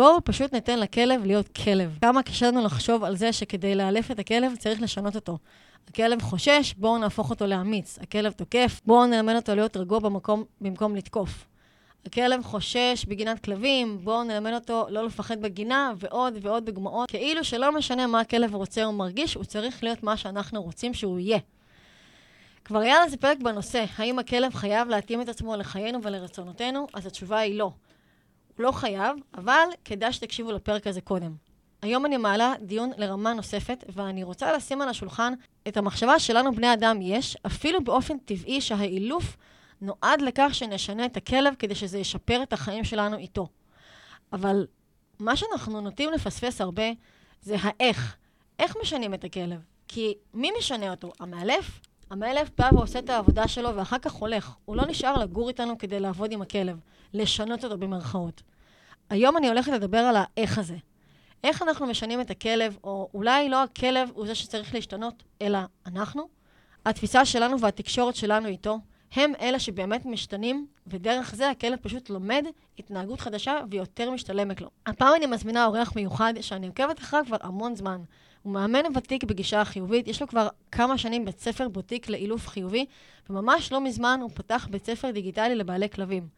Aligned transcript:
בואו 0.00 0.24
פשוט 0.24 0.52
ניתן 0.52 0.78
לכלב 0.78 1.24
להיות 1.24 1.48
כלב. 1.48 1.98
כמה 2.00 2.22
קשה 2.22 2.46
לנו 2.46 2.64
לחשוב 2.64 3.04
על 3.04 3.16
זה 3.16 3.32
שכדי 3.32 3.74
לאלף 3.74 4.10
את 4.10 4.18
הכלב 4.18 4.52
צריך 4.58 4.82
לשנות 4.82 5.14
אותו. 5.14 5.38
הכלב 5.88 6.22
חושש, 6.22 6.74
בואו 6.76 6.98
נהפוך 6.98 7.30
אותו 7.30 7.46
לאמיץ. 7.46 7.98
הכלב 8.02 8.32
תוקף, 8.32 8.80
בואו 8.86 9.06
נלמד 9.06 9.34
אותו 9.36 9.54
להיות 9.54 9.76
רגוע 9.76 9.98
במקום, 9.98 10.44
במקום 10.60 10.96
לתקוף. 10.96 11.46
הכלב 12.06 12.42
חושש 12.42 13.04
בגינת 13.08 13.44
כלבים, 13.44 13.98
בואו 14.02 14.22
נלמד 14.24 14.52
אותו 14.52 14.86
לא 14.90 15.06
לפחד 15.06 15.42
בגינה, 15.42 15.92
ועוד 15.98 16.34
ועוד 16.42 16.66
דוגמאות. 16.66 17.10
כאילו 17.10 17.44
שלא 17.44 17.72
משנה 17.72 18.06
מה 18.06 18.20
הכלב 18.20 18.54
רוצה 18.54 18.84
או 18.84 18.92
מרגיש, 18.92 19.34
הוא 19.34 19.44
צריך 19.44 19.84
להיות 19.84 20.02
מה 20.02 20.16
שאנחנו 20.16 20.62
רוצים 20.62 20.94
שהוא 20.94 21.18
יהיה. 21.18 21.38
כבר 22.64 22.78
היה 22.78 22.96
לזה 23.06 23.16
פרק 23.16 23.38
בנושא, 23.38 23.84
האם 23.96 24.18
הכלב 24.18 24.54
חייב 24.54 24.88
להתאים 24.88 25.20
את 25.20 25.28
עצמו 25.28 25.56
לחיינו 25.56 26.02
ולרצונותינו? 26.02 26.86
אז 26.94 27.06
התשובה 27.06 27.38
היא 27.38 27.58
לא. 27.58 27.70
לא 28.60 28.72
חייב, 28.72 29.16
אבל 29.34 29.68
כדאי 29.84 30.12
שתקשיבו 30.12 30.52
לפרק 30.52 30.86
הזה 30.86 31.00
קודם. 31.00 31.34
היום 31.82 32.06
אני 32.06 32.16
מעלה 32.16 32.54
דיון 32.62 32.90
לרמה 32.96 33.32
נוספת, 33.32 33.84
ואני 33.88 34.22
רוצה 34.22 34.52
לשים 34.52 34.80
על 34.82 34.88
השולחן 34.88 35.32
את 35.68 35.76
המחשבה 35.76 36.18
שלנו 36.18 36.54
בני 36.54 36.72
אדם 36.72 36.98
יש, 37.02 37.36
אפילו 37.46 37.84
באופן 37.84 38.18
טבעי 38.18 38.60
שהאילוף 38.60 39.36
נועד 39.80 40.20
לכך 40.20 40.50
שנשנה 40.52 41.04
את 41.04 41.16
הכלב 41.16 41.54
כדי 41.58 41.74
שזה 41.74 41.98
ישפר 41.98 42.42
את 42.42 42.52
החיים 42.52 42.84
שלנו 42.84 43.16
איתו. 43.16 43.48
אבל 44.32 44.66
מה 45.18 45.36
שאנחנו 45.36 45.80
נוטים 45.80 46.10
לפספס 46.12 46.60
הרבה 46.60 46.82
זה 47.42 47.56
האיך. 47.60 48.16
איך 48.58 48.76
משנים 48.82 49.14
את 49.14 49.24
הכלב? 49.24 49.60
כי 49.88 50.14
מי 50.34 50.50
משנה 50.58 50.90
אותו? 50.90 51.12
המאלף? 51.20 51.80
המאלף 52.10 52.50
בא 52.58 52.68
ועושה 52.72 52.98
את 52.98 53.10
העבודה 53.10 53.48
שלו 53.48 53.76
ואחר 53.76 53.98
כך 53.98 54.12
הולך. 54.12 54.54
הוא 54.64 54.76
לא 54.76 54.86
נשאר 54.86 55.18
לגור 55.18 55.48
איתנו 55.48 55.78
כדי 55.78 56.00
לעבוד 56.00 56.32
עם 56.32 56.42
הכלב, 56.42 56.80
לשנות 57.14 57.64
אותו 57.64 57.78
במרכאות. 57.78 58.42
היום 59.10 59.36
אני 59.36 59.48
הולכת 59.48 59.72
לדבר 59.72 59.98
על 59.98 60.16
האיך 60.18 60.58
הזה. 60.58 60.76
איך 61.44 61.62
אנחנו 61.62 61.86
משנים 61.86 62.20
את 62.20 62.30
הכלב, 62.30 62.76
או 62.84 63.08
אולי 63.14 63.48
לא 63.48 63.62
הכלב 63.62 64.10
הוא 64.14 64.26
זה 64.26 64.34
שצריך 64.34 64.74
להשתנות, 64.74 65.22
אלא 65.42 65.58
אנחנו. 65.86 66.28
התפיסה 66.86 67.24
שלנו 67.24 67.60
והתקשורת 67.60 68.16
שלנו 68.16 68.48
איתו, 68.48 68.78
הם 69.12 69.32
אלה 69.40 69.58
שבאמת 69.58 70.06
משתנים, 70.06 70.66
ודרך 70.86 71.34
זה 71.34 71.50
הכלב 71.50 71.78
פשוט 71.82 72.10
לומד 72.10 72.44
התנהגות 72.78 73.20
חדשה 73.20 73.60
ויותר 73.70 74.10
משתלמת 74.10 74.60
לו. 74.60 74.70
הפעם 74.86 75.14
אני 75.16 75.26
מזמינה 75.26 75.66
אורח 75.66 75.96
מיוחד 75.96 76.34
שאני 76.40 76.66
עוקבת 76.66 76.98
אחריו 76.98 77.24
כבר 77.26 77.36
המון 77.40 77.74
זמן. 77.74 78.00
הוא 78.42 78.52
מאמן 78.52 78.82
ותיק 78.94 79.24
בגישה 79.24 79.60
החיובית, 79.60 80.08
יש 80.08 80.20
לו 80.20 80.28
כבר 80.28 80.48
כמה 80.72 80.98
שנים 80.98 81.24
בית 81.24 81.40
ספר 81.40 81.68
בוטיק 81.68 82.08
לאילוף 82.08 82.48
חיובי, 82.48 82.86
וממש 83.30 83.72
לא 83.72 83.80
מזמן 83.80 84.18
הוא 84.22 84.30
פתח 84.34 84.68
בית 84.70 84.86
ספר 84.86 85.10
דיגיטלי 85.10 85.54
לבעלי 85.54 85.88
כלבים. 85.90 86.28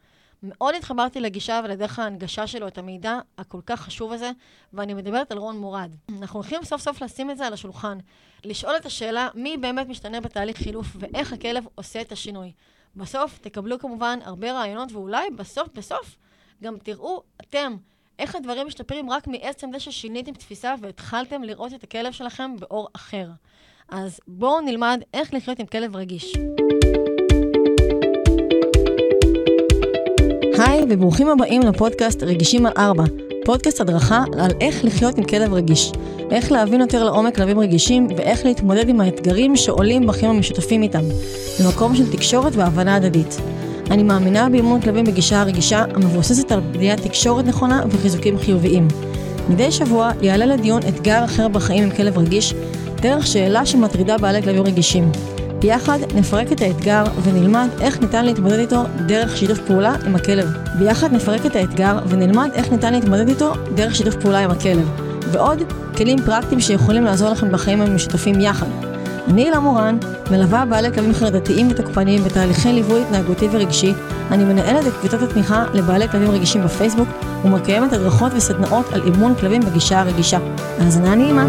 מאוד 0.43 0.75
התחברתי 0.75 1.19
לגישה 1.19 1.61
ולדרך 1.63 1.99
ההנגשה 1.99 2.47
שלו 2.47 2.67
את 2.67 2.77
המידע 2.77 3.19
הכל 3.37 3.59
כך 3.65 3.81
חשוב 3.81 4.11
הזה, 4.11 4.31
ואני 4.73 4.93
מדברת 4.93 5.31
על 5.31 5.37
רון 5.37 5.57
מורד. 5.57 5.95
אנחנו 6.19 6.39
הולכים 6.39 6.63
סוף 6.63 6.81
סוף 6.81 7.01
לשים 7.01 7.31
את 7.31 7.37
זה 7.37 7.47
על 7.47 7.53
השולחן, 7.53 7.97
לשאול 8.45 8.75
את 8.77 8.85
השאלה 8.85 9.29
מי 9.35 9.57
באמת 9.57 9.87
משתנה 9.87 10.21
בתהליך 10.21 10.57
חילוף 10.57 10.87
ואיך 10.99 11.33
הכלב 11.33 11.65
עושה 11.75 12.01
את 12.01 12.11
השינוי. 12.11 12.51
בסוף 12.95 13.37
תקבלו 13.37 13.79
כמובן 13.79 14.19
הרבה 14.23 14.51
רעיונות, 14.51 14.91
ואולי 14.91 15.29
בסוף 15.29 15.67
בסוף 15.73 16.17
גם 16.63 16.77
תראו 16.77 17.23
אתם 17.41 17.75
איך 18.19 18.35
הדברים 18.35 18.67
משתפרים 18.67 19.09
רק 19.09 19.27
מעצם 19.27 19.69
זה 19.71 19.79
ששיניתם 19.79 20.33
תפיסה 20.33 20.75
והתחלתם 20.81 21.43
לראות 21.43 21.73
את 21.73 21.83
הכלב 21.83 22.11
שלכם 22.11 22.55
באור 22.59 22.87
אחר. 22.95 23.27
אז 23.89 24.19
בואו 24.27 24.61
נלמד 24.61 25.01
איך 25.13 25.33
לחיות 25.33 25.59
עם 25.59 25.65
כלב 25.65 25.95
רגיש. 25.95 26.33
היי, 30.65 30.85
וברוכים 30.89 31.27
הבאים 31.27 31.61
לפודקאסט 31.61 32.23
רגישים 32.23 32.65
על 32.65 32.71
ארבע, 32.77 33.03
פודקאסט 33.45 33.81
הדרכה 33.81 34.23
על 34.39 34.51
איך 34.61 34.85
לחיות 34.85 35.17
עם 35.17 35.23
כלב 35.23 35.53
רגיש, 35.53 35.91
איך 36.31 36.51
להבין 36.51 36.81
יותר 36.81 37.03
לעומק 37.03 37.35
כלבים 37.35 37.59
רגישים 37.59 38.07
ואיך 38.17 38.45
להתמודד 38.45 38.89
עם 38.89 39.01
האתגרים 39.01 39.55
שעולים 39.55 40.07
בחיים 40.07 40.31
המשותפים 40.31 40.81
איתם, 40.81 41.03
במקום 41.59 41.95
של 41.95 42.11
תקשורת 42.11 42.55
והבנה 42.55 42.95
הדדית. 42.95 43.37
אני 43.91 44.03
מאמינה 44.03 44.49
באימון 44.49 44.81
כלבים 44.81 45.05
בגישה 45.05 45.41
הרגישה 45.41 45.85
המבוססת 45.93 46.51
על 46.51 46.59
בניית 46.59 46.99
תקשורת 46.99 47.45
נכונה 47.45 47.83
וחיזוקים 47.89 48.37
חיוביים. 48.37 48.87
מדי 49.49 49.71
שבוע 49.71 50.11
יעלה 50.21 50.45
לדיון 50.45 50.81
אתגר 50.87 51.25
אחר 51.25 51.47
בחיים 51.47 51.83
עם 51.83 51.91
כלב 51.91 52.17
רגיש, 52.17 52.53
דרך 53.01 53.27
שאלה 53.27 53.65
שמטרידה 53.65 54.17
בעלי 54.17 54.41
כלבים 54.41 54.63
רגישים. 54.63 55.11
ביחד 55.63 55.99
נפרק 56.15 56.51
את 56.51 56.61
האתגר 56.61 57.03
ונלמד 57.23 57.67
איך 57.81 58.01
ניתן 58.01 58.25
להתמודד 58.25 58.59
איתו 58.59 58.83
דרך 59.05 59.37
שיתוף 59.37 59.59
פעולה 59.59 59.95
עם 60.05 60.15
הכלב. 60.15 60.53
ביחד 60.79 61.13
נפרק 61.13 61.45
את 61.45 61.55
האתגר 61.55 61.99
ונלמד 62.07 62.49
איך 62.53 62.71
ניתן 62.71 62.93
להתמודד 62.93 63.27
איתו 63.29 63.53
דרך 63.75 63.95
שיתוף 63.95 64.15
פעולה 64.15 64.39
עם 64.39 64.51
הכלב. 64.51 64.89
ועוד 65.31 65.63
כלים 65.97 66.21
פרקטיים 66.25 66.59
שיכולים 66.59 67.03
לעזור 67.03 67.29
לכם 67.29 67.51
בחיים 67.51 67.81
המשותפים 67.81 68.39
יחד. 68.39 68.67
אני 69.27 69.49
אלה 69.49 69.59
מורן, 69.59 69.97
מלווה 70.31 70.65
בעלי 70.65 70.93
כלבים 70.93 71.13
חרדתיים 71.13 71.67
ותוקפניים 71.71 72.23
בתהליכי 72.23 72.73
ליווי 72.73 73.01
התנהגותי 73.01 73.47
ורגשי. 73.51 73.93
אני 74.31 74.43
מנהלת 74.43 74.87
את 74.87 74.93
קבוצת 74.99 75.21
התמיכה 75.21 75.65
לבעלי 75.73 76.07
כלבים 76.07 76.31
רגישים 76.31 76.63
בפייסבוק 76.63 77.09
ומקיימת 77.45 77.93
הדרכות 77.93 78.31
וסדנאות 78.35 78.93
על 78.93 79.01
אימון 79.05 79.35
כלבים 79.35 79.61
בגישה 79.61 79.99
הרגישה. 79.99 80.39
האזנה 80.79 81.15
נעימה. 81.15 81.45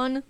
רון. 0.00 0.20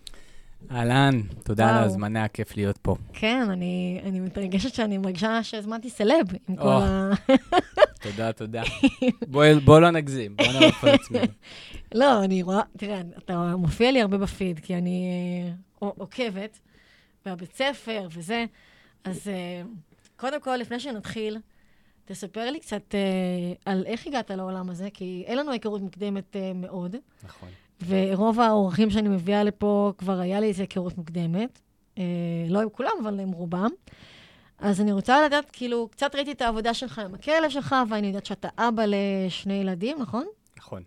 אהלן, 0.71 1.21
תודה 1.45 1.69
על 1.69 1.75
ההזמנה, 1.75 2.29
כיף 2.29 2.57
להיות 2.57 2.79
פה. 2.79 2.97
כן, 3.13 3.51
אני, 3.51 4.01
אני 4.05 4.21
מתרגשת 4.21 4.75
שאני 4.75 4.99
מרגישה 4.99 5.43
שהזמנתי 5.43 5.91
סלב 5.91 6.27
עם 6.49 6.57
כל 6.57 6.69
ה... 6.69 7.11
תודה, 8.03 8.33
תודה. 8.33 8.63
בואו 9.33 9.61
בוא 9.61 9.81
לא 9.81 9.91
נגזים, 9.91 10.37
בואו 10.37 10.53
נערוף 10.53 10.85
על 10.85 10.95
עצמנו. 10.95 11.33
לא, 12.01 12.25
אני 12.25 12.43
רואה, 12.43 12.63
תראה, 12.77 13.01
אתה 13.19 13.57
מופיע 13.57 13.93
לי 13.93 14.01
הרבה 14.01 14.19
בפיד, 14.19 14.61
כי 14.61 14.77
אני 14.77 15.11
אה, 15.83 15.89
עוקבת, 15.99 16.59
והבית 17.27 17.55
ספר 17.55 18.09
וזה, 18.11 18.45
אז 19.05 19.29
אה, 19.29 19.63
קודם 20.17 20.41
כל, 20.41 20.57
לפני 20.57 20.81
שנתחיל, 20.81 21.39
תספר 22.05 22.51
לי 22.51 22.61
קצת 22.61 22.95
אה, 22.95 23.53
על 23.65 23.85
איך 23.87 24.07
הגעת 24.07 24.31
לעולם 24.31 24.71
הזה, 24.71 24.89
כי 24.95 25.25
אין 25.27 25.39
לנו 25.39 25.53
היכרות 25.53 25.81
מוקדמת 25.81 26.37
מאוד. 26.55 26.97
נכון. 27.25 27.49
ורוב 27.87 28.41
האורחים 28.41 28.91
שאני 28.91 29.09
מביאה 29.09 29.45
לפה, 29.45 29.93
כבר 29.99 30.21
היה 30.21 30.41
לי 30.41 30.47
איזו 30.47 30.63
היכרות 30.63 30.99
מוקדמת. 30.99 31.61
אה, 31.99 32.05
לא 32.49 32.61
עם 32.61 32.69
כולם, 32.69 32.91
אבל 33.03 33.21
עם 33.21 33.31
רובם. 33.31 33.71
אז 34.59 34.81
אני 34.81 34.93
רוצה 34.93 35.27
לדעת, 35.27 35.51
כאילו, 35.53 35.89
קצת 35.89 36.15
ראיתי 36.15 36.33
את 36.33 36.43
העבודה 36.43 36.75
שלך 36.75 36.99
עם 36.99 37.15
הכלב 37.15 37.51
שלך, 37.51 37.75
ואני 37.89 38.07
יודעת 38.07 38.27
שאתה 38.27 38.49
אבא 38.59 38.83
לשני 38.87 39.55
ילדים, 39.55 39.99
נכון? 40.01 40.27
נכון. 40.59 40.83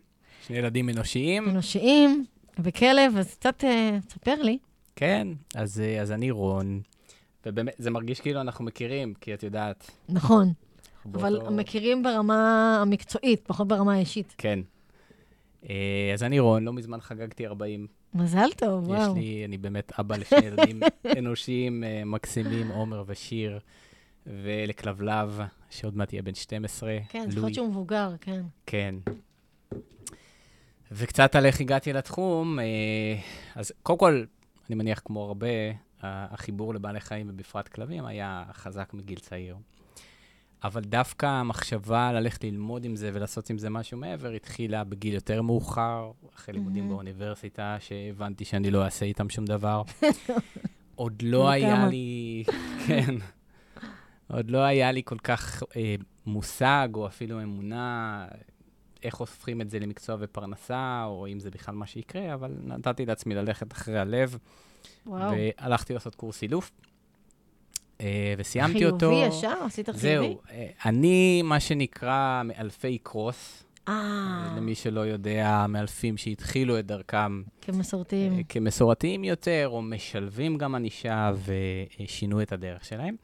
שני 0.48 0.58
ילדים 0.58 0.90
אנושיים. 0.90 1.50
אנושיים, 1.50 2.26
וכלב, 2.60 3.18
אז 3.18 3.36
קצת 3.36 3.64
אה, 3.64 3.98
תספר 4.08 4.42
לי. 4.42 4.58
כן, 4.96 5.28
אז, 5.56 5.80
אה, 5.80 6.02
אז 6.02 6.12
אני 6.12 6.32
רון, 6.32 6.82
ובאמת, 7.46 7.74
זה 7.78 7.92
מרגיש 7.92 8.20
כאילו 8.20 8.42
אנחנו 8.42 8.66
מכירים, 8.66 9.14
כי 9.22 9.34
את 9.34 9.44
יודעת. 9.44 9.92
נכון, 10.10 10.52
אבל 11.14 11.40
באותו... 11.40 11.52
מכירים 11.52 12.04
ברמה 12.04 12.78
המקצועית, 12.82 13.42
פחות 13.48 13.68
ברמה 13.68 13.94
האישית. 13.94 14.36
כן. 14.38 14.60
אה, 15.70 16.12
אז 16.14 16.24
אני 16.24 16.40
רון, 16.40 16.64
לא 16.64 16.74
מזמן 16.74 17.02
חגגתי 17.02 17.48
40. 17.48 17.88
מזל 18.14 18.50
טוב, 18.58 18.88
וואו. 18.88 19.12
יש 19.12 19.24
לי, 19.24 19.46
אני 19.46 19.58
באמת 19.58 19.92
אבא 20.00 20.16
לשני 20.18 20.46
ילדים 20.46 20.80
אנושיים 21.18 21.84
אה, 21.84 22.02
מקסימים, 22.06 22.68
עומר 22.68 23.04
ושיר, 23.08 23.60
ולכלבלב, 24.28 25.40
שעוד 25.70 25.98
מעט 25.98 26.14
יהיה 26.14 26.24
בן 26.24 26.36
12. 26.36 26.98
כן, 27.10 27.28
להיות 27.34 27.54
שהוא 27.54 27.68
מבוגר, 27.68 28.10
כן. 28.22 28.42
כן. 28.66 28.96
וקצת 30.92 31.36
על 31.36 31.46
איך 31.46 31.62
הגעתי 31.62 31.94
לתחום, 31.94 32.60
אה, 32.60 32.66
אז 33.56 33.72
קודם 33.84 34.00
כל, 34.00 34.24
אני 34.70 34.76
מניח 34.76 35.02
כמו 35.06 35.24
הרבה, 35.24 35.48
החיבור 36.02 36.74
לבעלי 36.74 37.00
חיים, 37.00 37.30
ובפרט 37.30 37.68
כלבים, 37.68 38.06
היה 38.06 38.44
חזק 38.54 38.94
מגיל 38.94 39.20
צעיר. 39.20 39.56
אבל 40.64 40.82
דווקא 40.82 41.26
המחשבה 41.26 42.12
ללכת 42.12 42.44
ללמוד 42.44 42.86
עם 42.86 42.96
זה 42.96 43.10
ולעשות 43.14 43.50
עם 43.50 43.58
זה 43.58 43.70
משהו 43.70 43.98
מעבר, 43.98 44.32
התחילה 44.32 44.84
בגיל 44.84 45.14
יותר 45.14 45.42
מאוחר, 45.42 46.12
אחרי 46.36 46.54
לימודים 46.54 46.90
באוניברסיטה, 46.90 47.78
שהבנתי 47.80 48.46
שאני 48.46 48.72
לא 48.72 48.86
אעשה 48.86 49.06
איתם 49.06 49.30
שום 49.30 49.46
דבר. 49.46 49.82
עוד 50.96 51.22
לא 51.22 51.50
היה 51.50 51.88
לי, 51.88 52.44
כן, 52.88 53.16
עוד 54.28 54.52
לא 54.52 54.58
היה 54.58 54.92
לי 54.92 55.02
כל 55.06 55.18
כך 55.18 55.64
אה, 55.76 55.96
מושג, 56.26 56.90
או 56.94 57.08
אפילו 57.08 57.42
אמונה, 57.42 58.26
איך 59.04 59.16
הופכים 59.16 59.62
את 59.62 59.70
זה 59.70 59.80
למקצוע 59.80 60.16
ופרנסה, 60.20 61.04
או 61.06 61.28
אם 61.28 61.40
זה 61.40 61.52
בכלל 61.52 61.76
מה 61.76 61.88
שיקרה, 61.88 62.34
אבל 62.34 62.56
נתתי 62.64 63.06
לעצמי 63.06 63.36
ללכת 63.36 63.74
אחרי 63.74 64.00
הלב. 64.00 64.38
וואו. 65.06 65.32
והלכתי 65.32 65.94
לעשות 65.94 66.16
קורס 66.16 66.42
אילוף. 66.42 66.72
אה, 68.04 68.34
וסיימתי 68.38 68.74
חיובי 68.80 68.86
אותו. 68.94 69.10
חיובי 69.10 69.36
ישר? 69.38 69.54
עשית 69.66 69.86
חיובי? 69.90 70.00
זהו. 70.00 70.38
אה, 70.52 70.68
אני, 70.86 71.42
מה 71.42 71.60
שנקרא, 71.60 72.42
מאלפי 72.46 72.98
קרוס. 72.98 73.64
אה. 73.88 74.54
למי 74.58 74.76
שלא 74.76 75.02
יודע, 75.02 75.66
מאלפים 75.70 76.18
שהתחילו 76.18 76.80
את 76.80 76.86
דרכם. 76.86 77.42
כמסורתיים. 77.62 78.44
כמסורתיים 78.50 79.24
יותר, 79.24 79.70
או 79.72 79.82
משלבים 79.82 80.58
גם 80.58 80.76
ענישה 80.76 81.32
ושינו 82.00 82.42
את 82.42 82.52
הדרך 82.52 82.86
שלהם. 82.86 83.16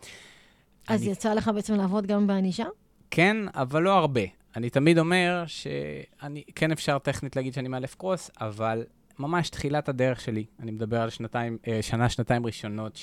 אז 0.87 1.01
אני- 1.03 1.11
יצא 1.11 1.33
לך 1.33 1.51
בעצם 1.55 1.73
לעבוד 1.75 2.05
גם 2.07 2.27
בענישה? 2.27 2.65
כן, 3.11 3.37
אבל 3.55 3.81
לא 3.83 3.93
הרבה. 3.97 4.21
אני 4.55 4.69
תמיד 4.69 4.97
אומר 4.99 5.43
שאני, 5.47 6.43
כן 6.55 6.71
אפשר 6.71 6.99
טכנית 6.99 7.35
להגיד 7.35 7.53
שאני 7.53 7.67
מאלף 7.67 7.95
קרוס, 7.95 8.31
אבל 8.41 8.83
ממש 9.19 9.49
תחילת 9.49 9.89
הדרך 9.89 10.21
שלי, 10.21 10.45
אני 10.59 10.71
מדבר 10.71 11.01
על 11.01 11.09
שנתיים, 11.09 11.57
אה, 11.67 11.81
שנה, 11.81 12.09
שנתיים 12.09 12.45
ראשונות 12.45 12.99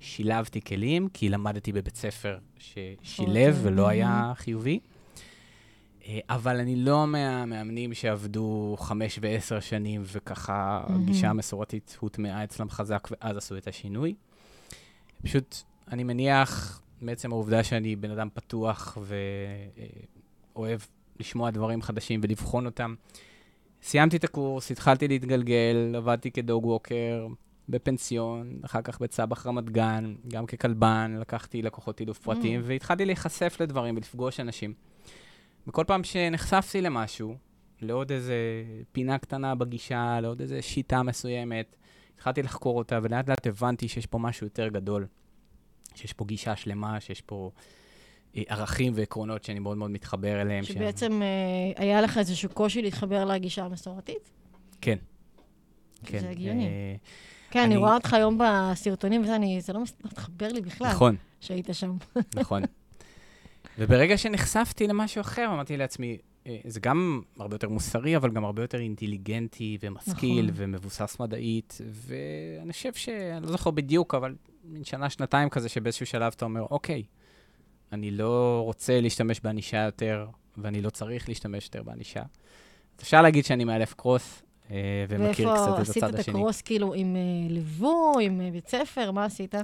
ששילבתי 0.00 0.60
כלים, 0.60 1.08
כי 1.08 1.28
למדתי 1.28 1.72
בבית 1.72 1.96
ספר 1.96 2.38
ששילב 2.58 3.54
אוקיי, 3.56 3.72
ולא 3.72 3.88
היה. 3.88 4.32
חיובי. 4.36 4.80
אה, 6.06 6.18
אבל 6.30 6.60
אני 6.60 6.76
לא 6.76 7.06
מהמאמנים 7.06 7.94
שעבדו 7.94 8.76
חמש 8.78 9.18
ועשר 9.22 9.60
שנים, 9.60 10.02
וככה. 10.12 10.84
הגישה 10.88 11.30
המסורתית 11.30 11.96
הוטמעה 12.00 12.44
אצלם 12.44 12.70
חזק, 12.70 13.08
ואז 13.10 13.36
עשו 13.36 13.56
את 13.56 13.68
השינוי. 13.68 14.14
פשוט, 15.22 15.56
אני 15.92 16.04
מניח, 16.04 16.80
מעצם 17.00 17.32
העובדה 17.32 17.64
שאני 17.64 17.96
בן 17.96 18.10
אדם 18.10 18.28
פתוח 18.34 18.98
ואוהב 20.56 20.80
לשמוע 21.20 21.50
דברים 21.50 21.82
חדשים 21.82 22.20
ולבחון 22.22 22.66
אותם. 22.66 22.94
סיימתי 23.86 24.16
את 24.16 24.24
הקורס, 24.24 24.70
התחלתי 24.70 25.08
להתגלגל, 25.08 25.94
עבדתי 25.96 26.30
כדוג 26.30 26.66
ווקר 26.66 27.26
בפנסיון, 27.68 28.60
אחר 28.64 28.82
כך 28.82 29.00
בצבח 29.00 29.46
רמת 29.46 29.70
גן, 29.70 30.14
גם 30.28 30.46
ככלבן, 30.46 31.16
לקחתי 31.20 31.62
לקוחות 31.62 32.00
אילוף 32.00 32.18
פרטיים, 32.18 32.60
Mm. 32.60 32.64
והתחלתי 32.66 33.04
להיחשף 33.04 33.56
לדברים 33.60 33.96
ולפגוש 33.96 34.40
אנשים. 34.40 34.74
וכל 35.66 35.84
פעם 35.86 36.04
שנחשפתי 36.04 36.80
למשהו, 36.80 37.36
לעוד 37.82 38.12
איזה 38.12 38.34
פינה 38.92 39.18
קטנה 39.18 39.54
בגישה, 39.54 40.20
לעוד 40.20 40.40
איזה 40.40 40.62
שיטה 40.62 41.02
מסוימת, 41.02 41.76
התחלתי 42.14 42.42
לחקור 42.42 42.78
אותה, 42.78 42.98
ולאט 43.02 43.28
לאט 43.28 43.46
הבנתי 43.46 43.88
שיש 43.88 44.06
פה 44.06 44.18
משהו 44.18 44.46
יותר 44.46 44.68
גדול. 44.68 45.06
שיש 45.94 46.12
פה 46.12 46.24
גישה 46.24 46.56
שלמה, 46.56 47.00
שיש 47.00 47.20
פה 47.20 47.50
ערכים 48.48 48.92
ועקרונות 48.96 49.44
שאני 49.44 49.58
מאוד 49.58 49.76
מאוד 49.76 49.90
מתחבר 49.90 50.40
אליהם. 50.40 50.64
שבעצם 50.64 51.22
אה, 51.22 51.82
היה 51.84 52.00
לך 52.00 52.18
איזשהו 52.18 52.48
קושי 52.50 52.82
להתחבר 52.82 53.24
לגישה 53.24 53.64
המסורתית? 53.64 54.30
כן. 54.80 54.98
כן. 56.04 56.18
זה 56.18 56.30
הגיוני. 56.30 56.66
אה, 56.66 56.94
כן, 57.50 57.58
אני 57.60 57.66
אני- 57.68 57.76
רואה 57.76 57.94
אותך 57.94 58.14
היום 58.14 58.38
בסרטונים 58.40 59.22
וזה, 59.22 59.36
אני- 59.36 59.60
זה 59.60 59.72
לא 59.72 59.80
לא 59.80 59.84
מתחבר 60.04 60.48
לי 60.48 60.60
בכלל 60.60 60.88
נכון, 60.90 61.16
שהיית 61.40 61.68
שם. 61.72 61.96
נכון. 62.40 62.62
וברגע 63.78 64.18
שנחשפתי 64.18 64.86
למשהו 64.86 65.20
אחר, 65.20 65.46
אמרתי 65.52 65.76
לעצמי, 65.76 66.16
אה, 66.46 66.56
זה 66.64 66.80
גם 66.80 67.20
הרבה 67.38 67.54
יותר 67.54 67.68
מוסרי, 67.68 68.16
אבל 68.16 68.30
גם 68.30 68.44
הרבה 68.44 68.62
יותר 68.62 68.78
אינטליגנטי 68.80 69.78
ומשכיל 69.80 70.44
נכון. 70.46 70.54
ומבוסס 70.64 71.16
מדעית, 71.20 71.78
ואני 71.90 72.72
חושב 72.72 72.92
ש... 72.94 73.08
אני 73.08 73.42
לא 73.42 73.50
זוכר 73.52 73.70
בדיוק, 73.70 74.14
אבל 74.14 74.34
מין 74.64 74.84
שנה, 74.84 75.10
שנתיים 75.10 75.48
כזה, 75.48 75.68
שבאיזשהו 75.68 76.06
שלב 76.06 76.32
אתה 76.36 76.44
אומר, 76.44 76.62
אוקיי, 76.70 77.02
אני 77.92 78.10
לא 78.10 78.62
רוצה 78.64 79.00
להשתמש 79.00 79.40
בענישה 79.40 79.84
יותר, 79.84 80.26
ואני 80.56 80.82
לא 80.82 80.90
צריך 80.90 81.28
להשתמש 81.28 81.64
יותר 81.64 81.82
בענישה. 81.82 82.20
אז 82.20 83.02
אפשר 83.02 83.22
להגיד 83.22 83.44
שאני 83.44 83.64
מאלף 83.64 83.94
קרוס, 83.94 84.42
אה, 84.70 85.04
ומכיר 85.08 85.54
קצת 85.54 85.60
ואיפה 85.60 85.74
את 85.74 85.88
עשית 85.88 86.02
הצד 86.02 86.14
את 86.14 86.20
השני. 86.20 86.34
הקרוס, 86.34 86.62
כאילו, 86.62 86.94
עם 86.94 87.16
אה, 87.16 87.20
ליווי, 87.50 88.24
עם 88.24 88.40
אה, 88.40 88.50
בית 88.50 88.68
ספר, 88.68 89.10
מה 89.10 89.24
עשית? 89.24 89.54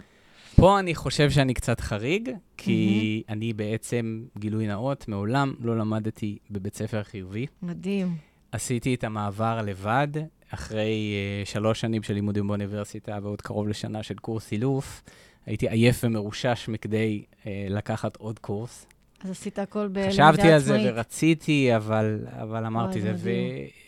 פה 0.56 0.78
אני 0.78 0.94
חושב 0.94 1.30
שאני 1.30 1.54
קצת 1.54 1.80
חריג, 1.80 2.30
כי 2.56 3.22
אני 3.28 3.52
בעצם, 3.52 4.24
גילוי 4.38 4.66
נאות, 4.66 5.08
מעולם 5.08 5.54
לא 5.60 5.78
למדתי 5.78 6.38
בבית 6.50 6.74
ספר 6.74 7.02
חיובי. 7.02 7.46
מדהים. 7.62 8.16
עשיתי 8.52 8.94
את 8.94 9.04
המעבר 9.04 9.62
לבד, 9.62 10.08
אחרי 10.54 11.14
uh, 11.44 11.48
שלוש 11.48 11.80
שנים 11.80 12.02
של 12.02 12.14
לימודים 12.14 12.46
באוניברסיטה 12.46 13.18
ועוד 13.22 13.40
קרוב 13.40 13.68
לשנה 13.68 14.02
של 14.02 14.14
קורס 14.14 14.52
אילוף. 14.52 15.02
הייתי 15.46 15.68
עייף 15.68 16.00
ומרושש 16.04 16.68
מכדי 16.68 17.24
uh, 17.30 17.46
לקחת 17.68 18.16
עוד 18.16 18.38
קורס. 18.38 18.86
אז 19.24 19.30
עשית 19.30 19.58
הכל 19.58 19.88
בלמידה 19.88 20.12
חשבתי 20.12 20.52
על 20.52 20.58
זה 20.58 20.74
עצמאית. 20.74 20.94
ורציתי, 20.94 21.76
אבל, 21.76 22.26
אבל 22.42 22.66
אמרתי 22.66 23.00
זה. 23.00 23.14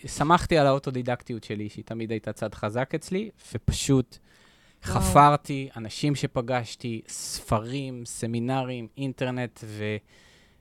ושמחתי 0.05 0.59
על 0.59 0.67
האוטודידקטיות 0.67 1.45
שלי, 1.45 1.69
שהיא 1.69 1.85
תמיד 1.85 2.11
הייתה 2.11 2.33
צד 2.33 2.55
חזק 2.55 2.95
אצלי, 2.95 3.31
ופשוט 3.55 4.19
וואו. 4.87 5.01
חפרתי, 5.01 5.69
אנשים 5.77 6.15
שפגשתי, 6.15 7.03
ספרים, 7.09 8.03
סמינרים, 8.07 8.89
אינטרנט, 8.99 9.61
ו... 9.65 9.97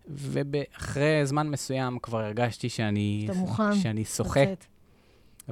ואחרי 0.07 1.25
זמן 1.25 1.49
מסוים 1.49 1.99
כבר 1.99 2.19
הרגשתי 2.19 2.69
שאני, 2.69 3.21
אתה 3.25 3.33
מוכן 3.33 3.75
שאני 3.75 4.05
שוחה, 4.05 4.41
לצאת. 4.43 4.65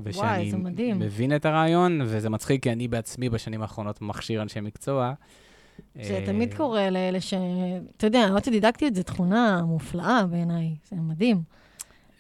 ושאני 0.04 0.52
מדהים. 0.54 1.00
מבין 1.00 1.36
את 1.36 1.46
הרעיון, 1.46 2.02
וזה 2.06 2.30
מצחיק, 2.30 2.64
כי 2.64 2.72
אני 2.72 2.88
בעצמי 2.88 3.30
בשנים 3.30 3.62
האחרונות 3.62 4.02
מכשיר 4.02 4.42
אנשי 4.42 4.62
מקצוע. 4.62 5.14
זה 5.96 6.14
אה, 6.14 6.26
תמיד 6.26 6.54
קורה 6.54 6.90
לאלה 6.90 7.22
ש... 7.22 7.34
אתה 7.98 8.08
יודע, 8.08 8.30
אוטודידקטיות 8.32 8.96
זו 8.96 9.04
תכונה 9.04 9.62
מופלאה 9.66 10.26
בעיניי, 10.26 10.76
זה 10.90 10.96
מדהים. 10.96 11.42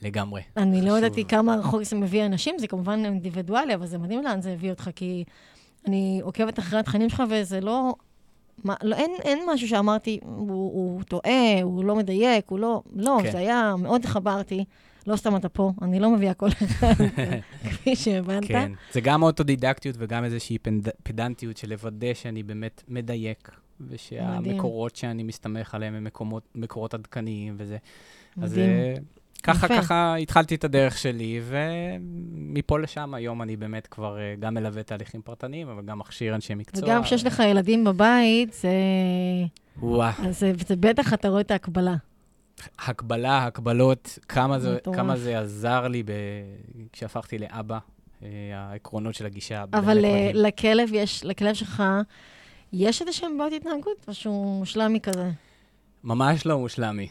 לגמרי. 0.01 0.41
אני 0.57 0.81
לא 0.81 0.85
חשוב. 0.85 0.97
ידעתי 0.97 1.25
כמה 1.25 1.55
רחוק 1.55 1.83
זה 1.83 1.95
מביא 1.95 2.25
אנשים, 2.25 2.55
זה 2.59 2.67
כמובן 2.67 3.05
אינדיבידואלי, 3.05 3.75
אבל 3.75 3.85
זה 3.85 3.97
מדהים 3.97 4.23
לאן 4.23 4.41
זה 4.41 4.51
הביא 4.51 4.69
אותך, 4.69 4.89
כי 4.95 5.23
אני 5.87 6.19
עוקבת 6.23 6.59
אחרי 6.59 6.79
התכנים 6.79 7.09
שלך, 7.09 7.23
וזה 7.29 7.61
לא... 7.61 7.95
מה, 8.63 8.75
לא 8.83 8.95
אין, 8.95 9.11
אין 9.23 9.39
משהו 9.53 9.67
שאמרתי, 9.67 10.19
הוא, 10.23 10.47
הוא 10.49 11.03
טועה, 11.03 11.61
הוא 11.63 11.83
לא 11.83 11.95
מדייק, 11.95 12.49
הוא 12.49 12.59
לא... 12.59 12.81
לא, 12.95 13.19
כן. 13.23 13.31
זה 13.31 13.37
היה, 13.37 13.73
מאוד 13.77 14.01
התחברתי. 14.01 14.65
לא 15.07 15.15
סתם 15.15 15.35
אתה 15.35 15.49
פה, 15.49 15.71
אני 15.81 15.99
לא 15.99 16.11
מביאה 16.11 16.33
כל 16.33 16.47
אחד, 16.47 16.93
כפי 17.69 17.95
שהבנת. 17.95 18.47
כן, 18.47 18.71
זה 18.91 19.01
גם 19.01 19.23
אוטודידקטיות 19.23 19.95
וגם 19.99 20.23
איזושהי 20.23 20.57
פנד... 20.57 20.89
פדנטיות 21.03 21.57
של 21.57 21.69
לוודא 21.69 22.13
שאני 22.13 22.43
באמת 22.43 22.83
מדייק, 22.87 23.51
ושהמקורות 23.87 24.95
שאני 24.95 25.23
מסתמך 25.23 25.75
עליהם 25.75 25.93
הם 25.93 26.03
מקומות, 26.03 26.43
מקורות 26.55 26.93
עדכניים 26.93 27.55
וזה. 27.57 27.77
אז 28.41 28.51
מדהים. 28.51 28.69
אה, 28.69 28.93
ככה, 29.43 29.65
יפה. 29.65 29.81
ככה 29.81 30.15
התחלתי 30.15 30.55
את 30.55 30.63
הדרך 30.63 30.97
שלי, 30.97 31.41
ומפה 31.43 32.79
לשם 32.79 33.13
היום 33.13 33.41
אני 33.41 33.55
באמת 33.55 33.87
כבר 33.87 34.19
אה, 34.19 34.35
גם 34.39 34.53
מלווה 34.53 34.83
תהליכים 34.83 35.21
פרטניים, 35.21 35.69
אבל 35.69 35.85
גם 35.85 35.99
מכשיר 35.99 36.35
אנשי 36.35 36.55
מקצוע. 36.55 36.83
וגם 36.83 37.03
כשיש 37.03 37.25
לך 37.25 37.43
ילדים 37.45 37.83
בבית, 37.83 38.53
זה... 38.53 38.69
וואה, 39.77 40.11
אז 40.27 40.39
זה, 40.39 40.51
זה 40.67 40.75
בטח 40.75 41.13
אתה 41.13 41.29
רואה 41.29 41.41
את 41.41 41.51
ההקבלה. 41.51 41.95
הקבלה, 42.79 43.45
הקבלות, 43.45 44.19
כמה 44.27 44.59
זה. 44.59 44.77
כמה 44.93 45.17
זה 45.17 45.39
עזר 45.39 45.87
לי 45.87 46.03
ב... 46.03 46.11
כשהפכתי 46.93 47.37
לאבא, 47.37 47.79
אה, 48.23 48.27
העקרונות 48.53 49.15
של 49.15 49.25
הגישה. 49.25 49.63
אבל 49.73 50.05
אה. 50.05 50.31
לכלב 50.33 50.89
יש, 50.93 51.25
לכלב 51.25 51.53
שלך, 51.53 51.83
יש 52.73 53.01
איזה 53.01 53.13
שהם 53.13 53.37
בעיות 53.37 53.53
התנהגות, 53.53 54.05
או 54.07 54.13
שהוא 54.13 54.59
מושלמי 54.59 54.99
כזה? 54.99 55.29
ממש 56.03 56.45
לא 56.45 56.59
מושלמי. 56.59 57.09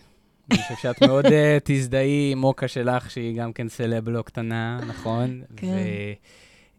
אני 0.50 0.62
חושב 0.62 0.74
שאת 0.82 1.02
מאוד 1.02 1.26
אה, 1.26 1.58
תזדהי 1.64 2.32
עם 2.32 2.38
מוקה 2.38 2.68
שלך, 2.68 3.10
שהיא 3.10 3.36
גם 3.36 3.52
כן 3.52 3.68
סלב 3.68 4.08
לא 4.08 4.22
קטנה, 4.22 4.80
נכון? 4.88 5.42
כן. 5.56 5.66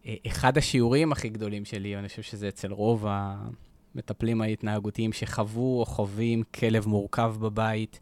ואחד 0.06 0.58
השיעורים 0.58 1.12
הכי 1.12 1.30
גדולים 1.30 1.66
שלי, 1.66 1.98
אני 1.98 2.08
חושב 2.08 2.22
שזה 2.22 2.48
אצל 2.48 2.72
רוב 2.72 3.06
המטפלים 3.10 4.42
ההתנהגותיים 4.42 5.14
שחוו 5.14 5.80
או 5.80 5.86
חווים 5.86 6.44
כלב 6.44 6.88
מורכב 6.88 7.36
בבית, 7.40 8.00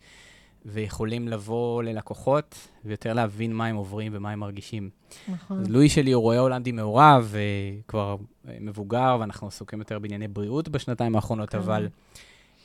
ויכולים 0.66 1.28
לבוא 1.28 1.84
ללקוחות, 1.84 2.68
ויותר 2.86 3.13
להבין 3.13 3.54
מה 3.54 3.66
הם 3.66 3.75
עוברים 3.75 4.12
ומה 4.16 4.32
הם 4.32 4.39
מרגישים. 4.39 4.89
נכון. 5.28 5.60
אז 5.60 5.70
לואי 5.70 5.89
שלי 5.89 6.12
הוא 6.12 6.24
רואה 6.24 6.39
הולנדי 6.39 6.72
מעורב, 6.72 7.34
אה, 7.36 7.80
כבר 7.88 8.16
אה, 8.48 8.58
מבוגר, 8.62 9.18
ואנחנו 9.20 9.48
עסוקים 9.48 9.80
יותר 9.80 10.00
בענייני 10.00 10.28
בריאות 10.28 10.70
בשנתיים 10.70 11.16
האחרונות, 11.16 11.50
כן. 11.50 11.58
אבל 11.58 11.88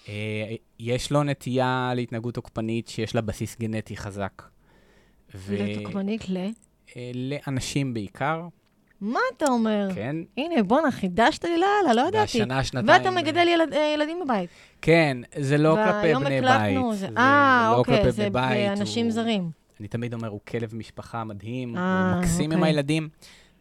אה, 0.09 0.55
יש 0.79 1.13
לו 1.13 1.23
נטייה 1.23 1.93
להתנהגות 1.95 2.35
תוקפנית 2.35 2.89
שיש 2.89 3.15
לה 3.15 3.21
בסיס 3.21 3.59
גנטי 3.59 3.97
חזק. 3.97 4.43
ו- 5.35 5.57
לתוקמנית 5.59 6.29
ל... 6.29 6.37
אה, 6.97 7.11
לאנשים 7.15 7.95
בעיקר, 7.95 8.49
מה 9.01 9.19
אתה 9.37 9.47
אומר? 9.47 9.89
כן. 9.95 10.17
הנה, 10.37 10.63
בואנה, 10.63 10.91
חידשת 10.91 11.45
לי 11.45 11.59
לאללה, 11.59 12.03
לא 12.03 12.09
ידעתי. 12.09 12.19
והשנה, 12.39 12.65
שנתיים... 12.65 12.89
ואתה 12.89 13.11
מגדל 13.11 13.47
ילד, 13.49 13.73
אה, 13.73 13.93
ילדים 13.95 14.19
בבית. 14.25 14.51
כן, 14.83 15.17
זה 15.39 15.59
לא 15.59 15.77
כלפי 15.85 16.15
בני 16.15 16.39
הקלטנו, 16.39 16.91
בית. 16.91 16.99
זה- 16.99 17.09
אה, 17.19 17.69
לא 17.73 17.77
אוקיי, 17.79 18.13
זה. 18.13 18.31
באנשים 18.31 19.07
הוא- 19.07 19.13
זרים. 19.13 19.51
אני 19.81 19.89
תמיד 19.89 20.15
אומר, 20.15 20.29
הוא 20.29 20.41
כלב 20.49 20.75
משפחה 20.75 21.25
מדהים, 21.25 21.77
אה, 21.77 22.13
הוא 22.13 22.21
מקסים 22.21 22.51
עם 22.53 22.59
אוקיי. 22.59 22.71
הילדים. 22.73 23.09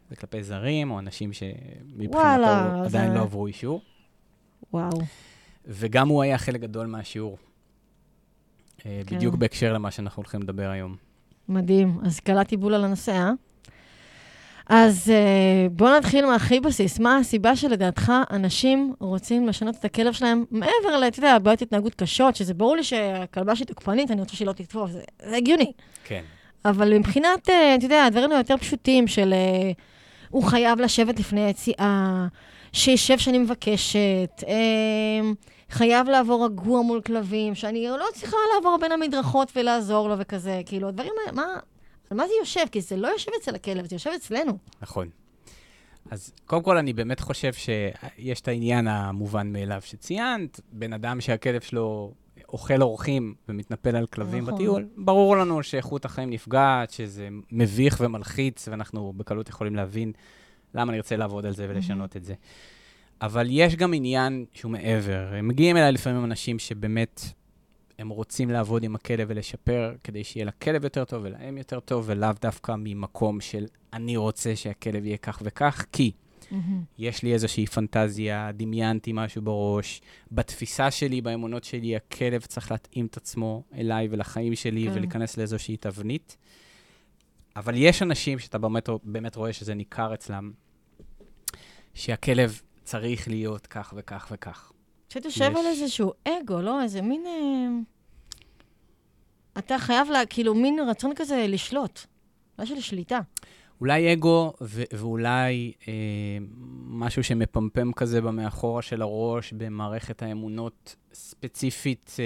זה 0.10 0.16
כלפי 0.16 0.44
זרים, 0.44 0.92
או 0.92 1.00
אנשים 1.00 1.32
שמבחינתו 1.34 2.48
עדיין 2.86 3.12
זה- 3.12 3.18
לא 3.18 3.22
עברו 3.22 3.48
אישור. 3.48 3.82
וואו. 4.74 4.90
וגם 5.66 6.08
הוא 6.08 6.24
היה 6.24 6.38
חלק 6.38 6.62
גדול 6.62 6.88
מהשיעור. 6.88 7.38
אה, 8.86 9.02
כן. 9.08 9.16
בדיוק 9.16 9.36
בהקשר 9.36 9.74
למה 9.74 9.92
שאנחנו 9.92 10.20
הולכים 10.22 10.42
לדבר 10.42 10.70
היום. 10.70 10.96
מדהים. 11.50 11.98
אז 12.06 12.20
קלעתי 12.20 12.58
בול 12.58 12.74
על 12.74 12.84
הנושא, 12.84 13.12
אה? 13.12 13.32
אז 14.70 15.12
uh, 15.12 15.70
בואו 15.72 15.98
נתחיל 15.98 16.26
מהכי 16.26 16.60
בסיס. 16.60 17.00
מה 17.00 17.18
הסיבה 17.18 17.56
שלדעתך 17.56 18.12
אנשים 18.32 18.94
רוצים 19.00 19.48
לשנות 19.48 19.76
את 19.76 19.86
הכלב 19.86 20.14
שלהם 20.14 20.46
מעבר 20.52 20.98
ל, 21.00 21.08
אתה 21.08 21.20
יודע, 21.20 21.40
בעיות 21.40 21.62
התנהגות 21.62 21.96
קשות, 21.96 22.36
שזה 22.36 22.54
ברור 22.54 22.76
לי 22.76 22.84
שהכלבה 22.84 23.56
שהיא 23.56 23.68
תוקפנית, 23.68 24.12
אני 24.12 24.22
רוצה 24.22 24.36
שהיא 24.36 24.48
לא 24.48 24.54
תתפוס, 24.54 24.92
זה, 24.92 25.02
זה 25.30 25.36
הגיוני. 25.36 25.72
כן. 26.04 26.22
אבל 26.66 26.98
מבחינת, 26.98 27.50
אה, 27.50 27.76
אתה 27.76 27.86
יודע, 27.86 28.04
הדברים 28.04 28.32
היותר 28.32 28.58
פשוטים 28.58 29.08
של 29.08 29.34
אה, 29.34 29.72
הוא 30.30 30.44
חייב 30.44 30.80
לשבת 30.80 31.20
לפני 31.20 31.42
היציאה, 31.42 32.28
שישב 32.74 33.18
שאני 33.18 33.38
מבקשת, 33.38 34.44
אה, 34.48 35.32
חייב 35.70 36.10
לעבור 36.10 36.46
רגוע 36.46 36.82
מול 36.82 37.02
כלבים, 37.02 37.56
שאני 37.56 37.88
לא 37.88 38.06
צריכה 38.14 38.38
לעבור 38.56 38.78
בין 38.82 38.92
המדרכות 38.92 39.52
ולעזור 39.56 40.10
לו 40.10 40.16
וכזה, 40.20 40.62
כאילו, 40.66 40.88
הדברים 40.88 41.12
האלה, 41.22 41.36
מה, 41.36 41.60
על 42.10 42.18
מה 42.18 42.28
זה 42.28 42.34
יושב? 42.40 42.64
כי 42.72 42.82
זה 42.82 42.96
לא 42.96 43.08
יושב 43.08 43.32
אצל 43.42 43.56
הכלב, 43.56 43.86
זה 43.86 43.96
יושב 43.96 44.10
אצלנו. 44.16 44.58
נכון. 44.82 45.10
אז 46.12 46.34
קודם 46.46 46.64
כל, 46.64 46.78
אני 46.78 46.94
באמת 46.94 47.20
חושב 47.20 47.54
שיש 47.54 48.42
את 48.42 48.48
העניין 48.48 48.88
המובן 48.88 49.54
מאליו 49.54 49.82
שציינת, 49.84 50.60
בן 50.72 50.94
אדם 50.94 51.22
שהכלב 51.22 51.62
שלו 51.62 52.14
אוכל 52.50 52.82
אורחים 52.82 53.34
ומתנפל 53.50 53.96
על 53.96 54.06
כלבים 54.06 54.44
נכון. 54.44 54.56
בטיול, 54.56 54.88
ברור 54.98 55.38
לנו 55.38 55.64
שאיכות 55.64 56.06
החיים 56.06 56.30
נפגעת, 56.30 56.92
שזה 56.92 57.28
מביך 57.52 57.98
ומלחיץ, 58.00 58.68
ואנחנו 58.68 59.14
בקלות 59.18 59.50
יכולים 59.50 59.76
להבין 59.76 60.12
למה 60.76 60.92
נרצה 60.92 61.16
לעבוד 61.16 61.46
על 61.46 61.54
זה 61.54 61.66
ולשנות 61.70 62.18
את 62.18 62.24
זה. 62.24 62.34
אבל 63.22 63.48
יש 63.50 63.76
גם 63.76 63.94
עניין 63.94 64.46
שהוא 64.54 64.72
מעבר. 64.72 65.28
מגיעים 65.44 65.78
אליי 65.78 65.92
לפעמים 65.92 66.26
אנשים 66.26 66.60
שבאמת, 66.60 67.22
הם 68.00 68.10
רוצים 68.10 68.50
לעבוד 68.50 68.84
עם 68.84 68.96
הכלב 68.96 69.28
ולשפר, 69.30 69.96
כדי 70.04 70.24
שיהיה 70.24 70.46
לכלב 70.46 70.84
יותר 70.84 71.06
טוב 71.06 71.24
ולהם 71.24 71.58
יותר 71.58 71.80
טוב, 71.80 72.04
ולאו 72.08 72.30
דווקא 72.42 72.76
ממקום 72.78 73.42
של 73.42 73.66
אני 73.94 74.18
רוצה 74.18 74.56
שהכלב 74.56 75.06
יהיה 75.06 75.18
כך 75.18 75.42
וכך, 75.46 75.86
כי 75.92 76.12
יש 76.98 77.24
לי 77.24 77.34
איזושהי 77.34 77.66
פנטזיה, 77.66 78.52
דמיינתי 78.54 79.12
משהו 79.14 79.42
בראש. 79.42 80.02
בתפיסה 80.32 80.92
שלי, 80.92 81.22
באמונות 81.22 81.64
שלי, 81.64 81.96
הכלב 81.96 82.42
צריך 82.42 82.72
להתאים 82.72 83.06
את 83.06 83.18
עצמו 83.18 83.64
אליי 83.76 84.08
ולחיים 84.12 84.56
שלי 84.56 84.86
כן. 84.88 84.92
ולהיכנס 84.96 85.38
לאיזושהי 85.38 85.78
תבנית. 85.78 86.38
אבל 87.56 87.74
יש 87.78 88.02
אנשים 88.02 88.40
שאתה 88.40 88.58
באמת, 88.58 88.90
באמת 89.04 89.36
רואה 89.36 89.54
שזה 89.54 89.74
ניכר 89.74 90.14
אצלם, 90.14 90.52
שהכלב 91.94 92.62
צריך 92.84 93.28
להיות 93.28 93.68
כך 93.68 93.94
וכך 93.98 94.28
וכך. 94.32 94.73
קצת 95.14 95.26
יושב 95.26 95.52
יש. 95.52 95.58
על 95.60 95.66
איזשהו 95.66 96.12
אגו, 96.28 96.62
לא? 96.62 96.82
איזה 96.82 97.02
מין... 97.02 97.24
אה, 97.26 97.68
אתה 99.60 99.80
חייב, 99.80 100.10
לה, 100.10 100.26
כאילו, 100.26 100.56
מין 100.56 100.80
רצון 100.90 101.12
כזה 101.16 101.46
לשלוט. 101.50 102.00
לא 102.60 102.66
של 102.66 102.80
שליטה. 102.80 103.20
אולי 103.82 104.14
אגו 104.14 104.54
ו- 104.62 104.84
ואולי 104.94 105.74
אה, 105.88 105.94
משהו 106.88 107.24
שמפמפם 107.24 107.92
כזה 107.94 108.22
במאחורה 108.22 108.82
של 108.82 109.02
הראש, 109.02 109.54
במערכת 109.54 110.22
האמונות 110.24 110.96
ספציפית 111.14 112.16
אה, 112.20 112.26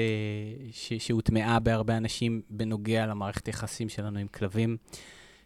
ש- 0.71 0.93
שהוטמעה 0.93 1.59
בהרבה 1.59 1.97
אנשים 1.97 2.41
בנוגע 2.49 3.05
למערכת 3.05 3.47
יחסים 3.47 3.89
שלנו 3.89 4.19
עם 4.19 4.27
כלבים, 4.27 4.77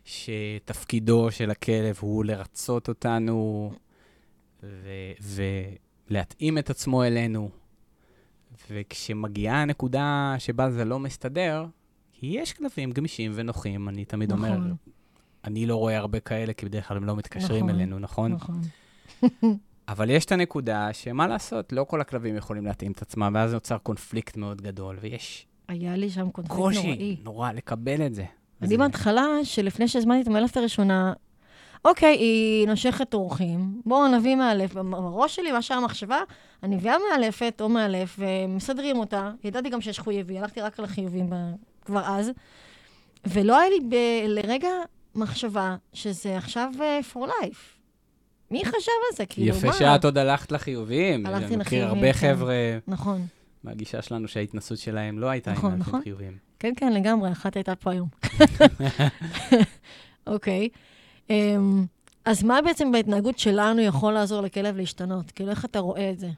שתפקידו 0.05 1.31
של 1.31 1.51
הכלב 1.51 1.97
הוא 1.99 2.25
לרצות 2.25 2.89
אותנו 2.89 3.71
ו- 5.21 5.75
ולהתאים 6.11 6.57
את 6.57 6.69
עצמו 6.69 7.03
אלינו. 7.03 7.49
וכשמגיעה 8.71 9.61
הנקודה 9.61 10.35
שבה 10.39 10.71
זה 10.71 10.85
לא 10.85 10.99
מסתדר, 10.99 11.65
כי 12.13 12.27
יש 12.27 12.53
כלבים 12.53 12.91
גמישים 12.91 13.31
ונוחים, 13.35 13.89
אני 13.89 14.05
תמיד 14.05 14.31
אומר, 14.31 14.57
נכון. 14.57 14.75
אני 15.45 15.65
לא 15.65 15.75
רואה 15.75 15.97
הרבה 15.97 16.19
כאלה, 16.19 16.53
כי 16.53 16.65
בדרך 16.65 16.87
כלל 16.87 16.97
הם 16.97 17.03
לא 17.05 17.15
מתקשרים 17.15 17.65
נכון, 17.65 17.69
אלינו, 17.69 17.99
נכון? 17.99 18.31
נכון. 18.31 18.61
אבל 19.87 20.09
יש 20.09 20.25
את 20.25 20.31
הנקודה 20.31 20.93
שמה 20.93 21.27
לעשות, 21.27 21.73
לא 21.73 21.83
כל 21.83 22.01
הכלבים 22.01 22.35
יכולים 22.35 22.65
להתאים 22.65 22.91
את 22.91 23.01
עצמם, 23.01 23.31
ואז 23.35 23.53
נוצר 23.53 23.77
קונפליקט 23.77 24.37
מאוד 24.37 24.61
גדול, 24.61 24.97
ויש 25.01 25.47
היה 25.67 25.95
לי 25.95 26.09
שם 26.09 26.29
קונפליקט 26.29 26.61
קושי 26.61 26.87
נוראי. 26.87 27.17
נורא 27.23 27.51
לקבל 27.51 28.05
את 28.05 28.15
זה. 28.15 28.25
אני 28.61 28.77
בהתחלה, 28.77 29.25
שלפני 29.43 29.87
שהזמנתי 29.87 30.21
את 30.21 30.27
המאלפת 30.27 30.57
הראשונה, 30.57 31.13
אוקיי, 31.85 32.15
היא 32.17 32.67
נושכת 32.67 33.13
אורחים, 33.13 33.81
בואו 33.85 34.07
נביא 34.07 34.35
מאלף. 34.35 34.73
בראש 34.73 35.35
שלי, 35.35 35.51
מה 35.51 35.61
שהיה 35.61 35.79
המחשבה, 35.79 36.19
אני 36.63 36.75
מביאה 36.75 36.95
מאלפת 37.11 37.57
או 37.61 37.69
מאלף, 37.69 38.19
ומסדרים 38.19 38.97
אותה. 38.97 39.31
ידעתי 39.43 39.69
גם 39.69 39.81
שיש 39.81 39.99
חיובי, 39.99 40.39
הלכתי 40.39 40.61
רק 40.61 40.79
על 40.79 40.85
החיובים 40.85 41.29
כבר 41.85 42.01
אז. 42.05 42.31
ולא 43.25 43.59
היה 43.59 43.69
לי 43.69 43.79
ב- 43.89 44.27
לרגע 44.27 44.69
מחשבה 45.15 45.75
שזה 45.93 46.37
עכשיו 46.37 46.71
uh, 46.77 47.13
for 47.13 47.19
life. 47.27 47.81
מי 48.51 48.65
חשב 48.65 48.75
על 49.11 49.15
זה? 49.17 49.25
כאילו, 49.25 49.47
יפה 49.57 49.67
מה? 49.67 49.73
שאת 49.73 50.05
עוד 50.05 50.17
הלכת 50.17 50.51
לחיובים. 50.51 51.25
הלכתי 51.25 51.45
אני 51.45 51.55
מכיר 51.55 51.61
לחיובים, 51.61 51.87
הרבה 52.03 52.13
כן. 52.13 52.19
חבר'ה 52.19 52.55
נכון. 52.87 53.25
מהגישה 53.63 54.01
שלנו 54.01 54.27
שההתנסות 54.27 54.77
שלהם 54.77 55.19
לא 55.19 55.27
הייתה 55.29 55.51
נכון, 55.51 55.71
עם 55.71 55.79
נכון. 55.79 56.01
חיוביים. 56.01 56.37
כן, 56.59 56.73
כן, 56.77 56.93
לגמרי, 56.93 57.31
אחת 57.31 57.55
הייתה 57.55 57.75
פה 57.75 57.91
היום. 57.91 58.07
אוקיי. 60.27 60.69
אמ, 60.69 60.90
אז 62.25 62.43
מה 62.43 62.61
בעצם 62.61 62.91
בהתנהגות 62.91 63.39
שלנו 63.39 63.81
יכול 63.81 64.13
לעזור 64.13 64.41
לכלב 64.41 64.77
להשתנות? 64.77 65.31
כאילו, 65.31 65.49
איך 65.49 65.65
אתה 65.65 65.79
רואה 65.79 66.09
את 66.11 66.19
זה? 66.19 66.29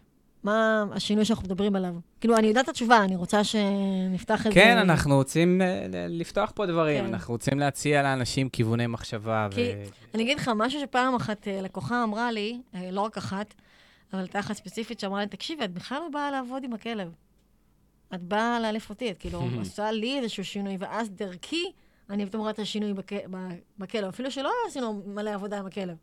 מה 0.44 0.86
השינוי 0.92 1.26
שאנחנו 1.26 1.46
מדברים 1.46 1.76
עליו? 1.76 1.94
כאילו, 2.20 2.38
אני 2.38 2.48
יודעת 2.48 2.64
את 2.64 2.70
התשובה, 2.70 3.04
אני 3.04 3.16
רוצה 3.16 3.44
שנפתח 3.44 4.48
את 4.48 4.52
זה. 4.52 4.60
כן, 4.60 4.78
אנחנו 4.78 5.16
רוצים 5.16 5.62
אה, 5.62 5.86
לפתוח 6.10 6.52
פה 6.56 6.66
דברים, 6.66 7.06
כן. 7.06 7.14
אנחנו 7.14 7.34
רוצים 7.34 7.60
להציע 7.60 8.04
לאנשים 8.04 8.50
כיווני 8.50 8.88
מחשבה. 8.88 9.48
כי- 9.52 9.62
ו- 9.62 9.84
אני 10.14 10.24
אגיד 10.24 10.38
לך 10.40 10.52
משהו 10.56 10.80
שפעם 10.82 11.16
אחת 11.16 11.48
אה, 11.48 11.62
לקוחה 11.62 12.04
אמרה 12.04 12.32
לי, 12.32 12.60
אה, 12.76 12.92
לא 12.92 13.02
רק 13.02 13.18
אחת, 13.18 13.54
אבל 14.14 14.22
הייתה 14.22 14.40
אחת 14.40 14.56
ספציפית 14.56 15.00
שאמרה 15.00 15.22
לי, 15.22 15.28
תקשיבי, 15.28 15.64
את 15.66 15.72
בכלל 15.74 15.98
לא 15.98 16.10
באה 16.10 16.32
לעבוד 16.32 16.64
עם 16.64 16.74
הכלב. 16.74 17.12
את 18.14 18.22
באה 18.22 18.60
לאלף 18.60 18.90
אותי, 18.90 19.12
את 19.12 19.18
כאילו 19.18 19.42
עושה 19.60 19.92
לי 19.92 20.20
איזשהו 20.20 20.46
שינוי, 20.46 20.78
ואז 20.80 21.10
דרכי 21.10 21.64
אני 22.10 22.26
פתאום 22.26 22.42
רואה 22.42 22.52
את 22.52 22.60
השינוי 22.60 22.94
בכ... 22.94 23.14
בכלב, 23.78 24.08
אפילו 24.08 24.32
שלא 24.32 24.52
עשינו 24.68 25.04
מלא 25.06 25.34
עבודה 25.34 25.60
עם 25.60 25.66
הכלב. 25.66 25.98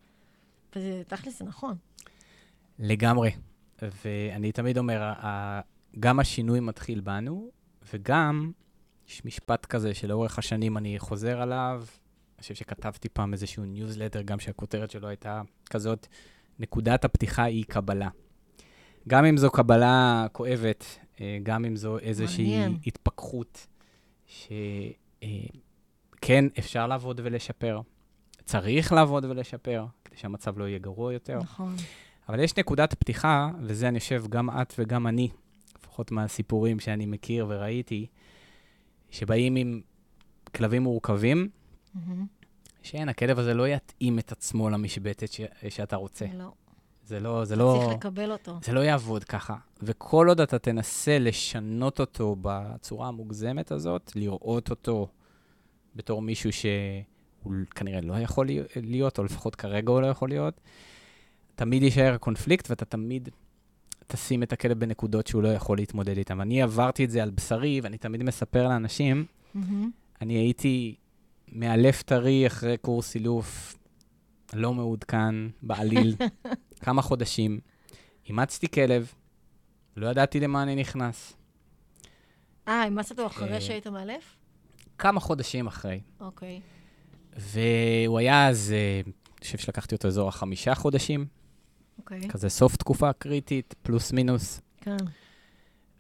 וזה, 0.77 1.03
תכל'ס, 1.07 1.39
זה 1.39 1.45
נכון. 1.45 1.75
לגמרי. 2.79 3.31
ואני 4.05 4.53
תמיד 4.53 4.79
אומר, 4.79 5.13
גם 6.01 6.21
השינוי 6.21 6.61
מתחיל 6.61 7.01
בנו, 7.01 7.51
וגם 7.95 8.53
יש 9.09 9.25
משפט 9.25 9.67
כזה 9.67 9.95
שלאורך 9.95 10.39
השנים 10.39 10.77
אני 10.77 10.99
חוזר 10.99 11.41
עליו. 11.41 11.85
אני 12.35 12.43
חושב 12.43 12.55
שכתבתי 12.55 13.09
פעם 13.09 13.33
איזשהו 13.33 13.65
ניוזלטר, 13.65 14.23
גם 14.23 14.41
שהכותרת 14.41 14.91
שלו 14.91 15.09
הייתה 15.09 15.43
כזאת, 15.71 16.07
נקודת 16.59 17.05
הפתיחה 17.05 17.43
היא 17.43 17.65
קבלה. 17.69 18.09
גם 19.09 19.25
אם 19.25 19.37
זו 19.37 19.51
קבלה 19.51 20.27
כואבת, 20.33 20.85
אה, 21.21 21.39
גם 21.43 21.65
אם 21.65 21.77
זו 21.77 21.99
איזושהי 21.99 22.51
מעניין. 22.51 22.79
התפכחות, 22.87 23.67
שכן, 26.25 26.45
אפשר 26.59 26.87
לעבוד 26.87 27.21
ולשפר. 27.25 27.81
צריך 28.45 28.93
לעבוד 28.93 29.25
ולשפר, 29.25 29.85
כדי 30.05 30.17
שהמצב 30.17 30.59
לא 30.59 30.69
יהיה 30.69 30.79
גרוע 30.79 31.13
יותר. 31.13 31.39
נכון. 31.39 31.77
אבל 32.29 32.41
יש 32.41 32.57
נקודת 32.57 32.95
פתיחה, 32.95 33.51
וזה 33.63 33.89
אני 33.89 34.01
חושב 34.01 34.25
גם 34.29 34.51
את 34.51 34.75
וגם 34.79 35.07
אני, 35.07 35.29
לפחות 35.79 36.11
מהסיפורים 36.11 36.81
שאני 36.81 37.07
מכיר 37.07 37.47
וראיתי, 37.49 38.07
שבאים 39.11 39.57
עם 39.57 39.81
כלבים 40.55 40.83
מורכבים, 40.83 41.49
מהמם. 41.95 42.27
שאין, 42.83 43.09
הכלב 43.09 43.39
הזה 43.39 43.55
לא 43.55 43.69
יתאים 43.69 44.19
את 44.19 44.33
עצמו 44.33 44.71
למשבצת 44.71 45.33
ש... 45.33 45.41
שאתה 45.69 45.97
רוצה. 45.97 46.27
לא. 46.35 46.53
זה 47.05 47.21
לא, 47.21 47.45
זה 47.45 47.55
צריך 47.55 47.87
לא, 47.87 47.93
לקבל 47.93 48.33
אותו. 48.33 48.59
זה 48.63 48.73
לא 48.73 48.81
יעבוד 48.81 49.25
ככה. 49.25 49.57
וכל 49.83 50.29
עוד 50.29 50.41
אתה 50.41 50.59
תנסה 50.59 51.19
לשנות 51.19 52.01
אותו 52.01 52.37
בצורה 52.43 53.09
המוגזמת 53.09 53.71
הזאת, 53.71 54.13
לראות 54.17 54.71
אותו 54.71 55.09
בתור 55.97 56.23
מישהו 56.23 56.53
שהוא 56.53 57.53
כנראה 57.75 58.01
לא 58.01 58.15
יכול 58.15 58.47
להיות, 58.77 59.19
או 59.19 59.25
לפחות 59.25 59.57
כרגע 59.57 59.93
הוא 59.93 60.01
לא 60.01 60.07
יכול 60.07 60.29
להיות, 60.29 60.61
תמיד 61.55 61.83
יישאר 61.83 62.17
קונפליקט 62.17 62.71
ואתה 62.71 62.85
תמיד 62.85 63.29
תשים 64.07 64.43
את 64.43 64.53
הכלב 64.53 64.79
בנקודות 64.79 65.27
שהוא 65.27 65.43
לא 65.43 65.49
יכול 65.49 65.79
להתמודד 65.79 66.19
איתן. 66.19 66.41
אני 66.41 66.63
עברתי 66.63 67.05
את 67.05 67.11
זה 67.11 67.23
על 67.23 67.31
בשרי, 67.31 67.81
ואני 67.81 67.99
תמיד 67.99 68.23
מספר 68.23 68.69
לאנשים, 68.69 69.25
מהמם. 69.55 69.91
אני 70.21 70.35
הייתי 70.35 70.95
מאלף 71.53 72.03
טרי 72.03 72.47
אחרי 72.47 72.77
קורס 72.77 73.15
אילוף, 73.15 73.79
לא 74.55 74.75
מעודכן 74.75 75.35
בעליל, 75.63 76.15
כמה 76.85 77.03
חודשים. 77.03 77.61
אימצתי 78.29 78.69
כלב, 78.69 79.13
לא 79.97 80.09
ידעתי 80.09 80.41
למה 80.41 80.63
אני 80.63 80.77
נכנס. 80.77 81.37
אה, 82.69 82.85
אימצת 82.85 83.11
אותו 83.11 83.27
אחרי 83.27 83.55
אה, 83.55 83.61
שהיית 83.61 83.87
מאלף? 83.87 84.37
כמה 85.01 85.21
חודשים 85.21 85.67
אחרי. 85.67 86.01
אוקיי. 86.21 86.61
והוא 87.37 88.19
היה 88.19 88.49
אז, 88.49 88.73
אה, 88.77 89.01
אני 89.05 89.13
חושב 89.45 89.59
שלקחתי 89.59 89.95
אותו 89.95 90.09
אזור 90.09 90.29
החמישה 90.29 90.75
חודשים, 90.75 91.27
אוקיי. 91.99 92.29
כזה 92.29 92.49
סוף 92.49 92.77
תקופה 92.77 93.13
קריטית, 93.13 93.75
פלוס 93.83 94.13
מינוס. 94.13 94.61
כן. 94.81 94.97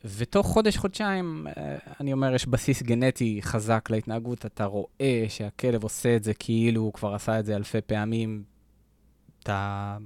ותוך 0.04 0.46
חודש-חודשיים, 0.46 1.46
אה, 1.56 1.76
אני 2.00 2.12
אומר, 2.12 2.34
יש 2.34 2.46
בסיס 2.46 2.82
גנטי 2.82 3.38
חזק 3.42 3.88
להתנהגות. 3.90 4.46
אתה 4.46 4.64
רואה 4.64 5.24
שהכלב 5.28 5.82
עושה 5.82 6.16
את 6.16 6.24
זה 6.24 6.34
כאילו 6.34 6.82
הוא 6.82 6.92
כבר 6.92 7.14
עשה 7.14 7.38
את 7.40 7.44
זה 7.46 7.56
אלפי 7.56 7.80
פעמים. 7.80 8.42
אתה 9.42 9.96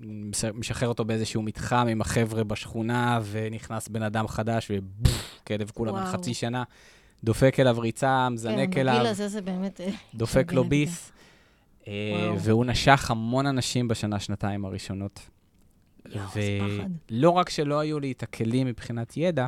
מש- 0.00 0.44
משחרר 0.44 0.88
אותו 0.88 1.04
באיזשהו 1.04 1.42
מתחם 1.42 1.86
עם 1.90 2.00
החבר'ה 2.00 2.44
בשכונה, 2.44 3.20
ונכנס 3.30 3.88
בן 3.88 4.02
אדם 4.02 4.28
חדש, 4.28 4.70
ובוף, 4.70 5.40
כלב 5.46 5.70
כולה 5.74 5.92
בן. 5.92 6.04
חצי 6.06 6.34
שנה, 6.34 6.62
דופק 7.24 7.60
אליו 7.60 7.80
ריצה, 7.80 8.26
כן, 8.28 8.34
מזנק 8.34 8.68
בגיל 8.68 8.88
אליו, 8.88 9.06
הזה 9.06 9.28
זה 9.28 9.40
באמת... 9.40 9.80
אה, 9.80 9.90
דופק 10.14 10.52
לו. 10.52 10.64
ביס. 10.64 11.12
אה. 11.88 12.34
והוא 12.38 12.64
נשך 12.64 13.10
המון 13.10 13.46
אנשים 13.46 13.88
בשנה-שנתיים 13.88 14.64
הראשונות. 14.64 15.20
יואו, 16.08 16.24
איזה 16.24 16.58
פחד. 16.60 16.90
ולא 17.10 17.30
רק 17.30 17.50
שלא 17.50 17.78
היו 17.78 18.00
לי 18.00 18.12
את 18.12 18.22
הכלים 18.22 18.66
מבחינת 18.66 19.16
ידע, 19.16 19.46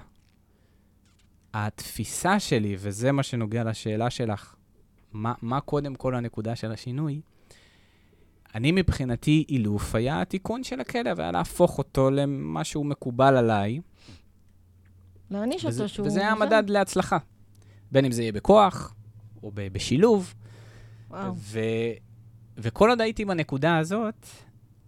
התפיסה 1.55 2.41
שלי, 2.41 2.77
וזה 2.79 3.13
מה 3.13 3.23
שנוגע 3.23 3.65
לשאלה 3.65 4.11
שלך, 4.11 4.55
מה, 5.13 5.33
מה 5.43 5.61
קודם 5.61 5.95
כל 5.95 6.15
הנקודה 6.15 6.57
של 6.57 6.73
השינוי, 6.73 7.21
אני 8.55 8.73
מבחינתי, 8.73 9.45
אילוף 9.49 9.95
היה 9.95 10.21
התיקון 10.23 10.65
של 10.65 10.81
הכלב, 10.81 11.21
היה 11.21 11.33
להפוך 11.33 11.79
אותו 11.79 12.11
למשהו 12.11 12.85
מקובל 12.85 13.37
עליי, 13.37 13.81
להעניש 15.31 15.65
אותו 15.67 15.89
שהוא... 15.89 16.07
וזה 16.07 16.21
היה 16.21 16.33
המדד 16.33 16.63
להצלחה. 16.71 17.19
בין 17.93 18.05
אם 18.05 18.13
זה 18.13 18.23
יהיה 18.23 18.33
בכוח, 18.33 18.95
או 19.43 19.51
ב- 19.55 19.69
בשילוב, 19.73 20.35
וואו. 21.11 21.35
ו, 21.37 21.59
וכל 22.59 22.91
עוד 22.91 23.01
הייתי 23.01 23.25
בנקודה 23.25 23.79
הזאת, 23.79 24.27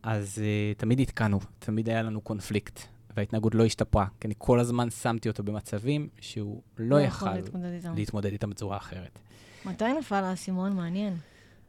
אז 0.02 0.38
uh, 0.38 0.78
תמיד 0.80 1.00
התקענו, 1.00 1.40
תמיד 1.58 1.88
היה 1.88 2.02
לנו 2.02 2.20
קונפליקט, 2.20 2.80
וההתנהגות 3.16 3.54
לא 3.54 3.64
השתפרה, 3.64 4.06
כי 4.20 4.26
אני 4.26 4.34
כל 4.38 4.60
הזמן 4.60 4.90
שמתי 4.90 5.28
אותו 5.28 5.42
במצבים 5.42 6.08
שהוא 6.20 6.62
לא 6.78 7.00
יכל 7.00 7.34
להתמודד 7.34 7.72
איתם. 7.72 7.94
להתמודד 7.94 8.32
איתם 8.32 8.50
בצורה 8.50 8.76
אחרת. 8.76 9.18
מתי 9.64 9.92
נפל 9.98 10.24
האסימון? 10.24 10.72
מעניין. 10.76 11.16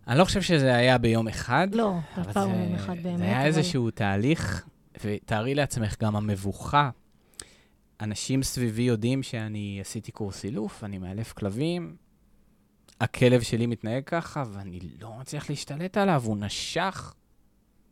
אני 0.07 0.17
לא 0.19 0.25
חושב 0.25 0.41
שזה 0.41 0.75
היה 0.75 0.97
ביום 0.97 1.27
אחד. 1.27 1.67
לא, 1.73 1.95
אף 2.21 2.31
פעם 2.33 2.51
זה- 2.51 2.57
יום 2.57 2.75
אחד 2.75 2.95
באמת. 3.03 3.17
זה 3.17 3.23
היה 3.23 3.37
אבל- 3.37 3.45
איזשהו 3.47 3.91
תהליך, 3.91 4.65
ותארי 5.03 5.55
לעצמך 5.55 5.95
גם 6.01 6.15
המבוכה. 6.15 6.89
אנשים 8.01 8.43
סביבי 8.43 8.81
יודעים 8.81 9.23
שאני 9.23 9.77
עשיתי 9.81 10.11
קורס 10.11 10.45
אילוף, 10.45 10.83
אני 10.83 10.97
מאלף 10.97 11.33
כלבים, 11.33 11.95
הכלב 13.01 13.41
שלי 13.41 13.65
מתנהג 13.65 14.03
ככה, 14.05 14.43
ואני 14.53 14.79
לא 15.01 15.13
מצליח 15.19 15.49
להשתלט 15.49 15.97
עליו, 15.97 16.23
הוא 16.25 16.37
נשך. 16.37 17.13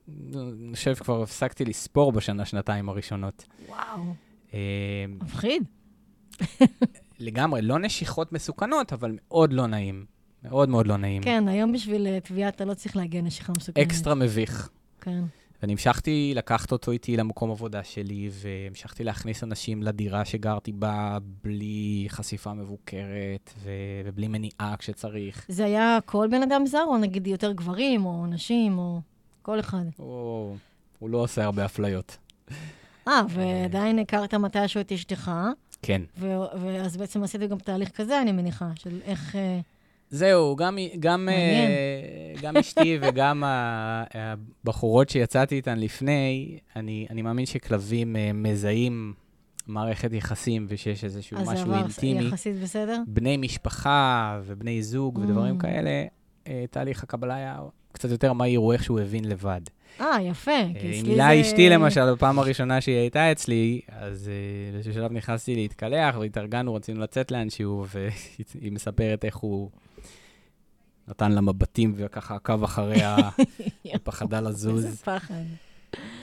אני 0.10 0.72
חושב 0.76 0.94
כבר 0.94 1.24
הפסקתי 1.24 1.66
לספור 1.66 2.12
בשנה, 2.12 2.46
שנתיים 2.46 2.90
הראשונות. 2.90 3.46
וואו, 3.68 4.14
אה, 4.54 5.06
מפחיד. 5.08 5.64
לגמרי, 7.20 7.62
לא 7.62 7.80
נשיכות 7.80 8.32
מסוכנות, 8.32 8.94
אבל 8.94 9.18
מאוד 9.28 9.54
לא 9.54 9.68
נעים. 9.68 10.06
מאוד 10.44 10.70
מאוד 10.70 10.88
לא 10.88 10.98
נעים. 10.98 11.24
כן, 11.24 11.48
היום 11.48 11.72
בשביל 11.72 12.08
אה, 12.08 12.20
תביעה 12.20 12.50
אתה 12.50 12.66
לא 12.66 12.74
צריך 12.74 12.96
להגיע 12.96 13.22
נשיכה 13.22 13.54
מסוכנת. 13.58 13.88
אקסטרה 13.88 14.16
מביך. 14.16 14.70
כן. 15.02 15.24
ואני 15.62 15.74
המשכתי 15.74 16.34
לקחת 16.36 16.72
אותו 16.72 16.92
איתי 16.92 17.18
למקום 17.18 17.52
עבודה 17.52 17.84
שלי, 17.84 18.30
והמשכתי 18.32 19.04
להכניס 19.04 19.44
אנשים 19.44 19.84
לדירה 19.84 20.26
שגרתי 20.26 20.72
בה 20.72 21.18
בלי 21.44 22.06
חשיפה 22.10 22.54
מבוקרת 22.54 23.54
ו- 23.64 23.72
ובלי 24.06 24.28
מניעה 24.28 24.76
כשצריך. 24.80 25.46
זה 25.50 25.66
היה 25.66 26.00
כל 26.06 26.28
בן 26.32 26.44
אדם 26.44 26.66
זר, 26.66 26.84
או 26.88 26.98
נגיד 26.98 27.28
יותר 27.28 27.52
גברים, 27.52 28.06
או 28.06 28.26
נשים, 28.26 28.78
או 28.78 29.00
כל 29.42 29.60
אחד? 29.60 29.84
הוא, 29.98 30.56
הוא 31.00 31.10
לא 31.10 31.18
עושה 31.18 31.44
הרבה 31.44 31.66
אפליות. 31.66 32.18
אה, 33.08 33.22
ועדיין 33.30 34.00
הכרת 34.00 34.34
מתישהו 34.34 34.82
את 34.82 34.92
אשתך, 34.92 35.32
כן. 35.82 36.02
ואז 36.62 36.98
בעצם 36.98 37.24
עשית 37.24 37.42
גם 37.42 37.58
תהליך 37.58 37.90
כזה, 37.90 38.22
אני 38.22 38.32
מניחה, 38.32 38.70
של 38.76 39.00
איך... 39.06 39.36
אה, 39.36 39.60
זהו, 40.10 40.56
גם, 40.56 40.78
גם, 41.00 41.26
מעניין. 41.26 41.72
אה, 42.38 42.42
גם 42.42 42.58
אשתי 42.58 42.98
וגם 43.02 43.44
הבחורות 44.64 45.10
שיצאתי 45.10 45.56
איתן 45.56 45.80
לפני, 45.80 46.58
אני, 46.76 47.08
אני 47.10 47.22
מאמין 47.22 47.46
שכלבים 47.46 48.16
אה, 48.16 48.32
מזהים 48.34 49.14
מערכת 49.68 50.14
יחסים 50.14 50.66
ושיש 50.70 51.04
איזשהו 51.04 51.38
אז 51.38 51.46
זה 51.48 51.54
משהו 51.54 51.66
עבר 51.74 51.78
אינטימי. 51.84 52.24
יחסית 52.28 52.56
בסדר? 52.64 53.02
בני 53.08 53.38
משפחה 53.38 54.40
ובני 54.46 54.84
זוג 54.84 55.18
ודברים 55.18 55.58
Mm. 55.58 55.62
כאלה, 55.62 56.06
אה, 56.48 56.66
תהליך 56.72 57.04
הקבלה 57.04 57.36
היה 57.36 57.60
קצת 57.92 58.10
יותר 58.12 58.34
מהיר, 58.34 58.60
הוא 58.60 58.74
איכשהו 58.74 59.00
הבין 59.00 59.26
לבד. 59.26 59.62
אה, 60.02 60.18
יפה. 60.22 60.52
אה, 60.52 60.68
כי 60.82 60.88
עם 60.88 60.94
אצלי 61.00 61.12
הילה 61.12 61.28
זה- 61.36 61.42
אשתי, 61.42 61.70
למשל, 61.70 62.14
בפעם 62.14 62.40
הראשונה 62.40 62.82
שהיא 62.82 62.96
הייתה 62.96 63.32
אצלי, 63.32 63.82
אז 63.90 64.30
אה, 64.30 64.34
באיזשהו 64.72 64.94
שלב 64.94 65.12
נכנסתי 65.12 65.56
להתקלח 65.56 66.16
והתארגנו, 66.18 66.74
רצינו 66.76 67.00
לצאת 67.02 67.32
לאנשהו, 67.32 67.86
והיא 67.88 68.72
מספרת 68.72 69.26
איך 69.26 69.36
הוא 69.36 69.70
נתן 71.08 71.32
לה 71.32 71.42
מבטים 71.42 71.94
וככה 71.98 72.36
עקב 72.36 72.64
אחריה, 72.64 73.18
פחדה 74.04 74.42
לזוז. 74.42 74.86
איזה 74.86 74.98
פחד. 74.98 75.34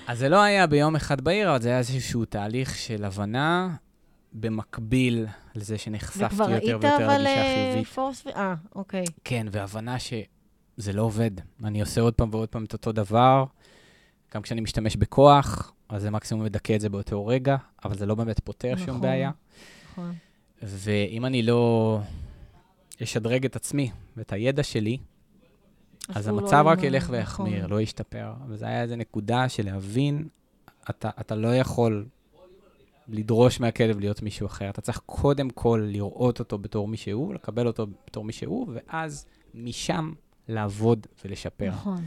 אז 0.06 0.18
זה 0.18 0.28
לא 0.28 0.42
היה 0.42 0.66
ביום 0.66 0.96
אחד 0.96 1.20
בעיר, 1.20 1.50
אבל 1.50 1.62
זה 1.62 1.68
היה 1.68 1.78
איזשהו 1.78 2.24
תהליך 2.24 2.74
של 2.76 3.04
הבנה 3.04 3.74
במקביל 4.32 5.26
לזה 5.54 5.78
שנחשפתי 5.78 6.24
וכבר 6.24 6.50
יותר 6.50 6.66
היית 6.66 6.84
ויותר 6.84 7.06
אבל 7.06 7.14
לגישה 7.14 7.42
אה, 7.42 7.70
חיובית. 7.72 7.88
פורס... 7.88 8.26
ו- 8.26 8.30
אה, 8.30 8.54
אוקיי. 8.74 9.04
כן, 9.24 9.46
והבנה 9.50 9.96
שזה 9.98 10.92
לא 10.92 11.02
עובד. 11.02 11.30
אני 11.64 11.80
עושה 11.80 12.00
עוד 12.00 12.14
פעם 12.14 12.28
ועוד 12.32 12.48
פעם 12.48 12.64
את 12.64 12.72
אותו 12.72 12.92
דבר. 12.92 13.44
גם 14.34 14.42
כשאני 14.42 14.60
משתמש 14.60 14.96
בכוח, 14.96 15.72
אז 15.88 16.02
זה 16.02 16.10
מקסימום 16.10 16.44
מדכא 16.44 16.76
את 16.76 16.80
זה 16.80 16.88
באותו 16.88 17.26
רגע, 17.26 17.56
אבל 17.84 17.96
זה 17.96 18.06
לא 18.06 18.14
באמת 18.14 18.40
פותר 18.40 18.72
נכון. 18.72 18.86
שום 18.86 19.00
בעיה. 19.00 19.30
נכון. 19.92 20.14
ואם 20.62 21.26
אני 21.26 21.42
לא 21.42 22.00
אשדרג 23.02 23.44
את 23.44 23.56
עצמי 23.56 23.90
ואת 24.16 24.32
הידע 24.32 24.62
שלי, 24.62 24.98
אז 26.08 26.28
המצב 26.28 26.64
רק 26.66 26.78
למ- 26.78 26.84
ילך 26.84 27.06
ויחמיר, 27.10 27.58
נכון. 27.58 27.70
לא 27.70 27.80
ישתפר. 27.80 28.32
וזה 28.48 28.66
היה 28.66 28.82
איזו 28.82 28.96
נקודה 28.96 29.48
של 29.48 29.64
להבין, 29.64 30.28
אתה, 30.90 31.10
אתה 31.20 31.34
לא 31.34 31.56
יכול 31.56 32.06
לדרוש 33.08 33.60
מהכלב 33.60 34.00
להיות 34.00 34.22
מישהו 34.22 34.46
אחר. 34.46 34.70
אתה 34.70 34.80
צריך 34.80 35.00
קודם 35.06 35.50
כל 35.50 35.82
לראות 35.92 36.38
אותו 36.38 36.58
בתור 36.58 36.88
מי 36.88 36.96
שהוא, 36.96 37.34
לקבל 37.34 37.66
אותו 37.66 37.86
בתור 38.06 38.24
מי 38.24 38.32
שהוא, 38.32 38.68
ואז 38.74 39.26
משם 39.54 40.12
לעבוד 40.48 41.06
ולשפר. 41.24 41.68
נכון. 41.68 42.04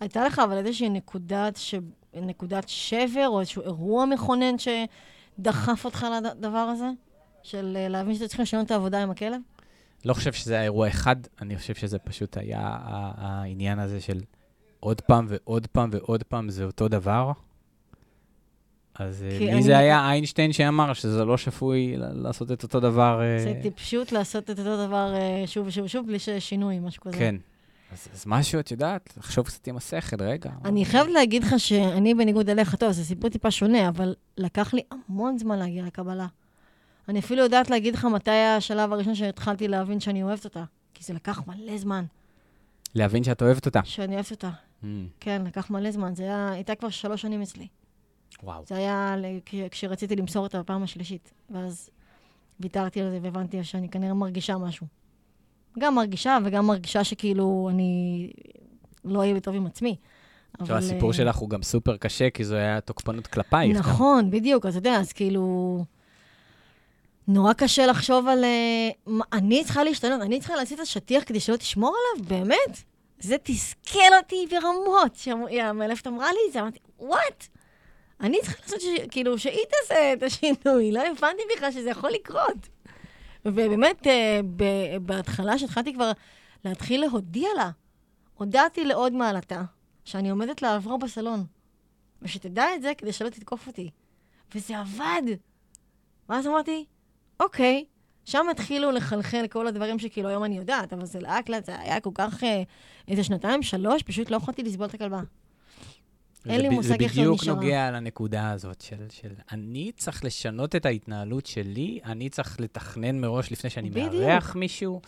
הייתה 0.00 0.24
לך 0.24 0.38
אבל 0.38 0.56
איזושהי 0.56 0.88
נקודת, 0.88 1.56
ש... 1.56 1.74
נקודת 2.14 2.64
שבר, 2.68 3.26
או 3.28 3.40
איזשהו 3.40 3.62
אירוע 3.62 4.04
מכונן 4.04 4.54
שדחף 4.58 5.84
אותך 5.84 6.06
לדבר 6.24 6.58
הזה? 6.58 6.90
של 7.42 7.76
אה, 7.76 7.88
להבין 7.88 8.14
שאתה 8.14 8.28
צריך 8.28 8.40
לשנות 8.40 8.66
את 8.66 8.70
העבודה 8.70 9.02
עם 9.02 9.10
הכלב? 9.10 9.40
לא 10.04 10.14
חושב 10.14 10.32
שזה 10.32 10.54
היה 10.54 10.62
אירוע 10.62 10.88
אחד, 10.88 11.16
אני 11.42 11.56
חושב 11.56 11.74
שזה 11.74 11.98
פשוט 11.98 12.36
היה 12.36 12.60
העניין 13.16 13.78
הזה 13.78 14.00
של 14.00 14.20
עוד 14.80 15.00
פעם 15.00 15.26
ועוד 15.28 15.66
פעם 15.66 15.90
ועוד 15.92 16.22
פעם 16.22 16.48
זה 16.50 16.64
אותו 16.64 16.88
דבר. 16.88 17.32
אז 18.98 19.22
אה, 19.30 19.38
מי 19.40 19.52
אני- 19.52 19.62
זה 19.62 19.78
היה 19.78 20.10
איינשטיין 20.10 20.52
שאמר 20.52 20.92
שזה 20.92 21.24
לא 21.24 21.36
שפוי 21.36 21.94
לעשות 21.98 22.52
את 22.52 22.62
אותו 22.62 22.80
דבר? 22.80 23.20
אה, 23.22 23.38
זה 23.38 23.54
טיפשות 23.62 24.12
לעשות 24.12 24.50
את 24.50 24.58
אותו 24.58 24.86
דבר 24.86 25.14
אה, 25.14 25.42
שוב 25.46 25.66
ושוב 25.66 25.84
ושוב, 25.84 26.06
בלי 26.06 26.18
שיש 26.18 26.48
שינוי, 26.48 26.78
משהו 26.78 27.02
כזה. 27.02 27.18
כן. 27.18 27.34
אז, 27.92 28.08
אז 28.14 28.24
משהו, 28.26 28.60
את 28.60 28.70
יודעת, 28.70 29.14
לחשוב 29.16 29.46
קצת 29.46 29.66
עם 29.66 29.76
השכל, 29.76 30.16
רגע. 30.22 30.50
אני 30.64 30.84
חייבת 30.84 31.10
להגיד 31.10 31.44
לך 31.44 31.54
שאני 31.58 32.14
בניגוד 32.14 32.50
אליך, 32.50 32.74
טוב, 32.74 32.92
זה 32.92 33.04
סיפור 33.04 33.30
טיפה 33.30 33.50
שונה, 33.50 33.88
אבל 33.88 34.14
לקח 34.38 34.74
לי 34.74 34.82
המון 35.08 35.38
זמן 35.38 35.58
להגיע 35.58 35.84
לקבלה. 35.84 36.26
אני 37.08 37.18
אפילו 37.18 37.42
יודעת 37.42 37.70
להגיד 37.70 37.94
לך 37.94 38.04
מתי 38.04 38.30
היה 38.30 38.56
השלב 38.56 38.92
הראשון 38.92 39.14
שהתחלתי 39.14 39.68
להבין 39.68 40.00
שאני 40.00 40.22
אוהבת 40.22 40.44
אותה. 40.44 40.64
כי 40.94 41.04
זה 41.04 41.14
לקח 41.14 41.42
מלא 41.46 41.78
זמן 41.78 42.04
להבין 42.94 43.24
שאת 43.24 43.42
אוהבת 43.42 43.66
אותה. 43.66 43.80
שאני 43.84 44.14
אוהבת 44.14 44.30
אותה. 44.30 44.50
Mm, 44.82 44.86
כן, 45.20 45.42
לקח 45.46 45.70
מלא 45.70 45.90
זמן. 45.90 46.14
זה 46.14 46.22
היה, 46.22 46.50
הייתה 46.52 46.74
כבר 46.74 46.88
שלוש 46.88 47.22
שנים 47.22 47.42
אצלי. 47.42 47.66
וואו. 48.42 48.64
זה 48.66 48.76
היה 48.76 49.16
כשרציתי 49.70 50.16
למסור 50.16 50.42
אותה 50.42 50.58
בפעם 50.58 50.82
השלישית. 50.82 51.32
ואז 51.50 51.90
ויתרתי 52.60 53.00
על 53.00 53.10
זה 53.10 53.18
והבנתי 53.22 53.64
שאני 53.64 53.88
כנראה 53.88 54.14
מרגישה 54.14 54.58
משהו. 54.58 54.86
גם 55.78 55.94
מרגישה 55.94 56.38
וגם 56.44 56.66
מרגישה 56.66 57.04
שכאילו 57.04 57.68
אני 57.70 58.30
לא 59.04 59.18
אהיה 59.18 59.34
בטוב 59.34 59.54
עם 59.54 59.66
עצמי. 59.66 59.96
עכשיו, 60.58 60.76
אבל, 60.76 60.84
הסיפור 60.84 61.10
אה, 61.10 61.14
שלך 61.14 61.36
הוא 61.36 61.50
גם 61.50 61.62
סופר 61.62 61.96
קשה, 61.96 62.30
כי 62.30 62.44
זו 62.44 62.54
הייתה 62.54 62.80
תוקפנות 62.80 63.26
כלפייך. 63.26 63.76
גם. 63.76 63.78
נכון, 63.78 64.30
בדיוק, 64.30 64.66
אז 64.66 64.76
אתה 64.76 64.88
יודע, 64.88 65.00
אז 65.00 65.12
כאילו... 65.12 65.84
נורא 67.28 67.52
קשה 67.52 67.86
לחשוב 67.86 68.28
על... 68.28 68.44
אה, 68.44 68.88
מה- 69.06 69.24
אני 69.32 69.64
צריכה 69.64 69.84
להשתנות, 69.84 70.20
אני 70.20 70.38
צריכה 70.38 70.56
להסיט 70.56 70.78
את 70.78 70.82
השטיח 70.82 71.22
כדי 71.26 71.40
שלא 71.40 71.56
תשמור 71.56 71.94
עליו? 72.14 72.28
באמת? 72.28 72.78
זה 73.18 73.36
תסכל 73.42 73.98
אותי 74.22 74.46
ברמות. 74.50 75.14
שהמאלפת 75.16 76.06
אמרה 76.06 76.32
לי 76.32 76.38
את 76.48 76.52
זה, 76.52 76.60
אמרתי, 76.60 76.78
וואט? 76.98 77.46
אני 78.20 78.38
צריכה 78.42 78.56
לעשות, 78.62 78.80
ש... 78.80 78.84
כאילו, 79.10 79.38
שהיא 79.38 79.64
תעשה 79.70 80.12
את 80.12 80.22
השינוי. 80.22 80.92
לא 80.92 81.00
הבנתי 81.06 81.42
בכלל 81.56 81.72
שזה 81.72 81.90
יכול 81.90 82.10
לקרות. 82.10 82.68
ובאמת, 83.44 84.06
אה, 84.06 84.40
בהתחלה, 85.02 85.58
שהתחלתי 85.58 85.94
כבר 85.94 86.12
להתחיל 86.64 87.00
להודיע 87.00 87.48
לה, 87.56 87.70
הודעתי 88.34 88.84
לעוד 88.84 89.12
מעלתה 89.12 89.62
שאני 90.04 90.30
עומדת 90.30 90.62
לעבור 90.62 90.98
בסלון. 90.98 91.44
ושתדע 92.22 92.64
את 92.74 92.82
זה 92.82 92.92
כדי 92.98 93.12
שלא 93.12 93.28
תתקוף 93.28 93.66
אותי. 93.66 93.90
וזה 94.54 94.78
עבד. 94.78 95.22
ואז 96.28 96.46
אמרתי, 96.46 96.84
אוקיי, 97.44 97.84
שם 98.24 98.46
התחילו 98.50 98.90
לחלחל 98.90 99.44
כל 99.50 99.66
הדברים 99.66 99.98
שכאילו 99.98 100.28
היום 100.28 100.44
אני 100.44 100.56
יודעת, 100.58 100.92
אבל 100.92 101.04
זה 101.06 101.20
לאט 101.20 101.48
לאט, 101.48 101.64
זה 101.64 101.78
היה 101.80 102.00
כל 102.00 102.10
כך, 102.14 102.44
אה, 102.44 102.62
איזה 103.08 103.24
שנתיים, 103.24 103.62
שלוש, 103.62 104.02
פשוט 104.02 104.30
לא 104.30 104.36
יכולתי 104.36 104.62
לסבול 104.62 104.86
את 104.86 104.94
הכלבה. 104.94 105.20
אין 106.48 106.60
לי 106.60 106.68
מושג 106.68 107.02
איך 107.02 107.12
זה 107.12 107.16
זה 107.16 107.20
בדיוק 107.20 107.42
נשארה. 107.42 107.56
נוגע 107.56 107.90
לנקודה 107.90 108.50
הזאת 108.50 108.80
של, 108.80 108.96
של 109.10 109.28
אני 109.52 109.92
צריך 109.96 110.24
לשנות 110.24 110.76
את 110.76 110.86
ההתנהלות 110.86 111.46
שלי, 111.46 112.00
אני 112.04 112.28
צריך 112.28 112.60
לתכנן 112.60 113.20
מראש 113.20 113.52
לפני 113.52 113.70
שאני 113.70 113.90
בדיוק. 113.90 114.12
מארח 114.14 114.56
מישהו, 114.56 115.00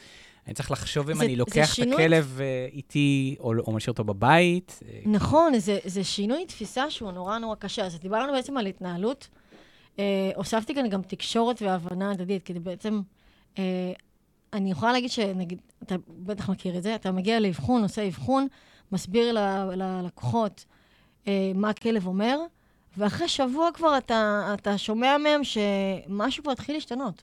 אני 0.47 0.55
צריך 0.55 0.71
לחשוב 0.71 1.11
אם 1.11 1.17
זה- 1.17 1.25
אני 1.25 1.37
לוקח 1.37 1.71
את 1.71 1.75
שינוי- 1.75 1.95
הכלב 2.05 2.39
אה, 2.41 2.67
איתי, 2.73 3.37
או, 3.41 3.53
או 3.59 3.73
משאיר 3.73 3.93
אותו 3.93 4.05
בבית. 4.05 4.81
אה, 4.89 4.99
נכון, 5.07 5.59
זה, 5.59 5.79
זה 5.85 6.05
שינוי 6.05 6.47
תפיסה 6.47 6.91
שהוא 6.91 7.13
נורא 7.13 7.39
נורא 7.39 7.55
קשה. 7.55 7.87
אז 7.87 7.99
דיברנו 8.01 8.33
בעצם 8.33 8.57
על 8.57 8.67
התנהלות. 8.67 9.29
אה, 9.99 10.31
הוספתי 10.37 10.75
כאן 10.75 10.89
גם 10.89 11.03
תקשורת 11.03 11.63
והבנה 11.63 12.11
הדדית, 12.11 12.43
כדי 12.43 12.59
בעצם... 12.59 13.01
אה, 13.59 13.93
אני 14.53 14.71
יכולה 14.71 14.93
להגיד 14.93 15.11
שנגיד, 15.11 15.61
אתה 15.83 15.95
בטח 16.09 16.51
מכיר 16.51 16.79
את 16.79 16.83
זה, 16.83 16.95
אתה 16.95 17.13
מגיע 17.13 17.41
לאבחון, 17.41 17.83
עושה 17.83 18.09
אבחון, 18.09 18.47
מסביר 18.93 19.33
ללקוחות 19.75 20.65
אה, 21.29 21.53
מה 21.55 21.71
הכלב 21.71 22.07
אומר, 22.07 22.39
ואחרי 22.97 23.29
שבוע 23.29 23.69
כבר 23.75 23.99
אתה, 23.99 24.51
אתה 24.55 24.79
שומע 24.79 25.19
מהם 25.19 25.41
שמשהו 25.45 26.43
כבר 26.43 26.53
התחיל 26.53 26.75
להשתנות. 26.75 27.23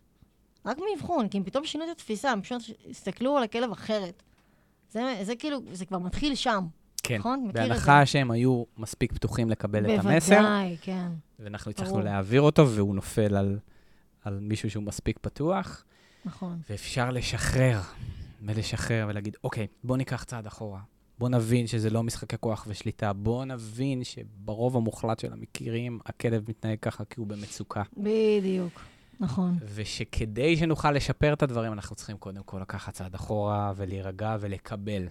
רק 0.66 0.78
מאבחון, 0.90 1.28
כי 1.28 1.38
הם 1.38 1.44
פתאום 1.44 1.66
שינו 1.66 1.84
את 1.84 1.90
התפיסה, 1.90 2.32
הם 2.32 2.42
פשוט 2.42 2.62
הסתכלו 2.90 3.38
על 3.38 3.44
הכלב 3.44 3.72
אחרת. 3.72 4.24
זה, 4.90 5.20
זה 5.22 5.36
כאילו, 5.36 5.60
זה 5.72 5.86
כבר 5.86 6.00
מתחיל 6.00 6.36
שם. 6.36 6.66
כן, 7.04 7.18
נכון? 7.18 7.50
בהנחה 7.54 8.06
שהם 8.06 8.32
היו 8.32 8.64
מספיק 8.78 9.14
פתוחים 9.14 9.50
לקבל 9.50 9.86
את 9.86 10.06
המסר, 10.06 10.36
בוודאי, 10.36 10.78
כן. 10.82 11.08
ואנחנו 11.40 11.72
הצלחנו. 11.72 12.02
להעביר 12.02 12.42
אותו, 12.42 12.70
והוא 12.70 12.96
נופל 12.96 13.36
על, 13.36 13.60
על 14.24 14.40
מישהו 14.42 14.70
שהוא 14.70 14.84
מספיק 14.84 15.20
פתוח, 15.22 15.84
נכון. 16.26 16.60
ואפשר 16.70 17.12
לשחרר, 17.12 17.80
ולשחרר 18.42 19.06
ולהגיד, 19.10 19.38
אוקיי, 19.44 19.68
בוא 19.84 19.98
ניקח 19.98 20.24
צעד 20.24 20.46
אחורה. 20.46 20.80
בוא 21.20 21.30
נבין 21.30 21.68
שזה 21.68 21.90
לא 21.90 22.04
משחקי 22.04 22.36
כוח 22.40 22.66
ושליטה. 22.70 23.14
בוא 23.14 23.46
נבין 23.46 24.04
שברוב 24.04 24.78
המוחלט 24.78 25.20
של 25.20 25.34
המקרים, 25.34 26.00
הכלב 26.06 26.44
מתנהג 26.50 26.78
ככה 26.82 27.06
כי 27.06 27.20
הוא 27.20 27.28
במצוקה. 27.28 27.84
בדיוק. 27.98 28.82
נכון. 29.20 29.58
ושכדי 29.76 30.58
שנוכל 30.58 30.92
לשפר 30.92 31.34
את 31.34 31.44
הדברים, 31.44 31.74
אנחנו 31.74 31.96
צריכים 31.96 32.18
קודם 32.18 32.44
כל 32.44 32.60
לקחת 32.62 32.94
צעד 32.94 33.16
אחורה 33.16 33.74
ולהירגע 33.76 34.38
ולקבל. 34.40 35.08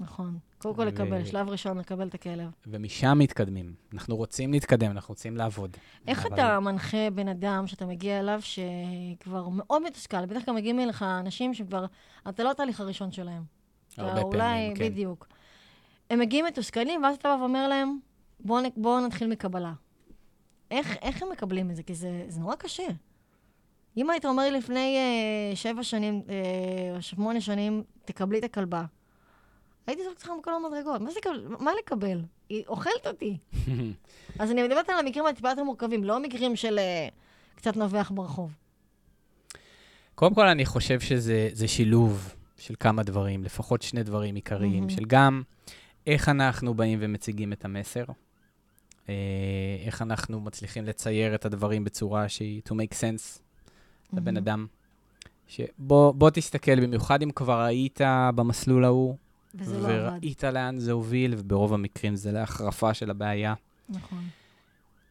נכון. 0.00 0.38
קודם 0.58 0.74
כל 0.74 0.82
ו- 0.82 0.84
לקבל, 0.84 1.24
שלב 1.24 1.48
ראשון, 1.48 1.78
לקבל 1.78 2.08
את 2.08 2.14
הכלב. 2.14 2.50
ומשם 2.66 3.18
מתקדמים. 3.18 3.74
אנחנו 3.94 4.16
רוצים 4.16 4.52
להתקדם, 4.52 4.90
אנחנו 4.90 5.12
רוצים 5.12 5.36
לעבוד. 5.36 5.76
איך 6.08 6.26
אבל- 6.26 6.34
אתה 6.34 6.60
מנחה 6.60 7.10
בן 7.14 7.28
אדם 7.28 7.66
שאתה 7.66 7.86
מגיע 7.86 8.18
אליו 8.20 8.40
שכבר 8.42 9.48
מאוד 9.48 9.82
מתוסכל? 9.82 10.26
בדרך 10.26 10.44
כלל 10.44 10.54
מגיעים 10.54 10.80
אליך 10.80 11.02
אנשים 11.02 11.54
שכבר, 11.54 11.84
אתה 12.28 12.42
לא 12.42 12.50
התהליך 12.50 12.80
הראשון 12.80 13.12
שלהם. 13.12 13.42
הרבה 13.98 14.12
אתה 14.12 14.20
אולי, 14.20 14.38
פעמים, 14.38 14.74
כן. 14.76 14.84
בדיוק. 14.88 15.28
הם 16.10 16.18
מגיעים 16.18 16.44
מתוסכלים, 16.44 17.02
ואז 17.02 17.16
אתה 17.16 17.28
בא 17.36 17.40
ואומר 17.42 17.68
להם, 17.68 17.98
בואו 18.40 18.62
בוא 18.76 19.00
נתחיל 19.00 19.28
מקבלה. 19.28 19.72
איך, 20.70 20.96
איך 21.02 21.22
הם 21.22 21.28
מקבלים 21.32 21.70
את 21.70 21.76
זה? 21.76 21.82
כי 21.82 21.94
זה, 21.94 22.24
זה 22.28 22.40
נורא 22.40 22.54
קשה. 22.56 22.86
אם 23.96 24.10
היית 24.10 24.24
אומר 24.24 24.42
לי 24.42 24.50
לפני 24.50 24.96
אה, 24.96 25.56
שבע 25.56 25.82
שנים, 25.82 26.22
אה, 26.28 27.02
שמונה 27.02 27.40
שנים, 27.40 27.82
תקבלי 28.04 28.38
את 28.38 28.44
הכלבה, 28.44 28.84
הייתי 29.88 30.02
זורקת 30.04 30.18
אותך 30.18 30.30
מכל 30.40 30.50
המדרגות. 30.54 31.00
מה 31.00 31.10
לקבל? 31.16 31.56
מה 31.60 31.70
לקבל? 31.78 32.20
היא 32.48 32.64
אוכלת 32.66 33.06
אותי. 33.06 33.36
אז 34.38 34.50
אני 34.50 34.62
מדברת 34.62 34.88
על 34.90 34.98
המקרים 34.98 35.26
הטיפה 35.26 35.48
יותר 35.48 35.64
מורכבים, 35.64 36.04
לא 36.04 36.20
מקרים 36.22 36.56
של 36.56 36.78
אה, 36.78 37.08
קצת 37.54 37.76
נובח 37.76 38.10
ברחוב. 38.14 38.52
קודם 40.14 40.34
כל, 40.34 40.46
אני 40.46 40.66
חושב 40.66 41.00
שזה 41.00 41.48
זה 41.52 41.68
שילוב 41.68 42.34
של 42.56 42.74
כמה 42.80 43.02
דברים, 43.02 43.44
לפחות 43.44 43.82
שני 43.82 44.02
דברים 44.02 44.34
עיקריים, 44.34 44.72
מהמם. 44.72 44.90
של 44.90 45.04
גם 45.06 45.42
איך 46.06 46.28
אנחנו 46.28 46.74
באים 46.74 46.98
ומציגים 47.02 47.52
את 47.52 47.64
המסר, 47.64 48.04
אה, 49.08 49.14
איך 49.86 50.02
אנחנו 50.02 50.40
מצליחים 50.40 50.84
לצייר 50.84 51.34
את 51.34 51.44
הדברים 51.44 51.84
בצורה 51.84 52.28
שהיא 52.28 52.62
to 52.68 52.72
make 52.72 52.94
sense 52.94 53.40
לבן 54.12 54.24
מהמם. 54.24 54.36
אדם. 54.36 54.66
שבוא 55.46 56.12
בוא 56.12 56.30
תסתכל, 56.30 56.80
במיוחד 56.80 57.22
אם 57.22 57.30
כבר 57.30 57.60
היית 57.60 58.00
במסלול 58.34 58.84
ההוא, 58.84 59.16
וזה 59.54 59.78
לא 59.78 59.88
עבד. 59.88 60.18
וראית 60.22 60.44
לאן 60.44 60.78
זה 60.78 60.92
הוביל, 60.92 61.34
וברוב 61.38 61.74
המקרים 61.74 62.16
זה 62.16 62.32
להחרפה 62.32 62.94
של 62.94 63.10
הבעיה. 63.10 63.54
נכון. 63.88 64.24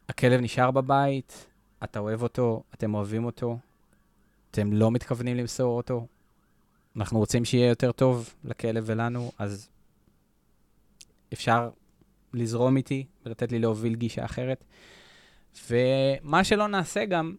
הכלב 0.09 0.41
נשאר 0.41 0.71
בבית, 0.71 1.45
אתה 1.83 1.99
אוהב 1.99 2.23
אותו, 2.23 2.63
אתם 2.73 2.93
אוהבים 2.93 3.25
אותו, 3.25 3.57
אתם 4.51 4.73
לא 4.73 4.91
מתכוונים 4.91 5.37
למסור 5.37 5.77
אותו, 5.77 6.07
אנחנו 6.95 7.19
רוצים 7.19 7.45
שיהיה 7.45 7.67
יותר 7.69 7.91
טוב 7.91 8.33
לכלב 8.43 8.83
ולנו, 8.87 9.31
אז 9.39 9.69
אפשר 11.33 11.69
לזרום 12.33 12.77
איתי 12.77 13.05
ולתת 13.25 13.51
לי 13.51 13.59
להוביל 13.59 13.95
גישה 13.95 14.25
אחרת. 14.25 14.63
ומה 15.69 16.43
שלא 16.43 16.67
נעשה 16.67 17.05
גם, 17.05 17.35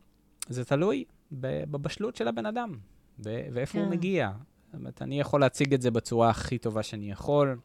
זה 0.49 0.65
תלוי 0.65 1.05
בבשלות 1.33 2.17
של 2.17 2.29
הבן 2.29 2.47
אדם, 2.47 2.75
ו- 3.25 3.47
ואיפה 3.53 3.79
הוא 3.79 3.87
כן. 3.87 3.93
מגיע. 3.93 4.31
זאת 4.73 4.81
אומרת, 4.81 5.03
אני 5.03 5.21
יכול 5.21 5.41
להציג 5.41 5.75
את 5.75 5.83
זה 5.83 5.91
בצורה 5.91 6.31
הכי 6.31 6.59
טובה 6.59 6.83
שאני 6.83 7.11
יכול, 7.11 7.59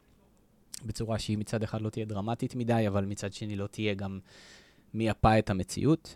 בצורה 0.85 1.19
שהיא 1.19 1.37
מצד 1.37 1.63
אחד 1.63 1.81
לא 1.81 1.89
תהיה 1.89 2.05
דרמטית 2.05 2.55
מדי, 2.55 2.87
אבל 2.87 3.05
מצד 3.05 3.33
שני 3.33 3.55
לא 3.55 3.67
תהיה 3.67 3.93
גם 3.93 4.19
מייפה 4.93 5.39
את 5.39 5.49
המציאות. 5.49 6.15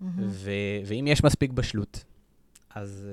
מהמם. 0.00 0.14
ו- 0.28 0.50
ואם 0.86 1.06
יש 1.08 1.24
מספיק 1.24 1.50
בשלות, 1.50 2.04
אז 2.74 3.08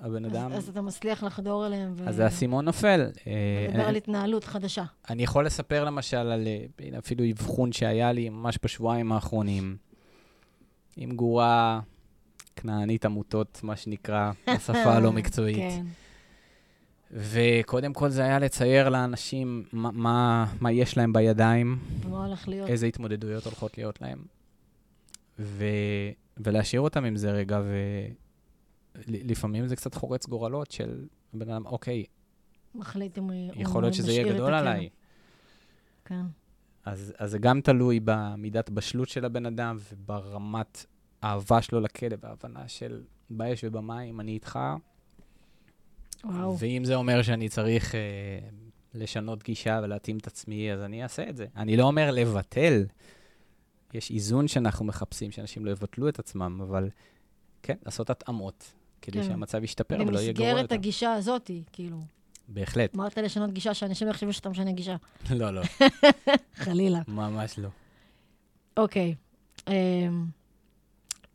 uh, 0.00 0.04
הבן 0.04 0.24
אז- 0.24 0.32
אדם, 0.32 0.52
אז 0.52 0.68
אתה 0.68 0.80
מצליח 0.82 1.22
לחדור 1.22 1.66
אליהם. 1.66 1.92
ו- 1.96 2.08
אז 2.08 2.18
האסימון 2.18 2.64
נופל. 2.64 3.00
אה, 3.26 3.66
לדבר 3.68 3.80
על 3.82 3.88
אני- 3.88 3.98
התנהלות 3.98 4.44
חדשה. 4.44 4.84
אני 5.10 5.22
יכול 5.22 5.46
לספר 5.46 5.84
למשל 5.84 6.16
על 6.16 6.46
אה, 6.46 6.98
אפילו 6.98 7.24
אבחון 7.30 7.72
שהיה 7.72 8.12
לי 8.12 8.28
ממש 8.28 8.58
בשבועיים 8.62 9.12
האחרונים, 9.12 9.76
עם 10.96 11.16
גורה 11.16 11.80
כנענית 12.56 13.04
עמותות, 13.04 13.60
מה 13.62 13.76
שנקרא, 13.76 14.32
בשפה 14.54 14.94
הלא 14.94 15.12
מקצועית. 15.18 15.56
כן. 15.56 15.84
וקודם 17.10 17.92
כל 17.92 18.08
זה 18.08 18.22
היה 18.22 18.38
לצייר 18.38 18.88
לאנשים 18.88 19.64
מה, 19.72 19.90
מה, 19.90 20.46
מה 20.60 20.72
יש 20.72 20.96
להם 20.96 21.12
בידיים, 21.12 21.78
ומה 22.04 22.26
הולך 22.26 22.48
להיות? 22.48 22.68
איזה 22.68 22.86
התמודדויות 22.86 23.44
הולכות 23.44 23.78
להיות 23.78 24.00
להם, 24.00 24.24
ו, 25.38 25.64
ולהשאיר 26.36 26.80
אותם 26.80 27.04
עם 27.04 27.16
זה 27.16 27.30
רגע, 27.30 27.60
ולפעמים 28.94 29.66
זה 29.66 29.76
קצת 29.76 29.94
חורץ 29.94 30.26
גורלות 30.26 30.70
של 30.70 31.04
בן 31.34 31.50
אדם, 31.50 31.66
אוקיי, 31.66 32.04
מחליט 32.74 33.18
אם 33.18 33.24
הוא 33.24 33.52
יכול 33.56 33.82
להיות 33.82 33.94
שזה 33.94 34.12
יהיה 34.12 34.32
גדול. 34.34 34.54
עליי. 34.54 34.88
כן. 36.04 36.22
אז, 36.84 37.14
אז 37.18 37.30
זה 37.30 37.38
גם 37.38 37.60
תלוי 37.60 38.00
במידת 38.04 38.70
בשלות 38.70 39.08
של 39.08 39.24
הבן 39.24 39.46
אדם 39.46 39.76
וברמת 39.92 40.86
האהבה 41.22 41.62
שלו 41.62 41.80
לכלב, 41.80 42.26
ההבנה 42.26 42.68
של 42.68 43.02
באש 43.30 43.64
ובמים, 43.64 44.20
אני 44.20 44.32
איתך. 44.32 44.58
וואו. 46.24 46.58
ואם 46.58 46.84
זה 46.84 46.94
אומר 46.94 47.22
שאני 47.22 47.48
צריך 47.48 47.94
אה, 47.94 48.00
לשנות 48.94 49.42
גישה 49.42 49.80
ולהתאים 49.82 50.18
את 50.18 50.26
עצמי, 50.26 50.72
אז 50.72 50.80
אני 50.80 51.02
אעשה 51.02 51.28
את 51.28 51.36
זה. 51.36 51.46
אני 51.56 51.76
לא 51.76 51.84
אומר 51.84 52.10
לבטל. 52.10 52.84
יש 53.94 54.10
איזון 54.10 54.48
שאנחנו 54.48 54.84
מחפשים, 54.84 55.30
שאנשים 55.30 55.64
לא 55.64 55.70
יבטלו 55.70 56.08
את 56.08 56.18
עצמם, 56.18 56.60
אבל 56.62 56.88
כן, 57.62 57.76
לעשות 57.84 58.10
התאמות, 58.10 58.72
כדי 59.02 59.18
כן. 59.18 59.24
שהמצב 59.24 59.64
ישתפר 59.64 59.98
ולא 60.06 60.18
יהיה 60.18 60.32
גרוע 60.32 60.46
במסגרת 60.48 60.62
יותר. 60.62 60.74
הגישה 60.74 61.12
הזאת, 61.12 61.50
כאילו. 61.72 62.00
בהחלט. 62.48 62.94
אמרת 62.94 63.18
לשנות 63.18 63.52
גישה, 63.52 63.74
שאנשים 63.74 64.08
יחשבו 64.08 64.32
שאתה 64.32 64.48
משנה 64.48 64.72
גישה. 64.72 64.96
לא, 65.30 65.50
לא, 65.50 65.62
חלילה. 66.64 67.00
ממש 67.08 67.58
לא. 67.58 67.68
אוקיי. 68.76 69.14
אמ, 69.68 70.26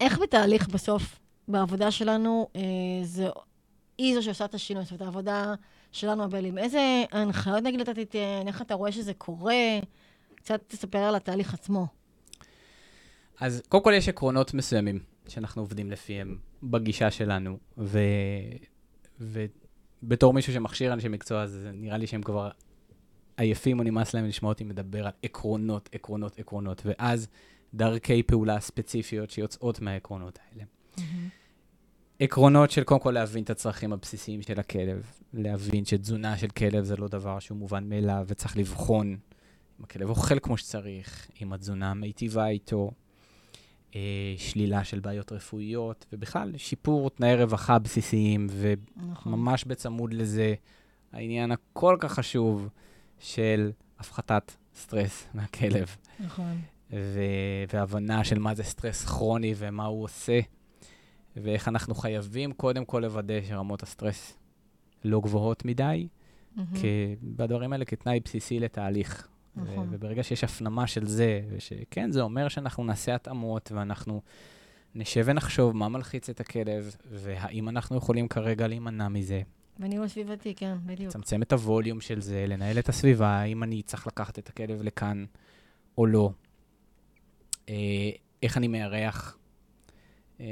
איך 0.01 0.19
בתהליך 0.19 0.67
בסוף, 0.67 1.19
בעבודה 1.47 1.91
שלנו, 1.91 2.47
אה, 2.55 2.61
זה 3.03 3.27
היא 3.97 4.15
זו 4.15 4.23
שעושה 4.23 4.45
את 4.45 4.53
השינוי, 4.53 4.83
זאת 4.83 4.91
אומרת, 4.91 5.01
העבודה 5.01 5.53
שלנו 5.91 6.23
הבעלים. 6.23 6.57
איזה 6.57 7.03
הנחיות 7.11 7.63
נגיד 7.63 7.79
אתה 7.81 7.93
תיתן, 7.93 8.43
איך 8.47 8.61
אתה 8.61 8.73
רואה 8.73 8.91
שזה 8.91 9.13
קורה? 9.13 9.79
קצת 10.35 10.61
תספר 10.67 10.97
על 10.97 11.15
התהליך 11.15 11.53
עצמו. 11.53 11.87
אז 13.39 13.61
קודם 13.69 13.83
כל 13.83 13.93
יש 13.95 14.09
עקרונות 14.09 14.53
מסוימים 14.53 14.99
שאנחנו 15.27 15.61
עובדים 15.61 15.91
לפיהם 15.91 16.37
בגישה 16.63 17.11
שלנו, 17.11 17.57
ו... 17.77 17.99
ובתור 19.19 20.33
מישהו 20.33 20.53
שמכשיר 20.53 20.93
אנשי 20.93 21.07
מקצוע, 21.07 21.41
אז 21.41 21.67
נראה 21.73 21.97
לי 21.97 22.07
שהם 22.07 22.21
כבר 22.21 22.49
עייפים 23.37 23.79
או 23.79 23.83
נמאס 23.83 24.13
להם 24.13 24.25
לשמוע 24.25 24.51
אותי 24.51 24.63
מדבר 24.63 25.05
על 25.05 25.11
עקרונות, 25.23 25.89
עקרונות, 25.93 26.39
עקרונות, 26.39 26.81
ואז 26.85 27.27
דרכי 27.73 28.23
פעולה 28.23 28.59
ספציפיות 28.59 29.29
שיוצאות 29.29 29.81
מהעקרונות 29.81 30.39
האלה. 30.43 30.63
עקרונות 32.19 32.71
של 32.71 32.83
קודם 32.83 33.01
כל 33.01 33.11
להבין 33.11 33.43
את 33.43 33.49
הצרכים 33.49 33.93
הבסיסיים 33.93 34.41
של 34.41 34.59
הכלב, 34.59 35.11
להבין 35.33 35.85
שתזונה 35.85 36.37
של 36.37 36.47
כלב 36.47 36.83
זה 36.83 36.97
לא 36.97 37.07
דבר 37.07 37.39
שהוא 37.39 37.57
מובן 37.57 37.89
מאליו, 37.89 38.25
וצריך 38.27 38.57
לבחון 38.57 39.17
אם 39.79 39.83
הכלב 39.83 40.09
אוכל 40.09 40.39
כמו 40.39 40.57
שצריך, 40.57 41.27
אם 41.41 41.53
התזונה 41.53 41.93
מיטיבה 41.93 42.47
איתו, 42.47 42.91
אה, 43.95 44.33
שלילה 44.37 44.83
של 44.83 44.99
בעיות 44.99 45.31
רפואיות, 45.31 46.05
ובכלל 46.13 46.57
שיפור 46.57 47.09
תנאי 47.09 47.35
רווחה 47.35 47.79
בסיסיים, 47.79 48.47
נכון. 48.95 49.33
וממש 49.33 49.65
בצמוד 49.65 50.13
לזה, 50.13 50.53
העניין 51.11 51.51
הכל 51.51 51.97
כך 51.99 52.13
חשוב 52.13 52.69
של 53.19 53.71
הפחתת 53.99 54.51
סטרס 54.75 55.27
מהכלב. 55.33 55.95
נכון. 56.19 56.61
ו- 56.91 57.63
והבנה 57.73 58.23
של 58.23 58.39
מה 58.39 58.55
זה 58.55 58.63
סטרס 58.63 59.05
כרוני 59.05 59.53
ומה 59.57 59.85
הוא 59.85 60.03
עושה. 60.03 60.39
ואיך 61.35 61.67
אנחנו 61.67 61.95
חייבים 61.95 62.53
קודם 62.53 62.85
כל 62.85 62.99
לוודא 62.99 63.33
שרמות 63.47 63.83
הסטרס 63.83 64.37
לא 65.03 65.21
גבוהות 65.21 65.65
מדי, 65.65 66.07
כי 66.73 67.15
בדברים 67.23 67.73
האלה 67.73 67.85
כתנאי 67.85 68.19
בסיסי 68.19 68.59
לתהליך. 68.59 69.27
נכון. 69.55 69.87
וברגע 69.91 70.23
שיש 70.23 70.43
הפנמה 70.43 70.87
של 70.87 71.07
זה, 71.07 71.41
ושכן, 71.49 72.11
זה 72.11 72.21
אומר 72.21 72.47
שאנחנו 72.47 72.83
נעשה 72.83 73.15
התאמות 73.15 73.71
ואנחנו 73.71 74.21
נשב 74.95 75.23
ונחשוב 75.25 75.75
מה 75.75 75.89
מלחיץ 75.89 76.29
את 76.29 76.39
הכלב, 76.39 76.95
והאם 77.11 77.69
אנחנו 77.69 77.97
יכולים 77.97 78.27
כרגע 78.27 78.67
להימנע 78.67 79.07
מזה. 79.07 79.41
בניהול 79.79 80.07
סביבתי, 80.07 80.55
כן, 80.55 80.77
בדיוק. 80.85 81.09
לצמצם 81.09 81.41
את 81.41 81.53
הווליום 81.53 82.01
של 82.01 82.21
זה, 82.21 82.45
לנהל 82.47 82.79
את 82.79 82.89
הסביבה, 82.89 83.27
האם 83.27 83.63
אני 83.63 83.81
צריך 83.81 84.07
לקחת 84.07 84.39
את 84.39 84.49
הכלב 84.49 84.81
לכאן 84.81 85.25
או 85.97 86.05
לא. 86.05 86.31
אה, 87.71 88.09
איך 88.43 88.57
אני 88.57 88.67
מארח, 88.67 89.37
אה, 90.39 90.45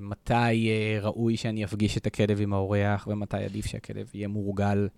מתי 0.00 0.32
אה, 0.70 0.98
ראוי 1.02 1.36
שאני 1.36 1.64
אפגיש 1.64 1.96
את 1.96 2.06
הכלב 2.06 2.40
עם 2.40 2.52
האורח, 2.52 3.06
ומתי 3.10 3.36
עדיף 3.36 3.66
שהכלב 3.66 4.10
יהיה 4.14 4.28
מורגל 4.28 4.88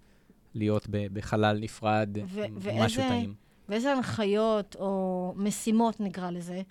להיות 0.55 0.87
בחלל 0.91 1.59
נפרד, 1.61 2.09
ו- 2.29 2.41
ואיזה- 2.57 2.85
משהו 2.85 3.03
טעים. 3.09 3.35
ואיזה 3.69 3.93
הנחיות 3.93 4.77
או 4.79 5.33
משימות, 5.37 6.01
נקרא 6.01 6.31
לזה, 6.31 6.63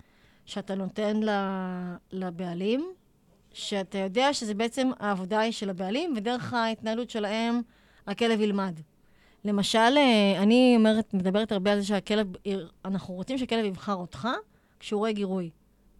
שאתה 0.46 0.74
נותן 0.74 1.20
לבעלים, 2.12 2.92
שאתה 3.52 3.98
יודע 3.98 4.32
שזה 4.34 4.54
בעצם 4.54 4.90
העבודה 4.98 5.40
היא 5.40 5.52
של 5.52 5.70
הבעלים, 5.70 6.14
ודרך 6.16 6.52
ההתנהלות 6.52 7.10
שלהם 7.10 7.60
הכלב 8.06 8.40
ילמד. 8.40 8.80
למשל, 9.44 9.98
אני 10.38 10.74
אומרת, 10.78 11.14
מדברת 11.14 11.52
הרבה 11.52 11.72
על 11.72 11.80
זה 11.80 11.86
שהכלב, 11.86 12.26
אנחנו 12.84 13.14
רוצים 13.14 13.38
שהכלב 13.38 13.64
יבחר 13.64 13.94
אותך 13.94 14.28
כשהוא 14.80 14.98
רואה 14.98 15.12
גירוי, 15.12 15.50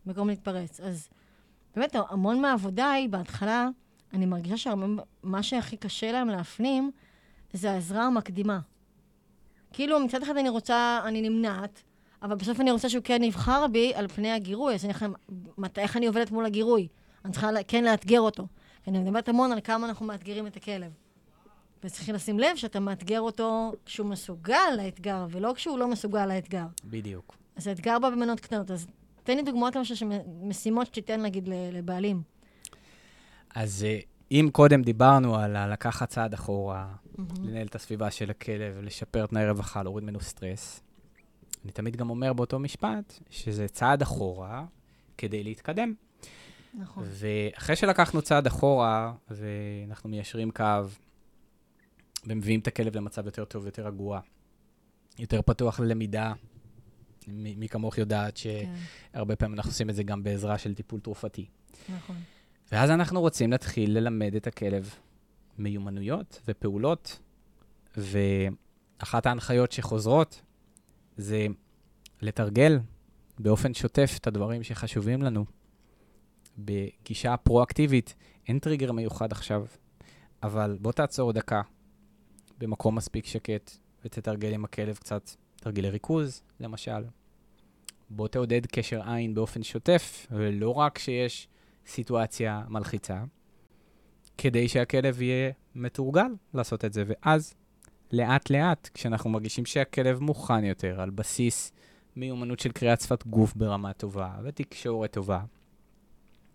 במקום 0.06 0.28
להתפרץ. 0.28 0.80
אז 0.80 1.08
באמת, 1.76 1.96
המון 2.08 2.40
מהעבודה 2.42 2.90
היא, 2.90 3.08
בהתחלה, 3.08 3.68
אני 4.12 4.26
מרגישה 4.26 4.56
שמה 4.56 5.42
שהכי 5.42 5.76
קשה 5.76 6.12
להם 6.12 6.28
להפנים, 6.28 6.90
זה 7.52 7.70
העזרה 7.70 8.02
המקדימה. 8.04 8.58
כאילו, 9.72 10.00
מצד 10.00 10.22
אחד 10.22 10.36
אני 10.36 10.48
רוצה, 10.48 11.00
אני 11.04 11.28
נמנעת, 11.28 11.82
אבל 12.22 12.34
בסוף 12.34 12.60
אני 12.60 12.70
רוצה 12.70 12.88
שהוא 12.88 13.04
כן 13.04 13.22
יבחר 13.22 13.66
בי 13.66 13.94
על 13.94 14.08
פני 14.08 14.30
הגירוי, 14.32 14.74
אז 14.74 14.84
אני 14.84 14.94
מת- 15.58 15.78
איך 15.78 15.96
אני 15.96 16.06
עובדת 16.06 16.30
מול 16.30 16.46
הגירוי? 16.46 16.88
אני 17.24 17.32
צריכה 17.32 17.48
כן 17.68 17.84
לאתגר 17.84 18.20
אותו. 18.20 18.46
אני 18.88 18.98
מדברת 18.98 19.28
המון 19.28 19.52
על 19.52 19.60
כמה 19.64 19.86
אנחנו 19.86 20.06
מאתגרים 20.06 20.46
את 20.46 20.56
הכלב. 20.56 20.92
וצריכים 21.84 22.14
לשים 22.14 22.38
לב 22.38 22.56
שאתה 22.56 22.80
מאתגר 22.80 23.20
אותו 23.20 23.72
כשהוא 23.86 24.06
מסוגל 24.06 24.70
לאתגר, 24.76 25.26
ולא 25.30 25.52
כשהוא 25.56 25.78
לא 25.78 25.88
מסוגל 25.88 26.26
לאתגר. 26.26 26.66
בדיוק. 26.84 27.34
אז 27.56 27.66
האתגר 27.66 27.98
בא 27.98 28.10
במנות 28.10 28.40
קטנות. 28.40 28.70
אז 28.70 28.86
תן 29.24 29.36
לי 29.36 29.42
דוגמאות 29.42 29.76
למשל 29.76 29.94
של 29.94 30.06
משימות 30.42 30.86
שתיתן, 30.86 31.22
נגיד, 31.22 31.48
לבעלים. 31.72 32.22
אז 33.54 33.84
אה, 33.84 33.98
אם 34.30 34.48
קודם 34.52 34.82
דיברנו 34.82 35.36
על 35.36 35.72
לקחת 35.72 36.08
צעד 36.08 36.34
אחורה, 36.34 36.94
לנהל 37.42 37.66
את 37.66 37.74
הסביבה 37.74 38.10
של 38.10 38.30
הכלב, 38.30 38.78
לשפר 38.82 39.26
תנאי 39.26 39.48
רווחה, 39.48 39.82
להוריד 39.82 40.04
ממנו 40.04 40.20
סטרס, 40.20 40.80
אני 41.64 41.72
תמיד 41.72 41.96
גם 41.96 42.10
אומר 42.10 42.32
באותו 42.32 42.58
משפט, 42.58 43.14
שזה 43.30 43.68
צעד 43.68 44.02
אחורה 44.02 44.64
כדי 45.18 45.42
להתקדם. 45.42 45.94
נכון. 46.74 47.04
ואחרי 47.06 47.76
שלקחנו 47.76 48.22
צעד 48.22 48.46
אחורה, 48.46 49.12
ואנחנו 49.30 50.10
מיישרים 50.10 50.50
קו, 50.50 50.64
ומביאים 52.26 52.60
את 52.60 52.66
הכלב 52.66 52.96
למצב 52.96 53.26
יותר 53.26 53.44
טוב, 53.44 53.66
יותר 53.66 53.86
רגוע, 53.86 54.20
יותר 55.18 55.42
פתוח 55.42 55.80
ללמידה, 55.80 56.32
מי 57.26 57.54
מי 57.54 57.68
כמוך 57.68 57.98
יודעת 57.98 58.38
כן, 58.42 58.74
שהרבה 59.12 59.36
פעמים 59.36 59.54
אנחנו 59.54 59.70
עושים 59.70 59.90
את 59.90 59.94
זה 59.94 60.02
גם 60.02 60.22
בעזרה 60.22 60.58
של 60.58 60.74
טיפול 60.74 61.00
תרופתי. 61.00 61.46
נכון. 61.88 62.16
ואז 62.72 62.90
אנחנו 62.90 63.20
רוצים 63.20 63.50
להתחיל 63.50 63.98
ללמד 63.98 64.34
את 64.34 64.46
הכלב 64.46 64.94
מיומנויות 65.58 66.40
ופעולות, 66.48 67.20
ואחת 67.96 69.26
ההנחיות 69.26 69.72
שחוזרות 69.72 70.42
זה 71.16 71.46
לתרגל 72.22 72.78
באופן 73.38 73.74
שוטף 73.74 74.16
את 74.20 74.26
הדברים 74.26 74.62
שחשובים 74.62 75.22
לנו. 75.22 75.44
בגישה 76.58 77.36
פרואקטיבית, 77.36 78.14
אין 78.48 78.58
טריגר 78.58 78.92
מיוחד 78.92 79.32
עכשיו, 79.32 79.66
אבל 80.42 80.78
בוא 80.80 80.92
תעצור 80.92 81.32
דקה 81.32 81.62
במקום 82.58 82.94
מספיק 82.94 83.26
שקט 83.26 83.70
ותתרגל 84.04 84.54
עם 84.54 84.64
הכלב 84.64 84.96
קצת 84.96 85.30
תרגילי 85.64 85.90
ריכוז, 85.90 86.42
למשל. 86.60 87.04
בוא 88.10 88.28
תעודד 88.28 88.66
קשר 88.66 89.00
עין 89.10 89.34
באופן 89.34 89.62
שוטף, 89.62 90.26
ולא 90.30 90.70
רק 90.70 90.96
כשיש 90.96 91.48
סיטואציה 91.86 92.62
מלחיצה, 92.68 93.24
כדי 94.38 94.68
שהכלב 94.68 95.22
יהיה 95.22 95.52
מתורגל 95.74 96.26
לעשות 96.54 96.84
את 96.84 96.92
זה. 96.92 97.04
ואז, 97.06 97.54
לאט-לאט, 98.12 98.90
כשאנחנו 98.94 99.30
מרגישים 99.30 99.66
שהכלב 99.66 100.20
מוכן 100.20 100.64
יותר, 100.64 101.00
על 101.00 101.10
בסיס 101.10 101.72
מיומנות 102.16 102.60
של 102.60 102.72
קריאת 102.72 103.00
שפת 103.00 103.26
גוף 103.26 103.54
ברמה 103.54 103.92
טובה 103.92 104.32
ותקשורת 104.44 105.12
טובה, 105.12 105.40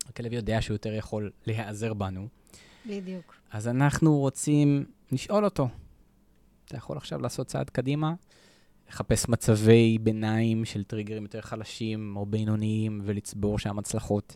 הכלב 0.09 0.33
יודע 0.33 0.61
שהוא 0.61 0.75
יותר 0.75 0.93
יכול 0.93 1.31
להיעזר 1.47 1.93
בנו, 1.93 2.27
בדיוק. 2.85 3.35
אז 3.51 3.67
אנחנו 3.67 4.17
רוצים 4.17 4.85
לשאול 5.11 5.45
אותו, 5.45 5.67
אתה 6.65 6.77
יכול 6.77 6.97
עכשיו 6.97 7.21
לעשות 7.21 7.47
צעד 7.47 7.69
קדימה, 7.69 8.13
לחפש 8.89 9.29
מצבי 9.29 9.97
ביניים 10.01 10.65
של 10.65 10.83
טריגרים 10.83 11.23
יותר 11.23 11.41
חלשים 11.41 12.13
או 12.17 12.25
בינוניים 12.25 13.01
ולצבור 13.03 13.59
שם 13.59 13.79
הצלחות. 13.79 14.35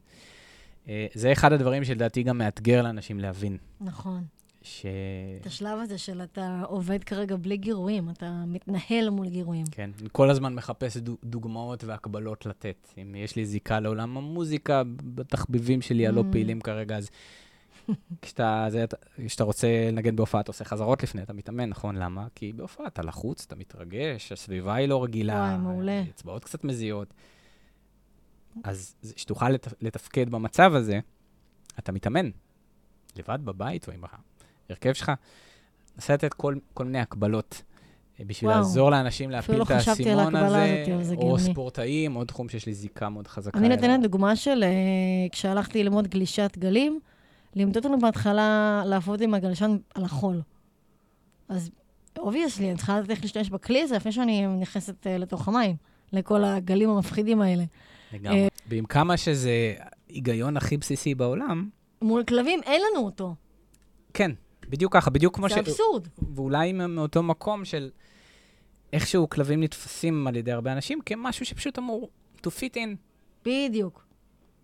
אה, 0.87 1.05
זה 1.13 1.31
אחד 1.31 1.53
הדברים 1.53 1.83
שלדעתי 1.83 2.23
גם 2.23 2.37
מאתגר 2.37 2.81
לאנשים 2.81 3.19
להבין, 3.19 3.57
נכון. 3.81 4.23
ש... 4.61 4.85
את 5.41 5.45
השלב 5.45 5.79
הזה 5.79 5.97
של 5.97 6.21
אתה 6.21 6.61
עובד 6.67 7.03
כרגע 7.03 7.35
בלי 7.35 7.57
גירויים, 7.57 8.09
אתה 8.09 8.43
מתנהל 8.47 9.09
מול 9.09 9.29
גירויים. 9.29 9.65
כן, 9.71 9.89
אני 10.01 10.09
כל 10.11 10.29
הזמן 10.29 10.55
מחפש 10.55 10.97
דו- 10.97 11.17
דוגמאות 11.23 11.83
והקבלות 11.83 12.45
לתת. 12.45 12.87
אם 13.01 13.15
יש 13.15 13.35
לי 13.35 13.45
זיקה 13.45 13.79
לעולם 13.79 14.17
המוזיקה, 14.17 14.83
בתחביבים 15.15 15.81
שלי 15.81 16.07
הלא 16.07 16.21
Mm. 16.21 16.31
פעילים 16.31 16.61
כרגע, 16.61 16.97
אז 16.97 17.09
כשאתה, 18.21 18.65
זה, 18.69 18.83
אתה- 18.83 18.97
כשאתה 19.27 19.43
רוצה 19.43 19.67
לנגן 19.91 20.15
בהופעה, 20.15 20.41
אתה 20.41 20.49
עושה 20.49 20.65
חזרות 20.65 21.03
לפני, 21.03 21.21
אתה 21.23 21.33
מתאמן, 21.33 21.69
נכון? 21.69 21.95
למה? 21.95 22.27
כי 22.35 22.53
בהופעה 22.53 22.87
אתה 22.87 23.01
לחוץ, 23.01 23.43
אתה 23.47 23.55
מתרגש, 23.55 24.31
הסביבה 24.31 24.75
היא 24.75 24.87
לא 24.87 25.03
רגילה. 25.03 25.33
וואי, 25.33 25.57
מעולה. 25.57 26.03
אצבעות 26.09 26.43
קצת 26.43 26.63
מזיעות. 26.63 27.13
אז 28.63 28.95
שתוכל 29.15 29.49
לת, 29.49 29.73
לתפקד 29.81 30.29
במצב 30.29 30.71
הזה, 30.75 30.99
אתה 31.79 31.91
מתאמן. 31.91 32.29
לבד 33.15 33.39
בבית 33.45 33.87
או 33.87 33.93
עם 33.93 34.03
ההרכב 34.69 34.93
שלך. 34.93 35.11
נסה 35.97 36.13
לתת 36.13 36.33
כל, 36.33 36.55
כל 36.73 36.85
מיני 36.85 36.99
הקבלות. 36.99 37.61
אה, 38.19 38.25
בשביל 38.25 38.49
וואו. 38.49 38.59
לעזור 38.61 38.91
לאנשים 38.91 39.31
להפיל 39.31 39.55
אפילו 39.61 39.63
את 39.65 39.69
לא 39.69 39.75
על 39.75 39.79
האסימון 39.89 40.35
הזה, 40.35 40.85
הזאת, 40.99 41.17
או. 41.17 41.39
ספורטאים, 41.39 42.13
עוד 42.13 42.27
תחום 42.27 42.49
שיש 42.49 42.65
לי 42.65 42.73
זיקה 42.73 43.09
מאוד 43.09 43.27
חזקה. 43.27 43.59
אני. 43.59 43.69
נותנת 43.69 44.01
דוגמה 44.01 44.35
של 44.35 44.63
אה, 44.63 44.69
כשהלכתי 45.31 45.83
ללמוד 45.83 46.07
גלישת 46.07 46.57
גלים, 46.57 46.99
לימדו 47.55 47.79
אותנו 47.79 47.99
בהתחלה 47.99 48.81
לעבוד 48.85 49.21
עם 49.21 49.33
הגלשן 49.33 49.77
על 49.95 50.03
החול. 50.03 50.41
אז 51.49 51.71
obviously, 52.17 52.69
אני 52.69 52.77
צריכה 52.77 52.97
לדעת 52.97 53.09
איך 53.09 53.21
להשתמש 53.21 53.49
בכלי 53.49 53.81
הזה 53.81 53.95
לפני 53.95 54.11
שאני 54.11 54.47
נכנסת 54.47 55.07
אה, 55.07 55.17
לתוך 55.17 55.47
המים, 55.47 55.75
לכל 56.13 56.43
הגלים 56.43 56.89
המפחידים 56.89 57.41
האלה. 57.41 57.63
לגמרי. 58.13 58.43
אה, 58.43 58.47
ועם 58.67 58.85
כמה 58.85 59.17
שזה 59.17 59.73
היגיון 60.09 60.57
הכי 60.57 60.77
בסיסי 60.77 61.15
בעולם, 61.15 61.69
מול 62.01 62.23
כלבים 62.23 62.59
אין 62.63 62.81
לנו 62.81 63.05
אותו. 63.05 63.35
כן, 64.13 64.31
בדיוק 64.69 64.93
ככה, 64.93 65.09
בדיוק 65.09 65.35
כמו 65.35 65.49
ש... 65.49 65.53
זה 65.53 65.59
אבסורד. 65.59 66.07
ואולי 66.35 66.71
מאותו 66.73 67.23
מקום 67.23 67.65
של 67.65 67.89
איכשהו 68.93 69.29
כלבים 69.29 69.63
נתפסים 69.63 70.27
על 70.27 70.35
ידי 70.35 70.51
הרבה 70.51 70.73
אנשים 70.73 70.99
כמשהו 71.05 71.45
שפשוט 71.45 71.79
אמור 71.79 72.09
to 72.37 72.49
fit 72.49 72.75
in. 72.75 72.95
בדיוק. 73.45 74.05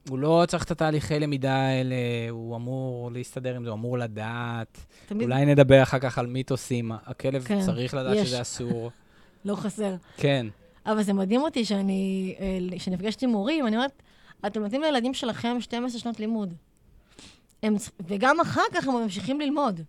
הוא 0.10 0.20
לא 0.20 0.44
צריך 0.48 0.64
את 0.64 0.72
התהליכי 0.72 1.20
למידה 1.20 1.56
האלה, 1.56 1.96
הוא 2.30 2.56
אמור 2.56 3.12
להסתדר 3.12 3.56
עם 3.56 3.64
זה, 3.64 3.70
הוא 3.70 3.78
אמור 3.78 3.98
לדעת. 3.98 4.86
תמיד 5.06 5.24
אולי 5.24 5.46
נדבר 5.46 5.84
אחר 5.84 6.00
כך 6.00 6.18
על 6.18 6.28
מיתוסים. 6.28 6.92
הכלב 7.06 7.44
כן, 7.44 7.62
צריך 7.62 7.94
לדעת 7.94 8.18
יש. 8.18 8.28
שזה 8.28 8.42
אסור. 8.42 8.92
לא 9.46 9.56
חסר. 9.56 9.96
כן, 10.18 10.48
אבל 10.86 11.04
זה 11.04 11.14
מדהים 11.14 11.42
אותי 11.42 11.66
שאני, 11.66 12.36
אה, 12.40 12.78
כשנפגשת 12.78 13.22
עם 13.22 13.30
מורים, 13.30 13.68
אני 13.68 13.76
אומרת, 13.76 14.02
אתם 14.48 14.62
נותנים 14.62 14.82
לילדים 14.82 15.14
שלכם 15.14 15.58
12 15.62 16.00
שנות 16.00 16.20
לימוד. 16.20 16.54
הם, 17.64 17.76
וגם 18.08 18.40
אחר 18.40 18.62
כך 18.74 18.88
הם 18.88 18.94
ממשיכים 18.94 19.42
ללמוד. 19.42 19.82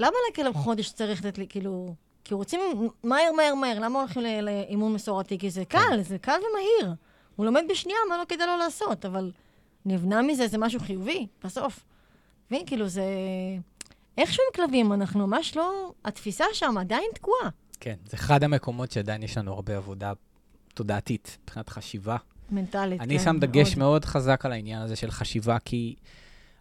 למה 0.00 0.16
לכלב 0.30 0.54
חודש 0.54 0.92
צריך 0.92 1.24
לתת 1.24 1.38
לי, 1.38 1.46
כאילו... 1.48 1.94
כי 2.24 2.34
רוצים 2.34 2.60
מהר, 3.04 3.32
מהר, 3.36 3.54
מהר. 3.54 3.78
למה 3.78 3.98
הולכים 3.98 4.22
לאימון 4.42 4.92
מסורתי? 4.92 5.38
כי 5.38 5.50
זה 5.50 5.64
קל, 5.64 6.00
זה 6.00 6.18
קל 6.18 6.38
ומהיר. 6.50 6.94
הוא 7.36 7.46
לומד 7.46 7.64
בשנייה, 7.70 7.98
מה 8.08 8.18
לא 8.18 8.24
כדאי 8.28 8.46
לו 8.46 8.56
לעשות, 8.56 9.04
אבל 9.04 9.32
נבנה 9.84 10.22
מזה 10.22 10.48
זה 10.48 10.58
משהו 10.58 10.80
חיובי, 10.80 11.26
בסוף. 11.44 11.84
מבין, 12.50 12.66
כאילו, 12.66 12.88
זה... 12.88 13.04
איכשהו 14.18 14.42
עם 14.48 14.56
כלבים, 14.56 14.92
אנחנו 14.92 15.26
ממש 15.26 15.56
לא... 15.56 15.92
התפיסה 16.04 16.44
שם 16.52 16.78
עדיין 16.78 17.10
תקועה. 17.14 17.48
כן. 17.80 17.94
זה 18.06 18.16
אחד 18.16 18.44
המקומות 18.44 18.90
שעדיין 18.92 19.22
יש 19.22 19.38
לנו 19.38 19.52
הרבה 19.52 19.76
עבודה 19.76 20.12
תודעתית, 20.74 21.38
מבחינת 21.42 21.68
חשיבה. 21.68 22.16
מנטלית, 22.50 23.00
אני 23.00 23.18
כן, 23.18 23.24
שם 23.24 23.38
דגש 23.38 23.76
מאוד. 23.76 23.88
מאוד 23.88 24.04
חזק 24.04 24.46
על 24.46 24.52
העניין 24.52 24.82
הזה 24.82 24.96
של 24.96 25.10
חשיבה, 25.10 25.58
כי 25.58 25.94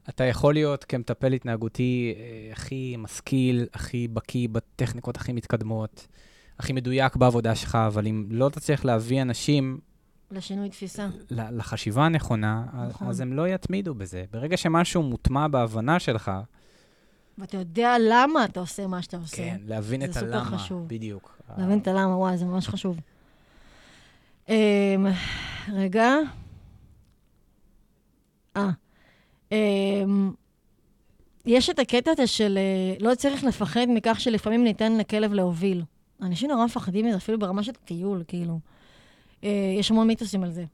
אתה 0.10 0.24
יכול 0.24 0.54
להיות 0.54 0.84
כמטפל 0.84 1.34
התנהגותי 1.34 2.14
אה, 2.18 2.52
הכי 2.52 2.96
משכיל, 2.98 3.68
הכי 3.74 4.08
בקיא 4.08 4.48
בטכניקות 4.52 5.18
הכי 5.18 5.34
מתקדמות, 5.34 6.08
הכי 6.60 6.74
מדויק 6.74 7.16
בעבודה 7.16 7.56
שלך, 7.56 7.78
אבל 7.88 8.08
אם 8.08 8.26
לא 8.30 8.50
תצליח 8.50 8.86
להביא 8.86 9.22
אנשים 9.22 9.80
לשינוי 10.32 10.70
תפיסה. 10.70 11.08
לחשיבה 11.32 12.06
הנכונה, 12.06 12.66
נכון. 12.90 13.08
אז 13.08 13.20
הם 13.20 13.34
לא 13.34 13.48
יתמידו 13.48 13.96
בזה. 13.96 14.24
ברגע 14.32 14.58
שמשהו 14.58 15.04
מוטמע 15.04 15.48
בהבנה 15.48 16.00
שלך, 16.00 16.32
ואתה 17.38 17.58
יודע 17.58 17.96
למה 18.00 18.46
אתה 18.46 18.60
עושה 18.60 18.88
מה 18.88 19.02
שאתה 19.02 19.18
עושה. 19.18 19.38
כן, 19.38 19.58
להבין 19.66 20.02
זה 20.02 20.06
את 20.06 20.14
סופר 20.14 20.26
הלמה. 20.38 20.58
חשוב. 20.58 20.88
בדיוק. 20.88 21.38
להבין 21.58 21.80
את 21.80 21.88
הלמה, 21.88 22.18
וואי, 22.18 22.38
זה 22.38 22.46
ממש 22.46 22.68
חשוב. 22.68 23.00
אמ, 24.50 24.56
רגע. 25.74 26.14
אה. 28.58 28.70
אמ, 29.52 30.32
יש 31.46 31.70
את 31.70 31.80
הקטע 31.80 32.12
הזה 32.12 32.28
של 32.28 32.58
אה, 32.58 32.96
לא 33.00 33.16
צריך 33.16 33.44
לפחד 33.44 33.86
מכך 33.90 34.20
שלפעמים 34.20 34.64
ניתן 34.64 34.98
לכלב 34.98 35.34
להוביל. 35.34 35.84
אנשים 36.22 36.52
נורא 36.52 36.66
מפחדים 36.66 37.06
מזה, 37.06 37.18
אפילו 37.18 37.40
ברמה 37.40 37.64
של 37.64 37.72
טיול, 37.72 38.24
כאילו. 38.28 38.60
אה, 39.46 39.76
יש 39.80 39.92
המון 39.92 40.08
מיתוסים 40.08 40.44
על 40.44 40.52
זה. 40.52 40.66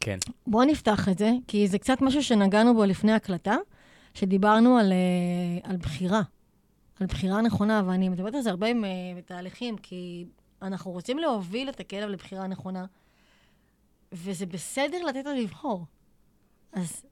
כן. 0.00 0.18
בואו 0.46 0.64
נפתח 0.64 1.08
את 1.08 1.18
זה, 1.18 1.32
כי 1.46 1.68
זה 1.68 1.78
קצת 1.78 2.00
משהו 2.00 2.22
שנגענו 2.22 2.74
בו 2.74 2.84
לפני 2.84 3.12
הקלטה, 3.12 3.56
שדיברנו 4.14 4.78
על, 4.78 4.92
אה, 4.92 5.70
על 5.70 5.76
בחירה, 5.76 6.22
על 7.00 7.06
בחירה 7.06 7.40
נכונה, 7.40 7.82
ואני 7.86 8.08
מדברת 8.08 8.34
על 8.34 8.40
זה 8.40 8.50
הרבה 8.50 8.66
עם, 8.66 8.84
אה, 8.84 8.90
בתהליכים, 9.16 9.76
כי 9.76 10.24
אנחנו 10.62 10.90
רוצים 10.90 11.18
להוביל 11.18 11.68
את 11.68 11.80
הכלב 11.80 12.08
לבחירה 12.08 12.46
נכונה, 12.46 12.84
וזה 14.12 14.46
בסדר 14.46 15.04
לתת 15.04 15.24
לו 15.24 15.34
לבחור. 15.34 15.84
אז 16.72 17.02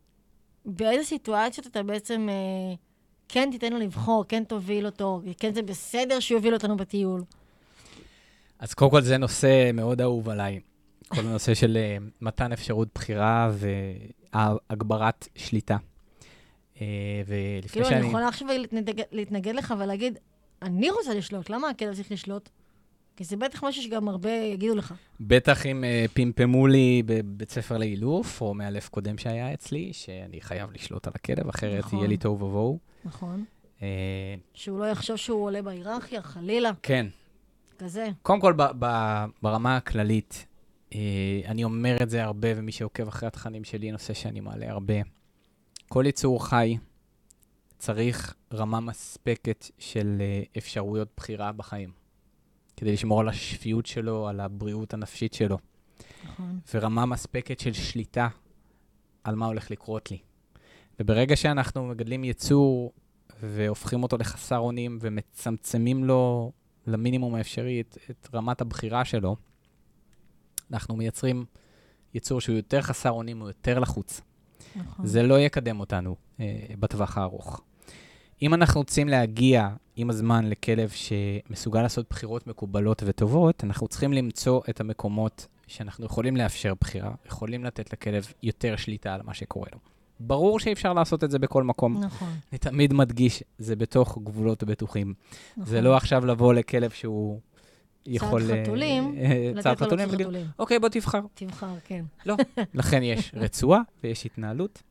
באיזה 0.64 1.04
סיטואציות 1.04 1.66
אתה 1.66 1.82
בעצם 1.82 2.28
אה, 2.28 2.74
כן 3.28 3.48
תיתן 3.52 3.72
לו 3.72 3.78
לבחור, 3.78 4.24
כן 4.28 4.44
תוביל 4.44 4.86
אותו, 4.86 5.20
כן 5.38 5.54
זה 5.54 5.62
בסדר 5.62 6.20
שיוביל 6.20 6.54
אותנו 6.54 6.76
בטיול. 6.76 7.22
אז 8.58 8.74
קודם 8.74 8.90
כל 8.90 9.02
זה 9.02 9.18
נושא 9.18 9.70
מאוד 9.74 10.00
אהוב 10.00 10.28
עליי. 10.28 10.60
כל 11.08 11.20
הנושא 11.20 11.54
של 11.54 11.76
אה, 11.76 11.96
מתן 12.20 12.52
אפשרות 12.52 12.88
בחירה 12.94 13.50
והגברת 14.32 15.28
שליטה. 15.34 15.76
אה, 16.80 16.86
ולפני 17.26 17.70
כאילו, 17.72 17.86
שאני... 17.86 18.00
אני 18.00 18.08
יכולה 18.08 18.28
עכשיו 18.28 18.48
להתנגד, 18.48 19.04
להתנגד 19.12 19.54
לך 19.54 19.74
ולהגיד, 19.78 20.18
אני 20.62 20.90
רוצה 20.90 21.14
לשלוט, 21.14 21.50
למה 21.50 21.68
הכלב 21.68 21.94
צריך 21.94 22.12
לשלוט? 22.12 22.48
כי 23.16 23.24
זה 23.24 23.36
בטח 23.36 23.64
משהו 23.64 23.82
שגם 23.82 24.08
הרבה 24.08 24.30
יגידו 24.30 24.74
לך. 24.74 24.94
בטח 25.20 25.66
אם 25.66 25.84
uh, 25.84 26.10
פמפמו 26.14 26.66
לי 26.66 27.02
בבית 27.06 27.50
ספר 27.50 27.78
לאילוף, 27.78 28.40
או 28.40 28.54
מאלף 28.54 28.88
קודם 28.88 29.18
שהיה 29.18 29.54
אצלי, 29.54 29.92
שאני 29.92 30.40
חייב 30.40 30.72
לשלוט 30.72 31.06
על 31.06 31.12
הכלב, 31.14 31.48
אחרת 31.48 31.78
נכון. 31.78 31.98
יהיה 31.98 32.08
לי 32.08 32.16
תוהו 32.16 32.34
ובוהו. 32.34 32.78
נכון. 33.04 33.44
Uh, 33.78 33.82
שהוא 34.54 34.78
לא 34.78 34.84
יחשוב 34.84 35.16
שהוא 35.16 35.44
עולה 35.44 35.62
בהיררכיה, 35.62 36.22
חלילה, 36.22 36.70
כן, 36.82 37.06
כזה. 37.78 38.08
קודם 38.22 38.40
כל, 38.40 38.54
ברמה 39.42 39.76
הכללית, 39.76 40.46
uh, 40.90 40.94
אני 41.46 41.64
אומר 41.64 41.96
את 42.02 42.10
זה 42.10 42.24
הרבה, 42.24 42.48
ומי 42.56 42.72
שעוקב 42.72 43.08
אחרי 43.08 43.26
התכנים 43.26 43.64
שלי, 43.64 43.92
נושא 43.92 44.14
שאני 44.14 44.40
מעלה 44.40 44.70
הרבה. 44.70 44.94
כל 45.88 46.04
יצור 46.06 46.46
חי 46.46 46.76
צריך 47.78 48.34
רמה 48.52 48.80
מספקת 48.80 49.66
של 49.78 50.16
uh, 50.18 50.58
אפשרויות 50.58 51.08
בחירה 51.16 51.52
בחיים, 51.52 51.90
כדי 52.76 52.92
לשמור 52.92 53.20
על 53.20 53.28
השפיות 53.28 53.86
שלו, 53.86 54.28
על 54.28 54.40
הבריאות 54.40 54.94
הנפשית 54.94 55.34
שלו. 55.34 55.58
נכון. 56.24 56.60
ורמה 56.74 57.06
מספקת 57.06 57.60
של 57.60 57.72
שליטה 57.72 58.28
על 59.24 59.34
מה 59.34 59.46
הולך 59.46 59.70
לקרות 59.70 60.10
לי. 60.10 60.18
וברגע 61.00 61.36
שאנחנו 61.36 61.86
מגדלים 61.86 62.24
יצור 62.24 62.92
והופכים 63.42 64.02
אותו 64.02 64.16
לחסר 64.16 64.58
אונים 64.58 64.98
ומצמצמים 65.00 66.04
לו 66.04 66.52
למינימום 66.86 67.34
האפשרי 67.34 67.80
את, 67.80 67.98
את 68.10 68.28
רמת 68.34 68.60
הבחירה 68.60 69.04
שלו, 69.04 69.36
אנחנו 70.70 70.96
מייצרים 70.96 71.44
יצור 72.14 72.40
שהוא 72.40 72.56
יותר 72.56 72.82
חסר 72.82 73.10
אונים, 73.10 73.40
הוא 73.40 73.48
יותר 73.48 73.78
לחוץ. 73.78 74.20
נכון. 74.76 75.06
זה 75.06 75.22
לא 75.22 75.40
יקדם 75.40 75.80
אותנו 75.80 76.16
אה, 76.40 76.66
בטווח 76.80 77.18
הארוך. 77.18 77.60
אם 78.42 78.54
אנחנו 78.54 78.80
רוצים 78.80 79.08
להגיע 79.08 79.68
עם 79.96 80.10
הזמן 80.10 80.48
לכלב 80.48 80.90
שמסוגל 80.90 81.82
לעשות 81.82 82.06
בחירות 82.10 82.46
מקובלות 82.46 83.02
וטובות, 83.06 83.64
אנחנו 83.64 83.88
צריכים 83.88 84.12
למצוא 84.12 84.60
את 84.70 84.80
המקומות 84.80 85.46
שאנחנו 85.66 86.06
יכולים 86.06 86.36
לאפשר 86.36 86.74
בחירה, 86.80 87.14
יכולים 87.26 87.64
לתת 87.64 87.92
לכלב 87.92 88.32
יותר 88.42 88.76
שליטה 88.76 89.14
על 89.14 89.20
מה 89.24 89.34
שקורה 89.34 89.66
לו. 89.72 89.95
ברור 90.20 90.60
שאי 90.60 90.72
אפשר 90.72 90.92
לעשות 90.92 91.24
את 91.24 91.30
זה 91.30 91.38
בכל 91.38 91.62
מקום. 91.62 92.04
נכון. 92.04 92.28
אני 92.52 92.58
תמיד 92.58 92.92
מדגיש, 92.92 93.42
זה 93.58 93.76
בתוך 93.76 94.18
גבולות 94.24 94.64
בטוחים. 94.64 95.14
נכון. 95.56 95.64
זה 95.70 95.80
לא 95.80 95.96
עכשיו 95.96 96.26
לבוא 96.26 96.54
לכלב 96.54 96.90
שהוא 96.90 97.40
יכול... 98.06 98.50
אה, 98.50 98.62
חתולים, 98.64 99.14
אה, 99.18 99.52
צעד 99.62 99.72
לתת 99.72 99.80
לו 99.80 99.86
חתולים, 99.86 100.08
ולהגיד, 100.08 100.26
חתולים. 100.26 100.46
אוקיי, 100.58 100.78
בוא 100.78 100.88
תבחר. 100.88 101.20
תבחר, 101.34 101.74
כן. 101.84 102.04
לכן 102.74 103.02
יש 103.02 103.32
רצועה 103.34 103.80
ויש 104.04 104.26
התנהלות, 104.26 104.82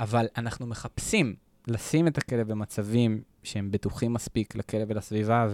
אבל 0.00 0.26
אנחנו 0.36 0.66
מחפשים 0.66 1.34
לשים 1.66 2.06
את 2.06 2.18
הכלב 2.18 2.48
במצבים 2.48 3.22
שהם 3.42 3.70
בטוחים 3.70 4.12
מספיק 4.12 4.56
לכלב 4.56 4.86
ולסביבה, 4.90 5.48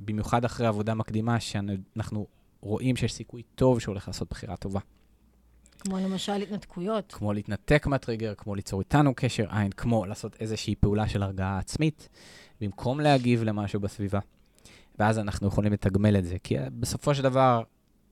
ובמיוחד 0.00 0.44
אחרי 0.44 0.66
עבודה 0.66 0.94
מקדימה, 0.94 1.40
שאנחנו 1.40 2.26
רואים 2.60 2.96
שיש 2.96 3.12
סיכוי 3.12 3.42
טוב 3.54 3.80
שהוא 3.80 3.92
הולך 3.92 4.08
לעשות 4.08 4.30
בחירה 4.30 4.56
טובה. 4.56 4.80
כמו 5.84 5.98
למשל 5.98 6.32
התנתקויות. 6.32 7.12
כמו 7.12 7.32
להתנתק 7.32 7.86
מהטריגר, 7.86 8.34
כמו 8.34 8.54
ליצור 8.54 8.80
איתנו 8.80 9.12
קשר 9.16 9.46
עין, 9.50 9.72
כמו 9.72 10.06
לעשות 10.06 10.36
איזושהי 10.40 10.74
פעולה 10.74 11.08
של 11.08 11.22
הרגעה 11.22 11.58
עצמית, 11.58 12.08
במקום 12.60 13.00
להגיב 13.00 13.42
למשהו 13.42 13.80
בסביבה. 13.80 14.18
ואז 14.98 15.18
אנחנו 15.18 15.48
יכולים 15.48 15.72
לתגמל 15.72 16.16
את 16.16 16.24
זה. 16.24 16.36
כי 16.42 16.56
בסופו 16.80 17.14
של 17.14 17.22
דבר, 17.22 17.62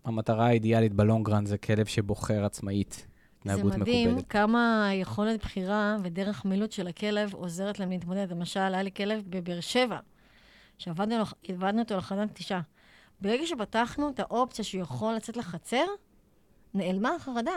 המטרה 0.04 0.46
האידיאלית 0.46 0.92
בלונגרן 0.92 1.46
זה 1.46 1.58
כלב 1.58 1.87
שבוחר 1.87 2.44
עצמאית, 2.44 3.06
זה 3.44 3.64
מדהים 3.64 4.08
מקובלת. 4.08 4.28
כמה 4.28 4.90
יכולת 4.94 5.40
בחירה 5.40 5.96
ודרך 6.02 6.44
מילוט 6.44 6.72
של 6.72 6.87
הכלב 6.87 7.35
עוזרת 7.35 7.78
להם 7.78 7.90
להתמודד. 7.90 8.30
למשל, 8.30 8.61
היה 8.61 8.82
לי 8.82 8.90
כלב 8.96 9.22
בבאר 9.28 9.61
שבע, 9.61 9.98
שעבדנו 10.78 11.24
אותו 11.78 11.96
לחדר 11.96 12.24
נטישה. 12.24 12.61
ברגע 13.20 13.46
שפתחנו 13.46 14.08
את 14.08 14.20
האופציה 14.20 14.64
שהוא 14.64 14.82
יכול 14.82 15.14
לצאת 15.14 15.37
לחצר, 15.37 15.85
נעלמה 16.74 17.14
החרדה. 17.14 17.56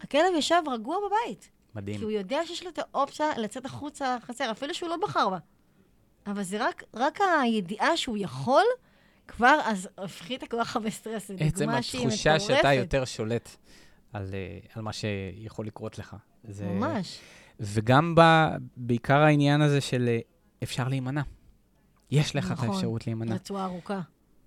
הכלב 0.00 0.34
ישב 0.38 0.62
רגוע 0.70 0.96
בבית, 1.06 1.50
מדהים. 1.74 1.98
כי 1.98 2.04
הוא 2.04 2.10
יודע 2.10 2.46
שיש 2.46 2.62
לו 2.62 2.70
את 2.70 2.78
האופציה 2.78 3.38
לצאת 3.38 3.64
החוצה 3.64 4.16
לחצר, 4.16 4.50
אפילו 4.50 4.74
שהוא 4.74 4.88
לא 4.88 4.96
בחר 4.96 5.30
בה. 5.30 5.38
אבל 6.26 6.42
זה 6.42 6.66
רק, 6.66 6.82
רק 6.94 7.18
הידיעה 7.42 7.96
שהוא 7.96 8.16
יכול, 8.20 8.64
כבר 9.28 9.58
אז 9.64 9.88
הפחית 9.98 10.44
כל 10.44 10.56
כך 10.60 10.76
הרבה 10.76 10.90
סטרס. 10.90 11.28
זו 11.28 11.34
עצם 11.38 11.64
דוגמה 11.64 11.82
שהיא 11.82 12.06
התחושה 12.06 12.40
שאתה. 12.40 12.72
יותר 12.72 13.04
שולט 13.04 13.48
על, 14.12 14.30
אה, 14.34 14.58
על 14.74 14.82
מה 14.82 14.92
שיכול 14.92 15.66
לקרות 15.66 15.98
לך. 15.98 16.16
זה... 16.44 16.66
ממש. 16.66 17.20
וגם 17.60 18.14
ב, 18.14 18.20
בעיקר 18.76 19.18
העניין 19.18 19.60
הזה 19.60 19.80
של 19.80 20.08
אה, 20.08 20.18
אפשר 20.62 20.88
להימנע. 20.88 21.22
יש 22.10 22.36
לך 22.36 22.50
נכון. 22.50 22.68
את 22.68 22.74
האפשרות 22.74 23.06
להימנע. 23.06 23.34
רצועה 23.34 23.64
ארוכה. 23.64 24.00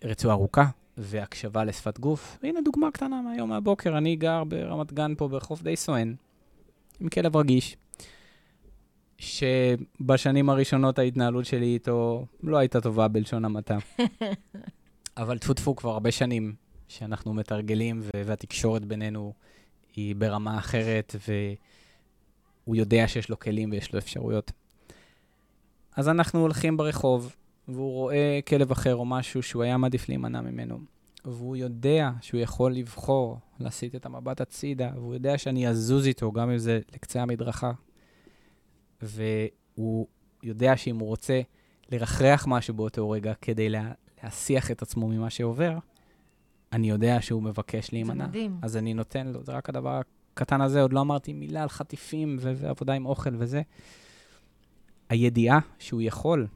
רצועה 0.04 0.36
ארוכה 0.36 0.66
והקשבה 0.98 1.64
לשפת 1.64 2.00
גוף. 2.00 2.38
הנה 2.44 2.60
דוגמה 2.62 2.92
קטנה 2.92 3.22
מהיום 3.22 3.50
מהבוקר, 3.50 3.98
אני 3.98 4.16
גר 4.16 4.44
ברמת 4.44 4.94
גן 4.94 5.14
פה 5.18 5.28
ברחוב 5.28 5.62
די 5.64 5.76
סואן, 5.76 6.14
עם 7.00 7.10
כלב 7.10 7.36
רגיש, 7.38 7.78
שבשנים 9.18 10.50
הראשונות 10.50 11.00
ההתנהלות 11.00 11.46
שלי 11.46 11.74
איתו 11.74 12.26
לא 12.44 12.58
הייתה 12.58 12.82
טובה 12.82 13.08
בלשון 13.08 13.46
המעטה. 13.46 13.78
אבל 15.18 15.38
טפו 15.38 15.54
טפו 15.54 15.76
כבר 15.76 15.90
הרבה 15.90 16.12
שנים 16.12 16.56
שאנחנו 16.88 17.34
מתרגלים 17.34 18.02
והתקשורת 18.26 18.86
בינינו 18.86 19.34
היא 19.96 20.16
ברמה 20.16 20.58
אחרת 20.58 21.16
והוא 21.28 22.76
יודע 22.76 23.08
שיש 23.08 23.30
לו 23.30 23.40
כלים 23.40 23.72
ויש 23.72 23.94
לו 23.94 24.00
אפשרויות. 24.00 24.52
אז 25.96 26.10
אנחנו 26.10 26.40
הולכים 26.42 26.78
ברחוב, 26.78 27.36
והוא 27.68 27.92
רואה 27.92 28.40
כלב 28.48 28.72
אחר 28.72 28.96
או 28.96 29.06
משהו 29.06 29.44
שהוא 29.44 29.64
היה 29.64 29.78
מעדיף 29.78 30.10
להימנע 30.10 30.42
ממנו, 30.42 30.80
והוא 31.26 31.56
יודע 31.56 32.12
שהוא 32.22 32.42
יכול 32.42 32.74
לבחור 32.74 33.40
להסיט 33.60 33.96
את 33.96 34.06
המבט 34.06 34.42
הצידה, 34.42 34.92
והוא 34.96 35.14
יודע 35.14 35.38
שאני 35.38 35.68
אזוז 35.68 36.08
איתו, 36.08 36.32
גם 36.32 36.50
אם 36.50 36.58
זה 36.58 36.80
לקצה 36.94 37.22
המדרכה, 37.22 37.72
והוא 39.02 40.08
יודע 40.44 40.78
שאם 40.78 41.00
הוא 41.00 41.08
רוצה 41.08 41.42
לרחרח 41.92 42.46
משהו 42.48 42.74
באותו 42.74 43.10
רגע 43.10 43.34
כדי 43.42 43.70
לה, 43.70 43.92
להסיח 44.24 44.72
את 44.72 44.82
עצמו 44.82 45.08
ממה 45.08 45.30
שעובר, 45.30 45.78
אני 46.74 46.90
יודע 46.90 47.22
שהוא 47.22 47.44
מבקש 47.44 47.92
להימנע. 47.92 48.24
זה 48.24 48.30
מדהים. 48.30 48.58
אז 48.62 48.78
אני 48.78 48.94
נותן 48.94 49.28
לו, 49.28 49.44
זה 49.44 49.52
רק 49.52 49.70
הדבר 49.70 50.02
הקטן 50.34 50.62
הזה, 50.62 50.82
עוד 50.82 50.94
לא 50.94 51.02
אמרתי 51.02 51.34
מילה 51.34 51.64
על 51.64 51.70
חטיפים 51.70 52.38
ועבודה 52.42 52.94
עם 52.94 53.06
אוכל 53.06 53.36
וזה. 53.38 53.62
הידיעה 55.10 55.60
שהוא 55.80 56.02
יכול, 56.02 56.48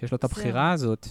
שיש 0.00 0.12
לו 0.12 0.16
את. 0.16 0.24
הבחירה 0.24 0.72
הזאת, 0.72 1.08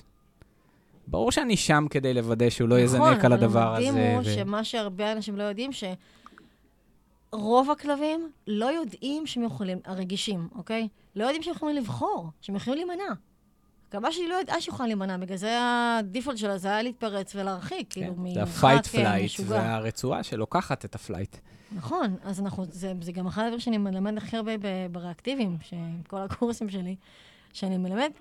ברור 1.07 1.31
שאני 1.31 1.57
שם 1.57 1.85
כדי 1.89 2.13
לוודא 2.13 2.49
שהוא 2.49 2.69
לא 2.69 2.79
יזנק 2.79 3.25
על 3.25 3.33
הדבר 3.33 3.75
הזה. 3.75 3.87
נכון, 3.89 3.99
אבל 3.99 4.07
המדהים 4.07 4.35
הוא 4.37 4.45
שמה 4.45 4.63
שהרבה 4.63 5.11
אנשים 5.11 5.37
לא 5.37 5.43
יודעים, 5.43 5.71
שרוב 7.33 7.71
הכלבים 7.71 8.29
לא 8.47 8.65
יודעים 8.65 9.27
שהם 9.27 9.43
יכולים, 9.43 9.77
הרגישים, 9.85 10.47
אוקיי? 10.55 10.87
לא 11.15 11.23
יודעים 11.23 11.43
שהם 11.43 11.53
יכולים 11.53 11.75
לבחור, 11.75 12.29
שהם 12.41 12.55
יכולים 12.55 12.87
להימנע. 12.87 13.13
הכלבה 13.89 14.11
שלי 14.11 14.27
לא 14.27 14.35
ידעה 14.41 14.61
שהיא 14.61 14.73
יכולה 14.73 14.87
להימנע, 14.87 15.17
בגלל 15.17 15.37
זה 15.37 15.57
ה 15.61 15.71
default 15.71 16.37
שלה 16.37 16.57
זה 16.57 16.67
היה 16.67 16.81
להתפרץ 16.81 17.35
ולהרחיק, 17.35 17.93
כאילו, 17.93 18.07
כן, 18.07 18.13
זה 18.33 18.39
ממרחק 18.39 18.63
ה-fight 18.63 18.97
אה, 18.97 19.17
flight, 19.19 19.23
משוגע. 19.25 19.47
זה 19.47 19.73
הרצועה 19.73 20.23
שלוקחת 20.23 20.85
את 20.85 20.95
ה 20.95 21.00
flight. 21.00 21.35
נכון, 21.75 22.15
אז 22.23 22.39
אנחנו, 22.39 22.65
זה, 22.65 22.93
זה 23.01 23.11
גם 23.11 23.27
אחד 23.27 23.41
הדברים 23.41 23.59
שאני 23.59 23.77
מלמד 23.77 24.17
הכי 24.17 24.37
הרבה 24.37 24.57
ב- 24.57 24.87
בריאקטיביים, 24.91 25.57
כל 26.07 26.17
הקורסים 26.21 26.69
שלי, 26.69 26.95
שאני 27.53 27.77
מלמד, 27.77 28.11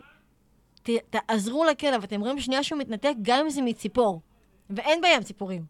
ת, 0.84 0.90
תעזרו 1.10 1.64
לכלב, 1.64 2.02
אתם 2.02 2.20
רואים 2.20 2.40
שנייה 2.40 2.62
שהוא 2.62 2.78
מתנתק, 2.78 3.12
גם 3.22 3.44
אם 3.44 3.50
זה 3.50 3.62
מציפור, 3.62 4.20
ואין 4.70 5.00
בים 5.00 5.22
ציפורים. 5.22 5.64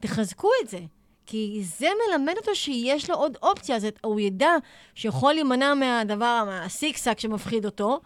תחזקו 0.00 0.48
את 0.62 0.68
זה, 0.68 0.78
כי 1.26 1.62
זה 1.78 1.88
מלמד 2.08 2.34
אותו 2.36 2.54
שיש 2.54 3.10
לו 3.10 3.16
עוד 3.16 3.36
אופציה, 3.42 3.76
אז 3.76 3.86
הוא 4.04 4.20
ידע 4.20 4.50
שיכול 4.94 5.32
להימנע 5.32 5.74
מהדבר, 5.74 6.44
מהסיקסק 6.46 7.20
שמפחיד 7.20 7.64
אותו, 7.64 8.00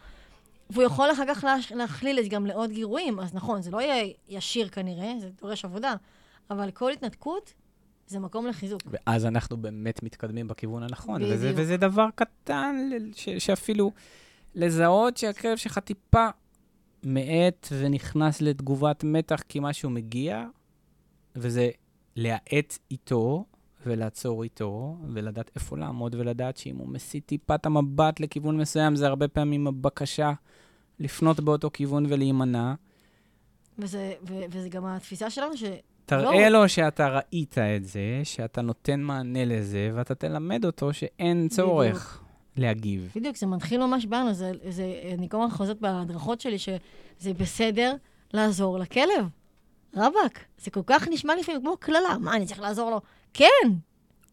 והוא 0.71 0.85
יכול 0.85 1.13
אחר 1.13 1.35
כך 1.35 1.45
להכליל 1.71 2.19
את 2.19 2.25
זה 2.25 2.31
גם 2.31 2.47
לעוד 2.47 2.71
גירויים, 2.71 3.21
אז 3.21 3.35
נכון, 3.35 3.63
זה 3.63 3.71
לא 3.71 3.81
יהיה 3.81 4.13
ישיר 4.29 4.69
כנראה, 4.69 5.13
זה 5.21 5.29
דורש 5.43 5.65
עבודה, 5.65 5.95
אבל 6.51 6.71
כל 6.71 6.93
התנתקות 6.93 7.53
זה 8.07 8.19
מקום 8.19 8.47
לחיזוק. 8.47 8.83
ואז 8.87 9.27
אנחנו 9.27 9.57
באמת 9.57 10.03
מתקדמים 10.03 10.49
בכיוון 10.49 10.83
הנכון. 10.83 11.23
וזה, 11.23 11.37
בדיוק. 11.37 11.53
וזה 11.57 11.77
דבר 11.77 12.07
קטן, 12.15 12.91
ש, 13.15 13.29
שאפילו 13.29 13.93
לזהות 14.55 15.17
שהכלב 15.17 15.57
שלך 15.57 15.79
טיפה 15.79 16.29
מאט 17.07 17.69
ונכנס 17.73 18.41
לתגובת 18.41 19.05
מתח 19.05 19.43
כי 19.49 19.59
משהו 19.63 19.91
מגיע, 19.91 20.45
וזה 21.37 21.71
להאט 22.17 22.79
איתו 22.91 23.45
ולעצור 23.87 24.43
איתו, 24.43 24.97
ולדעת 25.09 25.51
איפה 25.55 25.79
לעמוד, 25.79 26.15
ולדעת 26.15 26.57
שאם 26.57 26.77
הוא 26.77 26.89
מסיט 26.89 27.27
טיפה 27.27 27.55
את 27.55 27.67
המבט 27.67 28.21
לכיוון 28.21 28.57
מסוים, 28.57 28.97
זה 28.97 29.07
הרבה 29.07 29.29
פעמים 29.29 29.67
הבקשה 29.67 30.33
לפנות 30.99 31.41
באותו 31.41 31.71
כיוון 31.73 32.07
ולהימנע. 32.09 32.75
וזה, 33.79 34.13
ו, 34.29 34.35
וזה 34.51 34.69
גם 34.69 34.87
התפיסה 34.87 35.31
שלנו 35.31 35.57
ש... 35.57 35.65
תראה 36.07 36.51
לא. 36.51 36.61
לו 36.61 36.69
שאתה 36.69 37.09
ראית 37.09 37.59
את 37.59 37.85
זה, 37.85 38.21
שאתה 38.25 38.63
נותן 38.63 39.01
מענה 39.01 39.45
לזה, 39.45 39.91
ואתה 39.95 40.15
תלמד 40.15 40.65
אותו 40.65 40.93
שאין 40.93 41.49
צורך 41.49 42.24
להגיב. 42.57 43.11
בדיוק, 43.17 43.37
זה 43.37 43.47
מתחיל 43.47 43.87
ממש 43.87 44.07
בנו, 44.07 44.33
זה, 44.33 44.53
זה, 44.69 44.85
אני 45.19 45.29
כל 45.29 45.37
הזמן 45.37 45.51
חוזרת 45.51 45.81
בהדרכות 45.81 46.41
שלי, 46.41 46.59
שזה 46.59 47.35
בסדר 47.39 47.95
לעזור 48.35 48.79
לכלב. 48.79 49.29
רבאק, 49.97 50.45
זה 50.59 50.71
כל 50.71 50.81
כך 50.87 51.09
נשמע 51.09 51.35
לפעמים 51.37 51.61
כמו 51.61 51.77
קללה, 51.77 52.19
מה, 52.21 52.37
אני 52.37 52.47
צריך 52.47 52.61
לעזור 52.61 52.91
לו? 52.91 53.01
כן! 53.35 53.69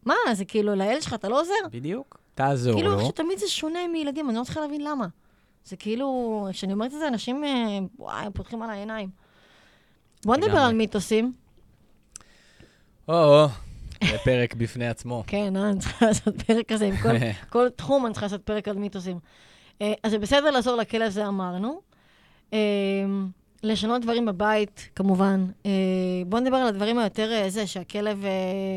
מה, 0.06 0.14
זה 0.32 0.44
כאילו, 0.44 0.74
לילד 0.74 1.02
שלך 1.02 1.14
אתה 1.14 1.28
לא 1.28 1.40
עוזר? 1.40 1.52
בדיוק. 1.70 2.18
תעזור 2.34 2.74
כאילו, 2.74 2.92
לו. 2.92 2.98
איך 3.00 3.08
שתמיד 3.08 3.38
זה 3.38 3.48
שונה 3.48 3.88
מילדים, 3.92 4.30
אני 4.30 4.38
לא 4.38 4.44
צריכה 4.44 4.60
להבין 4.60 4.84
למה. 4.84 5.06
זה 5.64 5.76
כאילו, 5.76 6.48
כשאני 6.52 6.72
אומרת 6.72 6.94
את 6.94 6.98
זה, 6.98 7.08
אנשים, 7.08 7.44
אה, 7.44 7.78
וואי, 7.98 8.24
הם 8.26 8.32
פותחים 8.32 8.62
על 8.62 8.70
העיניים. 8.70 9.10
בוא 10.24 10.36
נדבר. 10.36 10.58
על 10.58 10.74
מיתוסים. 10.74 11.32
או, 13.08 13.46
זה 14.10 14.18
פרק 14.24 14.54
בפני 14.54 14.88
עצמו. 14.88 15.24
כן, 15.26 15.56
אה, 15.56 15.70
אני 15.70 15.78
צריכה 15.78 16.06
לעשות 16.06 16.42
פרק 16.42 16.72
כזה 16.72 16.84
עם 16.84 16.96
כל, 16.96 17.08
כל 17.52 17.68
תחום, 17.76 18.06
אני 18.06 18.12
צריכה 18.14 18.26
לעשות 18.26 18.42
פרק 18.42 18.68
על 18.68 18.76
מיתוסים. 18.76 19.18
אה, 19.82 19.92
אז 20.02 20.10
זה 20.10 20.18
בסדר 20.18 20.50
לעזור 20.50 20.76
לכלב, 20.76 21.10
זה 21.10 21.28
אמרנו. 21.28 21.80
אה, 22.52 22.58
לשנות 23.62 24.02
דברים 24.02 24.26
בבית, 24.26 24.90
כמובן. 24.96 25.46
בואו 26.26 26.42
נדבר 26.42 26.56
על 26.56 26.66
הדברים 26.66 26.98
היותר 26.98 27.48
זה, 27.48 27.66
שהכלב, 27.66 28.24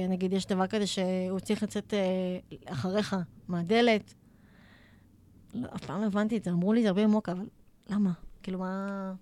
נגיד, 0.10 0.34
יש 0.34 0.46
דבר 0.46 0.68
כזה 0.68 0.88
שהוא 0.88 1.40
צריך 1.40 1.64
לצאת 1.64 1.94
אחריך 2.66 3.16
מהדלת. 3.48 4.14
לא, 5.54 5.68
אף 5.76 5.86
פעם 5.86 6.02
לא 6.02 6.06
הבנתי 6.06 6.38
את 6.38 6.44
זה, 6.44 6.52
אמרו 6.52 6.74
לי 6.74 6.82
זה 6.82 6.88
הרבה 6.88 7.04
עמוק, 7.04 7.30
אבל 7.30 7.46
למה? 7.90 8.12
כאילו, 8.44 8.60
מה... 8.60 9.14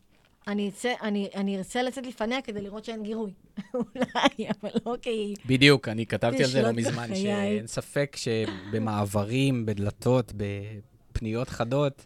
אני 0.48 0.70
אצא, 0.70 0.94
אני, 1.02 1.30
אני 1.36 1.58
ארצה 1.58 1.84
לצאת 1.84 2.06
לפניה 2.06 2.42
כדי 2.42 2.62
לראות 2.62 2.86
שאין 2.86 3.04
גירוי. 3.04 3.32
אולי, 3.74 4.50
אבל 4.62 4.70
לא 4.86 4.96
כי... 5.02 5.34
בדיוק, 5.46 5.88
אני 5.88 6.06
כתבתי 6.06 6.44
על 6.44 6.50
זה 6.50 6.62
לא 6.62 6.72
מזמן, 6.72 7.08
בחיי. 7.10 7.16
שאין 7.16 7.68
ספק 7.68 8.16
שבמעברים, 8.16 9.66
בדלתות, 9.66 10.34
בפניות 10.38 11.50
חדות, 11.50 12.06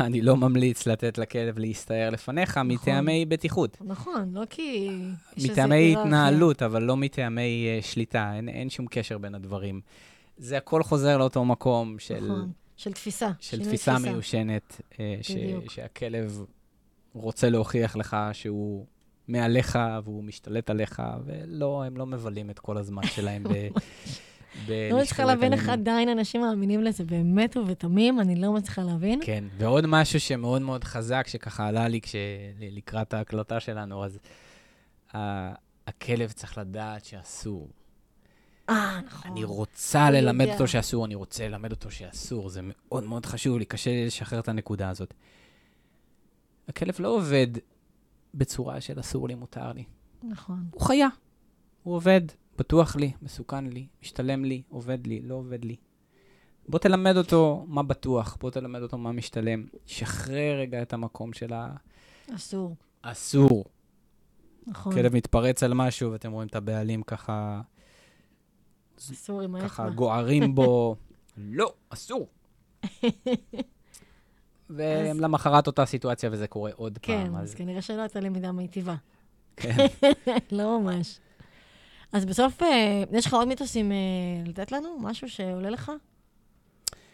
אני 0.00 0.20
לא 0.20 0.36
ממליץ 0.36 0.86
לתת 0.86 1.18
לכלב 1.18 1.58
להסתער 1.58 2.10
לפניך 2.10 2.58
מטעמי 2.58 3.24
בטיחות. 3.24 3.76
נכון, 3.80 4.30
לא 4.34 4.42
כי... 4.50 4.90
מטעמי. 5.36 5.96
התנהלות, 5.96 6.62
אבל 6.62 6.82
לא 6.82 6.96
מטעמי 6.96 7.66
אה, 7.68 7.82
שליטה, 7.82 8.32
אין, 8.36 8.48
אין 8.48 8.70
שום 8.70 8.86
קשר 8.90 9.18
בין 9.18 9.34
הדברים. 9.34 9.80
זה 10.38 10.56
הכל 10.56 10.82
חוזר 10.82 11.18
לאותו 11.18 11.44
מקום 11.44 11.98
של, 11.98 12.24
נכון, 12.24 12.52
של 12.76 12.92
תפיסה. 12.92 13.30
של 13.40 13.64
תפיסה 13.64 13.98
מיושנת, 13.98 14.80
אה, 15.00 15.18
ש. 15.22 15.32
שהכלב 15.68 16.44
רוצה 17.12 17.50
להוכיח 17.50 17.96
לך 17.96 18.16
שהוא 18.32 18.86
מעליך 19.28 19.78
והוא 20.04 20.24
משתלט 20.24 20.70
עליך, 20.70 21.02
ולא, 21.24 21.84
הם 21.84 21.96
לא 21.96 22.06
מבלים 22.06 22.50
את 22.50 22.58
כל 22.58 22.76
הזמן 22.76 23.06
שלהם 23.06 23.44
ב... 23.44 23.48
לא 24.90 24.98
מצליחה 24.98 25.24
להבין 25.24 25.52
איך. 25.52 25.68
עדיין 25.68 26.08
אנשים 26.08 26.40
מאמינים 26.40 26.82
לזה 26.82 27.04
באמת 27.04 27.56
ובתמים, 27.56 28.20
אני 28.20 28.36
לא 28.36 28.52
מצליחה 28.52 28.82
להבין. 28.82 29.20
כן, 29.24 29.44
ועוד 29.58 29.86
משהו 29.86 30.20
שמאוד 30.20 30.62
מאוד 30.62 30.84
חזק, 30.84 31.26
שככה 31.28 31.66
עלה 31.66 31.88
לי 31.88 32.00
כש... 32.00 32.14
לקראת 32.60 33.14
ההקלטה 33.14 33.60
שלנו, 33.60 34.04
אז 34.04 34.18
ה- 35.14 35.52
הכלב 35.86 36.32
צריך 36.32 36.58
לדעת 36.58 37.04
שאסור. 37.04 37.68
אה, 38.68 39.00
נכון. 39.06 39.30
אני 39.30 39.44
רוצה 39.44 40.10
ללמד 40.10 40.40
יודע. 40.40 40.52
אותו 40.52 40.68
שאסור, 40.68 41.04
אני 41.06 41.14
רוצה 41.14 41.48
ללמד 41.48 41.70
אותו 41.70 41.90
שאסור. 41.90 42.48
זה 42.48 42.60
מאוד 42.62 43.04
מאוד 43.04 43.26
חשוב 43.26 43.58
לי, 43.58 43.64
קשה 43.64 43.90
לי 43.90 44.06
לשחרר 44.06 44.38
את 44.40 44.48
הנקודה 44.48 44.88
הזאת. 44.90 45.14
הכלב 46.72 46.94
לא 46.98 47.08
עובד 47.08 47.46
בצורה 48.34 48.80
של 48.80 49.00
אסור 49.00 49.28
לי, 49.28 49.34
מותר 49.34 49.72
לי. 49.72 49.84
נכון. 50.22 50.64
הוא 50.70 50.80
חיה. 50.80 51.08
הוא 51.82 51.94
עובד, 51.94 52.20
בטוח 52.58 52.96
לי, 52.96 53.12
מסוכן 53.22 53.66
לי, 53.66 53.86
משתלם 54.02 54.44
לי, 54.44 54.62
עובד 54.68 55.06
לי, 55.06 55.20
לא 55.22 55.34
עובד 55.34 55.64
לי. 55.64 55.76
בוא 56.68 56.78
תלמד 56.78 57.16
אותו 57.16 57.64
מה 57.68 57.82
בטוח, 57.82 58.36
בוא 58.40 58.50
תלמד 58.50 58.82
אותו 58.82 58.98
מה 58.98 59.12
משתלם. 59.12 59.66
שחרר 59.86 60.58
רגע 60.58 60.82
את 60.82 60.92
המקום 60.92 61.32
של 61.32 61.52
אסור. 62.34 62.76
האסור. 63.04 63.64
נכון. 64.66 64.94
כלב 64.94 65.14
מתפרץ 65.16 65.62
על 65.62 65.74
משהו, 65.74 66.12
ואתם 66.12 66.32
רואים 66.32 66.48
את 66.48 66.54
הבעלים 66.54 67.02
ככה, 67.02 67.60
אסור 68.98 69.40
עם 69.40 69.60
ככה 69.60 69.82
האצבע. 69.82 69.96
גוערים 69.96 70.54
בו. 70.54 70.96
לא, 71.36 71.74
אסור. 71.90 72.28
ולמחרת 74.76 75.66
אותה 75.66 75.86
סיטואציה, 75.86 76.30
וזה 76.32 76.46
קורה 76.46 76.70
עוד 76.76 76.98
כן, 77.02 77.24
פעם. 77.24 77.36
אז 77.36 77.54
כנראה 77.54 77.82
שלא 77.82 78.00
הייתה 78.00 78.20
למידה 78.20 78.52
מיטיבה. 78.52 78.94
כן. 79.56 79.86
לא 80.52 80.80
ממש. 80.80 81.18
אז 82.12 82.24
בסוף, 82.24 82.62
אה, 82.62 83.04
יש 83.12 83.26
לך 83.26 83.34
עוד 83.34 83.48
מיתוסים 83.48 83.92
אה, 83.92 83.96
לתת 84.46 84.72
לנו? 84.72 84.98
משהו 85.00 85.28
שעולה 85.28 85.70
לך? 85.70 85.92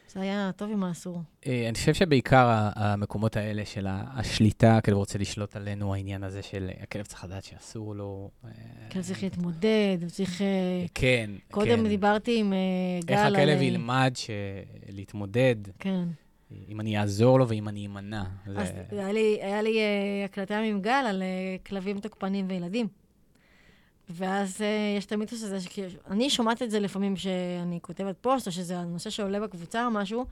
זה 0.08 0.20
היה 0.20 0.50
טוב 0.56 0.70
עם 0.70 0.84
האסור. 0.84 1.22
אה, 1.46 1.68
אני 1.68 1.74
חושב 1.74 1.94
שבעיקר 1.94 2.48
המקומות 2.76 3.36
האלה 3.36 3.64
של 3.64 3.86
השליטה, 3.90 4.76
הכלב 4.76 4.96
רוצה 4.96 5.18
לשלוט 5.18 5.56
עלינו, 5.56 5.94
העניין 5.94 6.24
הזה 6.24 6.42
של 6.42 6.70
הכלב 6.82 7.06
צריך 7.06 7.24
לדעת 7.24 7.44
שאסור 7.44 7.94
לו. 7.94 8.30
כן, 8.90 9.02
צריך 9.02 9.22
להתמודד, 9.22 9.98
הוא 10.00 10.10
צריך... 10.10 10.42
אה, 10.42 10.86
כן, 10.94 11.30
קודם 11.50 11.82
כן. 11.82 11.88
דיברתי 11.88 12.40
עם 12.40 12.52
גל 13.04 13.14
איך. 13.14 13.32
הכלב 13.32 13.62
ילמד 13.62 14.14
להתמודד, 14.88 15.56
כן. 15.78 16.04
אם 16.68 16.80
אני 16.80 16.98
אעזור 17.00 17.38
לו 17.38 17.48
ואם 17.48 17.68
אני 17.68 17.86
אמנע. 17.86 18.24
אז 18.56 18.68
זה- 18.68 18.84
היה 18.90 19.12
לי, 19.12 19.38
היה 19.42 19.62
לי 19.62 19.78
אה, 19.78 19.84
הקלטה 20.24 20.58
עם 20.58 20.80
גל 20.80 21.04
על 21.08 21.22
אה, 21.22 21.56
כלבים 21.66 22.00
תוקפנים 22.00 22.46
וילדים. 22.48 22.88
ואז 24.10 24.62
אה, 24.62 24.66
יש 24.98 25.06
את 25.06 25.12
המיתוס 25.12 25.42
הזה, 25.42 25.60
שאני 25.60 26.30
שומעת 26.30 26.62
את 26.62 26.70
זה 26.70 26.80
לפעמים 26.80 27.14
כשאני 27.16 27.78
כותבת 27.82 28.16
פוסט, 28.20 28.46
או 28.46 28.52
שזה 28.52 28.78
הנושא 28.78 29.10
שעולה 29.10 29.40
בקבוצה 29.40 29.84
או 29.86 29.90
משהו, 29.90 30.24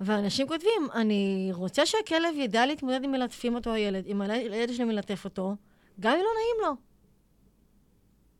ואנשים 0.00 0.48
כותבים, 0.48 0.88
אני 0.94 1.48
רוצה 1.52 1.86
שהכלב 1.86 2.34
ידע 2.36 2.66
להתמודד 2.66 3.00
אם 3.04 3.12
מלטפים 3.12 3.54
אותו 3.54 3.72
הילד, 3.72 4.06
אם 4.06 4.20
הילד 4.20 4.72
שלי 4.72 4.84
מלטף 4.84 5.24
אותו, 5.24 5.56
גם 6.00 6.12
אם 6.12 6.18
לא 6.18 6.30
נעים 6.34 6.70
לו. 6.70 6.76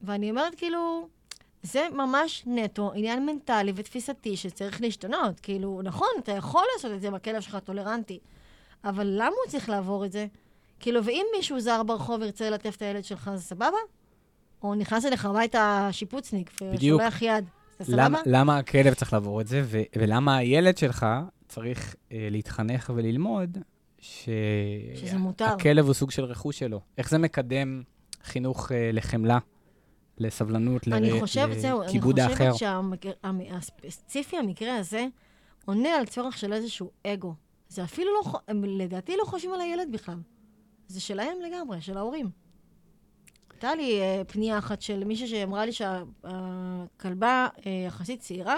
ואני 0.03 0.31
אומרת, 0.31 0.55
כאילו, 0.55 1.09
זה 1.67 1.87
ממש 1.93 2.43
נטו 2.47 2.93
עניין 2.95 3.27
מנטלי 3.27 3.73
ותפיסתי 3.75 4.37
שצריך 4.37 4.81
להשתנות. 4.81 5.41
כאילו, 5.41 5.81
נכון, 5.85 6.09
אתה 6.19 6.33
יכול 6.33 6.63
לעשות 6.75 6.93
את 6.93 7.01
זה 7.01 7.11
בכלב 7.11 7.41
שלך, 7.41 7.59
טולרנטי, 7.65 8.19
אבל 8.85 9.07
למה 9.07 9.35
הוא 9.45 9.51
צריך 9.51 9.69
לעבור 9.69 10.05
את 10.05 10.13
זה? 10.13 10.27
כאילו, 10.81 11.05
ואם 11.05 11.27
מישהו 11.37 11.61
זר 11.61 11.83
ברחוב 11.83 12.23
ירצה 12.23 12.51
ללטף 12.51 12.77
את 12.77 12.83
הילד 12.83 13.05
שלך, 13.05 13.31
זה 13.35 13.43
סבבה? 13.43 13.77
או 14.63 14.75
נכנס 14.75 15.05
אליך 15.05 15.25
הביתה 15.25 15.89
שיפוצניק. 15.93 16.51
ושולח 16.75 17.23
יד, 17.23 17.45
זה 17.79 17.97
למה, 17.97 18.19
סבבה? 18.19 18.39
למה 18.39 18.59
הכלב 18.59 18.95
צריך 18.95 19.13
לעבור 19.13 19.41
את 19.41 19.47
זה, 19.47 19.63
ו- 19.65 19.83
ולמה 19.97 20.37
הילד 20.37 20.79
שלך 20.79 21.07
צריך 21.49 21.95
אה, 22.13 22.29
להתחנך 22.31 22.93
וללמוד 22.95 23.59
שזה 23.99 25.17
מותר. 25.19 25.47
שהכלב 25.49 25.85
הוא 25.85 25.95
סוג 25.95 26.11
של 26.11 26.25
רכוש 26.25 26.59
שלו. 26.59 26.81
איך 26.99 27.11
זה 27.11 27.19
מקדם 27.19 27.83
חינוך 28.25 28.73
אה, 28.73 28.91
לחמלה, 28.93 29.39
לסבלנות, 30.19 30.87
ל- 30.87 30.95
אני 30.95 31.21
חושבת, 31.21 31.59
זהו, 31.59 31.81
אני 31.81 31.89
לכיבוד 31.89 32.19
האחר? 32.21 32.53
חושבת 32.53 32.71
שהספציפי, 33.63 34.37
המקרה 34.37 34.77
הזה, 34.77 35.07
עונה 35.65 35.89
על 35.89 36.07
צורך 36.07 36.39
של 36.39 36.53
איזשהו 36.53 36.91
אגו. 37.07 37.35
זה 37.69 37.85
אפילו 37.85 38.11
לא, 38.15 38.33
הם 38.49 38.65
לדעתי 38.65 39.17
לא 39.19 39.25
חושבים 39.25 39.55
על 39.55 39.61
הילד 39.61 39.89
בכלל. 39.93 40.19
זה 40.89 41.01
שלהם 41.01 41.37
לגמרי, 41.47 41.81
של 41.81 41.97
ההורים. 41.97 42.31
הייתה 43.51 43.75
לי 43.75 44.01
אה, 44.01 44.23
פנייה 44.29 44.59
אחת 44.59 44.83
של 44.83 45.05
מישהי 45.05 45.27
שאמרה 45.29 45.67
לי 45.67 45.73
שהכלבה 45.73 47.49
אה, 47.67 47.85
יחסית 47.87 48.21
צעירה, 48.21 48.57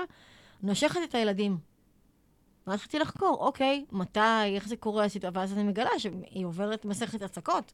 נושכת 0.62 1.00
את 1.08 1.14
הילדים. 1.14 1.58
ואז 2.66 2.74
התחלתי 2.74 2.98
לחקור, 2.98 3.36
אוקיי, 3.40 3.84
מתי, 3.92 4.20
איך 4.54 4.68
זה 4.68 4.76
קורה, 4.76 5.04
הסיטואציה, 5.04 5.40
ואז 5.40 5.52
אני 5.52 5.62
מגלה 5.62 5.98
שהיא 5.98 6.46
עוברת 6.46 6.84
מסכת 6.84 7.22
הצקות. 7.22 7.72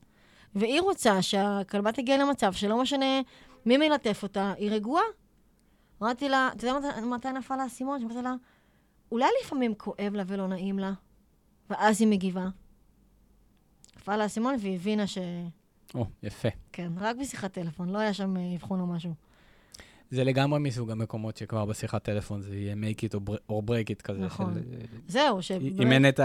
והיא 0.54 0.80
רוצה 0.80 1.22
שהכלבה 1.22 1.92
תגיע 1.92 2.18
למצב 2.18 2.52
שלא 2.52 2.82
משנה 2.82 3.20
מי 3.66 3.76
מלטף 3.76 4.20
אותה, 4.22 4.52
היא 4.58 4.70
רגועה. 4.70 5.02
אמרתי 6.02 6.28
לה, 6.28 6.50
אתה 6.56 6.66
יודע 6.66 7.00
מתי, 7.00 7.32
נפל 7.32 7.60
האסימון? 7.60 8.02
אמרתי 8.02 8.22
לה, 8.22 8.34
אולי 9.12 9.26
לפעמים 9.44 9.74
כואב 9.74 10.12
לה 10.14 10.22
ולא 10.26 10.48
נעים 10.48 10.78
לה, 10.78 10.92
ואז 11.70 12.00
היא 12.00 12.08
מגיבה. 12.08 12.46
נפל 13.96 14.20
האסימון 14.20 14.54
והיא 14.60 14.74
הבינה 14.74 15.06
ש... 15.06 15.18
או, 15.94 16.06
יפה. 16.22 16.48
כן, 16.72 16.92
רק 17.00 17.16
בשיחת 17.16 17.52
טלפון, 17.52 17.88
לא 17.88 17.98
היה 17.98 18.14
שם 18.14 18.36
אה, 18.36 18.54
אבחון 18.56 18.80
או 18.80 18.86
משהו. 18.86 19.14
זה 20.10 20.24
לגמרי 20.24 20.58
מסוג 20.60 20.90
המקומות 20.90 21.36
שכבר 21.36 21.64
בשיחת 21.64 22.02
טלפון 22.02 22.40
זה 22.40 22.56
יהיה 22.56 22.74
make 22.74 22.98
it 22.98 23.14
or 23.14 23.30
bre- 23.30 23.50
or 23.52 23.62
break 23.70 23.98
it 23.98 24.02
כזה. 24.02 24.20
נכון. 24.20 24.54
של- 24.54 24.86
זהו, 25.08 25.42
שבאמת... 25.42 25.80
אם 25.80 25.92
אין 25.92 26.08
את 26.08 26.20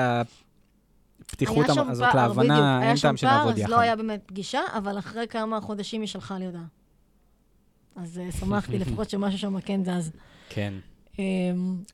הפתיחות 1.22 1.66
היה 1.66 1.74
שם 1.76 1.90
הזאת 1.90 2.08
פער, 2.12 2.34
בדיוק, 2.34 2.46
להבנה, 2.46 2.80
היה 2.80 2.90
אין 2.90 2.98
שם 2.98 3.08
טעם 3.08 3.16
פער, 3.18 3.30
שנעבוד 3.32 3.54
אז 3.54 3.60
יחד. 3.60 3.70
לא 3.70 3.80
היה 3.80 3.96
באמת 3.96 4.22
פגישה, 4.26 4.62
אבל 4.78 5.00
אחרי 5.00 5.28
כמה 5.28 5.62
חודשים 5.62 6.02
היא 6.02 6.08
שלחה 6.08 6.38
לי 6.40 6.46
הודעה. 6.46 6.64
אז 8.04 8.20
אה, 8.20 8.32
שמחתי 8.32 8.78
לפחות 8.84 9.10
שמשהו 9.10 9.40
שם 9.40 9.60
כן 9.62 9.82
זז. 9.84 10.12
כן, 10.50 10.74
אמ, 11.20 11.24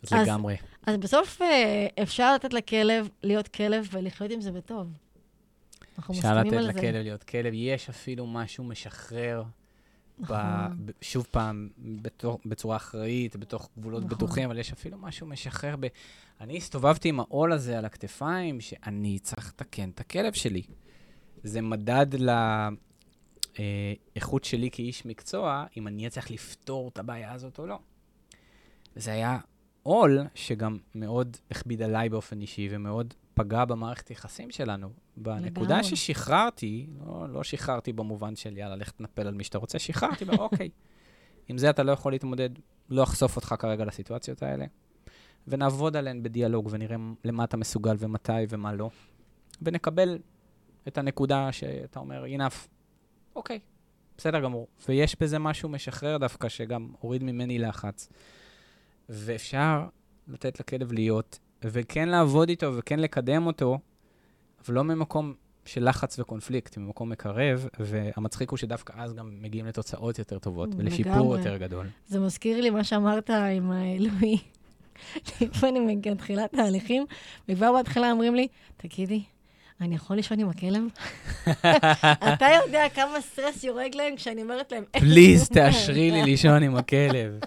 אז 0.04 0.14
לגמרי. 0.14 0.56
אז 0.88 0.98
בסוף 0.98 1.42
אה, 1.42 1.88
אפשר 2.04 2.36
לתת 2.36 2.54
לכלב 2.54 3.10
להיות 3.24 3.48
כלב 3.48 3.88
ולחיות 3.92 4.32
עם 4.32 4.42
זה 4.42 4.52
בטוב. 4.52 4.88
אנחנו 5.98 6.14
אפשר 6.14 6.28
מסכימים 6.34 6.48
לתת 6.54 6.58
על 6.58 6.74
זה. 6.74 6.80
לכלב 6.80 6.96
להיות 7.04 7.24
כלב. 7.24 7.52
יש 7.56 7.90
אפילו 7.90 8.28
משהו 8.28 8.64
משחרר, 8.64 9.44
נכון. 10.20 10.36
ב- 10.86 10.92
שוב 11.02 11.28
פעם, 11.32 11.70
בתור- 11.78 12.40
בצורה 12.46 12.76
אחראית, 12.76 13.36
בתוך 13.36 13.70
גבולות 13.80 14.04
נכון. 14.04 14.18
בטוחים, 14.18 14.46
אבל 14.46 14.60
יש 14.60 14.72
אפילו 14.72 14.98
משהו 14.98 15.28
משחרר 15.28 15.76
ב... 15.80 15.88
אני 16.42 16.58
הסתובבתי 16.58 17.10
עם 17.10 17.20
העול 17.20 17.52
הזה 17.52 17.78
על 17.78 17.86
הכתפיים, 17.86 18.62
שאני 18.62 19.20
צריך 19.20 19.48
לתקן 19.48 19.90
את 19.90 20.00
הכלב 20.00 20.34
שלי. 20.34 20.62
זה 21.44 21.62
מדד 21.62 22.06
לאיכות 23.60 24.44
שלי 24.44 24.70
כאיש 24.72 25.06
מקצוע, 25.06 25.66
אם 25.78 25.88
אני 25.88 26.08
אצליח 26.08 26.32
לפתור 26.32 26.90
את 26.90 27.00
הבעיה 27.00 27.34
הזאת 27.34 27.60
או 27.60 27.68
לא. 27.68 27.80
זה 28.96 29.12
היה 29.12 29.40
עול 29.84 30.20
שגם 30.36 30.78
מאוד 30.96 31.38
הכביד 31.52 31.82
עליי 31.82 32.10
באופן 32.10 32.42
אישי, 32.42 32.68
ומאוד 32.72 33.14
פגע 33.34 33.66
במערכת 33.66 34.08
היחסים 34.08 34.52
שלנו. 34.52 34.90
בנקודה 35.18 35.78
לגמרי. 35.78 35.84
ששחררתי, 35.84 36.88
לא, 37.06 37.30
לא 37.30 37.44
שחררתי 37.44 37.94
במובן 37.94 38.36
של 38.36 38.58
יאללה, 38.58 38.76
לך 38.76 38.92
תנפל 38.92 39.28
על 39.28 39.34
מי 39.34 39.44
שאתה 39.44 39.58
רוצה, 39.58 39.80
שחררתי, 39.80 40.26
ואוקיי, 40.26 40.70
עם 41.50 41.58
זה 41.58 41.70
אתה 41.70 41.84
לא 41.84 41.92
יכול 41.92 42.12
להתמודד, 42.12 42.50
לא 42.90 43.04
אחשוף 43.04 43.36
אותך 43.36 43.56
כרגע 43.60 43.86
לסיטואציות 43.86 44.44
האלה, 44.44 44.66
ונעבוד 45.48 45.96
עליהן 45.96 46.24
בדיאלוג, 46.24 46.68
ונראה 46.72 46.98
למה 47.24 47.44
אתה 47.44 47.58
מסוגל 47.58 47.96
ומתי 48.00 48.32
ומה 48.50 48.74
לא, 48.74 48.90
ונקבל 49.62 50.20
את 50.88 50.98
הנקודה 50.98 51.52
שאתה 51.52 52.00
אומר, 52.00 52.24
enough, 52.26 52.68
אוקיי, 53.36 53.60
בסדר 54.18 54.40
גמור. 54.40 54.68
ויש 54.88 55.16
בזה 55.20 55.40
משהו 55.40 55.70
משחרר 55.70 56.18
דווקא, 56.18 56.50
שגם 56.50 56.90
הוריד 57.00 57.24
ממני 57.24 57.60
לחץ. 57.60 58.10
ואפשר 59.10 59.86
לתת 60.28 60.60
לכלב 60.60 60.92
להיות, 60.92 61.40
וכן 61.64 62.10
לעבוד 62.10 62.50
איתו 62.50 62.76
וכן 62.76 63.00
לקדם 63.00 63.48
אותו, 63.48 63.80
אבל 64.66 64.76
לא 64.76 64.84
ממקום 64.84 65.34
של 65.66 65.90
לחץ 65.90 66.20
וקונפליקט, 66.20 66.78
ממקום 66.78 67.10
מקרב, 67.10 67.68
והמצחיק 67.80 68.50
הוא 68.50 68.58
שדווקא 68.58 68.94
אז 68.96 69.14
גם 69.14 69.42
מגיעים 69.42 69.66
לתוצאות 69.66 70.20
יותר 70.20 70.40
טובות, 70.40 70.70
ולשיפור 70.78 71.14
לגמרי. 71.14 71.38
יותר 71.38 71.58
גדול. 71.58 71.88
זה 72.08 72.20
מזכיר 72.20 72.62
לי 72.62 72.70
מה 72.70 72.84
שאמרת 72.84 73.30
עם 73.30 73.72
האלוהי. 73.72 74.38
לפני 75.42 75.80
מתחילת 75.80 76.52
תהליכים, 76.52 77.06
וכבר 77.50 77.72
בהתחלה 77.72 78.12
אומרים 78.12 78.36
לי, 78.36 78.48
תגידי, 78.78 79.24
אני 79.82 79.96
יכול 79.96 80.16
לישון 80.16 80.40
עם 80.40 80.50
הכלב? 80.50 80.84
אתה 82.34 82.48
יודע 82.66 82.84
כמה 82.96 83.22
סטרס 83.22 83.64
יורג 83.64 83.96
להם 83.96 84.16
כשאני 84.16 84.42
אומרת 84.42 84.72
להם... 84.72 84.84
"אין 84.94 85.04
פליז, 85.04 85.46
שום 85.46 85.56
בעיה." 85.56 85.72
תאשרי 85.72 86.12
לי 86.12 86.24
לישון 86.32 86.64
עם 86.64 86.76
הכלב. 86.76 87.40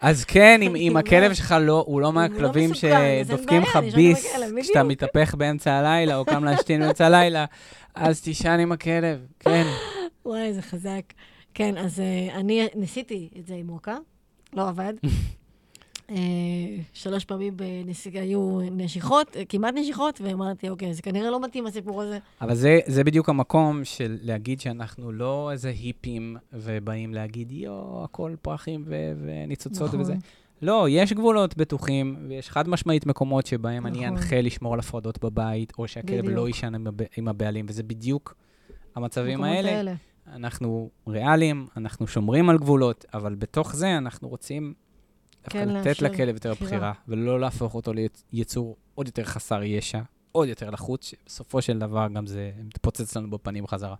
אז 0.00 0.24
כן, 0.24 0.60
אם, 0.62 0.96
הכלב 0.96 1.34
שלך 1.34 1.54
לא, 1.60 1.84
הוא 1.86 2.00
לא 2.00 2.12
מהכלבים 2.12 2.70
אז 2.70 2.84
אין 2.84 3.24
שדופקים 3.24 3.62
לך 3.62 3.76
ביס 3.94 4.36
כשאתה. 4.62 4.82
מתהפך 4.82 5.34
באמצע 5.34 5.72
הלילה, 5.72 6.16
או 6.16 6.24
קם 6.24 6.44
להשתין 6.44 6.80
באמצע 6.80 7.06
הלילה, 7.06 7.44
אז 7.94 8.20
תישן 8.20 8.58
עם 8.60 8.72
הכלב, 8.72 9.26
כן. 9.40 9.64
וואי, 10.24 10.52
זה 10.52 10.62
חזק. 10.62 11.02
כן, 11.54 11.78
אז 11.78 11.98
uh, 11.98 12.34
אני 12.34 12.68
ניסיתי 12.74 13.28
את 13.38 13.46
זה 13.46 13.54
עם 13.54 13.66
מוקה, 13.66 13.96
לא 14.52 14.68
עבד. 14.68 14.94
uh, 16.12 16.82
שלוש 16.92 17.24
פעמים 17.24 17.56
בנסיגה 17.56 18.20
היו 18.20 18.58
נשיכות, 18.70 19.36
אה, 19.36 19.44
כמעט 19.44 19.74
נשיכות, 19.76 20.20
ואמרתי, 20.20 20.68
אוקיי, 20.68 20.94
זה 20.94 21.02
כנראה 21.02 21.30
לא 21.30 21.40
מתאים 21.40 21.66
הסיפור 21.66 22.02
הזה. 22.02 22.18
אבל 22.40 22.54
זה, 22.54 22.80
זה 22.86 23.04
בדיוק 23.04 23.28
המקום 23.28 23.84
של 23.84 24.18
להגיד 24.22 24.60
שאנחנו 24.60 25.12
לא 25.12 25.50
איזה 25.52 25.68
היפים 25.68 26.36
ובאים 26.52 27.14
להגיד, 27.14 27.52
יואו, 27.52 28.04
הכל 28.04 28.34
פרחים 28.42 28.84
ו- 28.86 29.12
וניצוצות 29.24 29.88
נכון. 29.88 30.00
וזה. 30.00 30.14
לא, 30.62 30.86
יש 30.88 31.12
גבולות 31.12 31.56
בטוחים, 31.56 32.16
ויש 32.28 32.50
חד 32.50 32.68
משמעית 32.68 33.06
מקומות 33.06 33.46
שבהם 33.46 33.86
אני 33.86 33.98
נכון. 33.98 34.08
אנחה 34.08 34.40
לשמור 34.40 34.74
על 34.74 34.80
הפרדות 34.80 35.24
בבית, 35.24 35.72
או 35.78 35.88
שהכלב. 35.88 36.28
לא 36.28 36.46
יישן 36.46 36.74
עם, 36.74 36.86
הב- 36.86 37.06
עם 37.16 37.28
הבעלים, 37.28 37.66
וזה 37.68 37.82
בדיוק 37.82 38.34
המצבים 38.94 39.44
המקומות 39.44 39.64
האלה. 39.64 39.94
אנחנו 40.32 40.90
ריאליים, 41.08 41.66
אנחנו 41.76 42.06
שומרים 42.06 42.50
על 42.50 42.58
גבולות, 42.58 43.04
אבל 43.14 43.34
בתוך 43.34 43.76
זה 43.76 43.98
אנחנו 43.98 44.28
רוצים 44.28 44.74
דווקא 45.44 45.58
כן, 45.58 45.68
לתת 45.68 45.86
לאפשר 45.86 46.06
לכלב 46.06 46.34
יותר 46.34 46.52
בחירה. 46.52 46.68
בחירה, 46.70 46.92
ולא 47.08 47.40
להפוך 47.40 47.74
אותו 47.74 47.92
ליצור 48.32 48.76
עוד 48.94 49.06
יותר 49.06 49.24
חסר 49.24 49.62
ישע, 49.62 50.00
עוד 50.32 50.48
יותר 50.48 50.70
לחוץ, 50.70 51.04
שבסופו 51.04 51.62
של 51.62 51.78
דבר 51.78 52.08
גם 52.14 52.26
זה 52.26 52.50
מתפוצץ 52.64 53.16
לנו 53.16 53.30
בפנים 53.30 53.66
חזרה. 53.66 53.94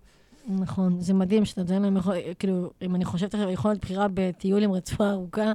נכון, 0.49 1.01
זה 1.01 1.15
מדהים 1.15 1.45
שאתה 1.45 1.61
נותן 1.61 1.83
להם, 1.83 1.97
כאילו, 2.39 2.71
אם 2.83 2.95
אני 2.95 3.05
חושבת 3.05 3.35
עכשיו, 3.35 3.51
יכולת 3.51 3.79
בחירה 3.81 4.07
בטיול 4.15 4.63
עם 4.63 4.73
רצועה 4.73 5.11
ארוכה, 5.11 5.53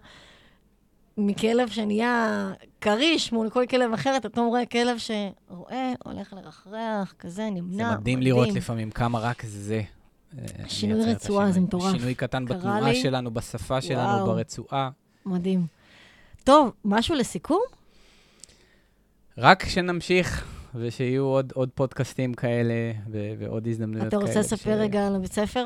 מכלב 1.17 1.69
שנהיה 1.69 2.51
כריש 2.81 3.31
מול 3.31 3.49
כל 3.49 3.65
כלב 3.69 3.93
אחר, 3.93 4.17
אתה 4.17 4.29
פתאום 4.29 4.47
רואה 4.47 4.65
כלב 4.65 4.97
שרואה, 4.97 5.93
הולך 6.05 6.33
לרחרח, 6.33 7.13
כזה, 7.19 7.35
זה 7.35 7.49
נמנע. 7.49 7.97
מדהים 7.97 8.21
לראות 8.21 8.49
לפעמים 8.49 8.91
כמה 8.91 9.19
רק 9.19 9.45
זה. 9.45 9.81
אה, 10.37 10.45
שינוי 10.67 11.05
רצועה, 11.05 11.51
זה. 11.51 11.59
מטורף. 11.59 11.91
שינוי 11.97 12.15
קטן 12.15 12.45
בתנועה 12.45 12.81
לי. 12.81 12.95
שלנו, 12.95 13.31
בשפה 13.31 13.81
שלנו, 13.81 14.23
וואו. 14.23 14.25
ברצועה. 14.25 14.89
מדהים. 15.25 15.76
טוב, 16.47 16.71
משהו 16.85 17.15
לסיכום? 17.15 17.61
רק 19.37 19.65
שנמשיך, 19.65 20.45
ושיהיו 20.75 21.23
עוד, 21.23 21.51
עוד 21.55 21.69
פודקאסטים 21.75 22.33
כאלה, 22.33 22.73
ו- 23.11 23.33
ועוד 23.39 23.67
הזדמנויות 23.67 24.07
אתה 24.07 24.17
כאלה. 24.17 24.27
רוצה 24.27 24.39
לספר 24.39 24.57
ש- 24.75 24.79
רגע 24.79 25.07
על 25.07 25.15
הבית 25.15 25.33
ספר? 25.33 25.65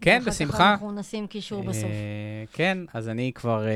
כן, 0.00 0.18
ואחר 0.24 0.30
כך 0.30 0.36
בשמחה. 0.36 0.70
אנחנו 0.72 0.92
נשים 0.92 1.26
קישור 1.26 1.62
בסוף. 1.62 1.84
אה, 1.84 2.44
כן, 2.52 2.78
אז 2.94 3.08
אני 3.08 3.32
כבר 3.34 3.66
אה, 3.68 3.72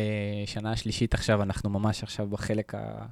שנה 0.46 0.76
שלישית 0.76 1.14
עכשיו, 1.14 1.42
אנחנו 1.42 1.70
ממש 1.70 2.02
עכשיו 2.02 2.26
בחלק 2.28 2.74
ה- 2.74 3.06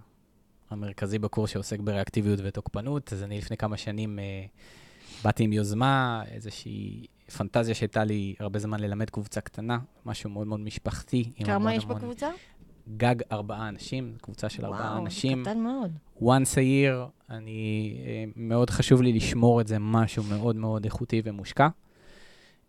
המרכזי 0.71 1.19
בקורס 1.19 1.51
שעוסק 1.51 1.81
בריאקטיביות 1.81 2.39
ותוקפנות, 2.43 3.13
אז 3.13 3.23
אני 3.23 3.39
לפני 3.39 3.57
כמה 3.57 3.77
שנים 3.77 4.19
אה, 4.19 4.45
באתי 5.25 5.45
עם 5.45 5.53
יוזמה, 5.53 6.23
איזושהי 6.31 7.07
פנטזיה 7.37 7.75
שהייתה 7.75 8.05
לי 8.05 8.35
הרבה 8.39 8.59
זמן 8.59 8.81
ללמד 8.81 9.11
קבוצה 9.11 9.41
קטנה, 9.41 9.79
משהו 10.07 10.31
מאוד 10.31 10.47
מאוד 10.47 10.61
משפחתי. 10.61 11.31
כמה 11.45 11.75
יש 11.75 11.85
המון- 11.85 11.97
בקבוצה? 11.97 12.31
גג 12.97 13.15
ארבעה 13.33 13.69
אנשים, 13.69 14.15
קבוצה 14.21 14.49
של 14.49 14.65
ארבעה 14.65 14.99
אנשים. 14.99 15.43
וואו, 15.43 15.55
קטן 15.55 15.61
מאוד. 15.61 15.93
once 16.21 16.55
a 16.55 16.59
year, 16.59 17.11
אני, 17.31 17.97
אה, 18.07 18.25
מאוד 18.37 18.71
חשוב 18.71 19.03
לי 19.03 19.13
לשמור 19.13 19.61
את 19.61 19.67
זה 19.67 19.77
משהו 19.81 20.23
מאוד 20.25 20.57
מאוד 20.57 20.85
איכותי 20.85 21.23
ומושקע. 21.25 21.69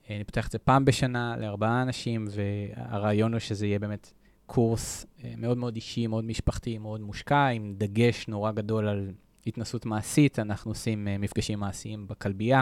אה, 0.09 0.16
אני 0.16 0.24
פותח 0.24 0.47
את 0.47 0.51
זה 0.51 0.59
פעם 0.59 0.86
בשנה 0.86 1.38
לארבעה 1.38 1.82
אנשים, 1.82 2.28
והרעיון 2.32 3.34
הוא 3.34 3.39
שזה 3.39 3.68
יהיה 3.68 3.80
באמת 3.80 4.14
קורס 4.45 5.05
אה, 5.24 5.34
מאוד 5.38 5.57
מאוד 5.57 5.76
אישי, 5.76 6.07
מאוד 6.07 6.26
משפחתי, 6.26 6.78
מאוד 6.78 7.01
מושקע, 7.01 7.47
עם 7.47 7.74
דגש 7.78 8.28
נורא 8.28 8.51
גדול 8.51 8.88
על 8.88 9.11
התנסות 9.47 9.86
מעשית. 9.86 10.39
אנחנו 10.39 10.72
עושים 10.72 11.07
מפגשים 11.20 11.59
מעשיים 11.59 12.07
בכלבייה, 12.07 12.61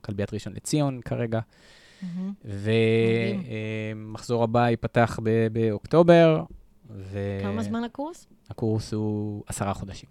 כלביית 0.00 0.34
ראשון 0.34 0.52
לציון 0.52 1.00
כרגע, 1.04 1.40
מהמם. 2.02 2.32
ומחזור 3.94 4.44
הבא 4.44 4.68
ייפתח 4.68 5.20
ב- 5.22 5.46
באוקטובר. 5.52 6.44
ו- 6.90 7.38
כמה 7.42 7.62
זמן 7.62 7.84
הקורס? 7.84 8.26
הקורס 8.50 8.92
הוא 8.92 9.42
עשרה 9.46 9.74
חודשים. 9.74 10.08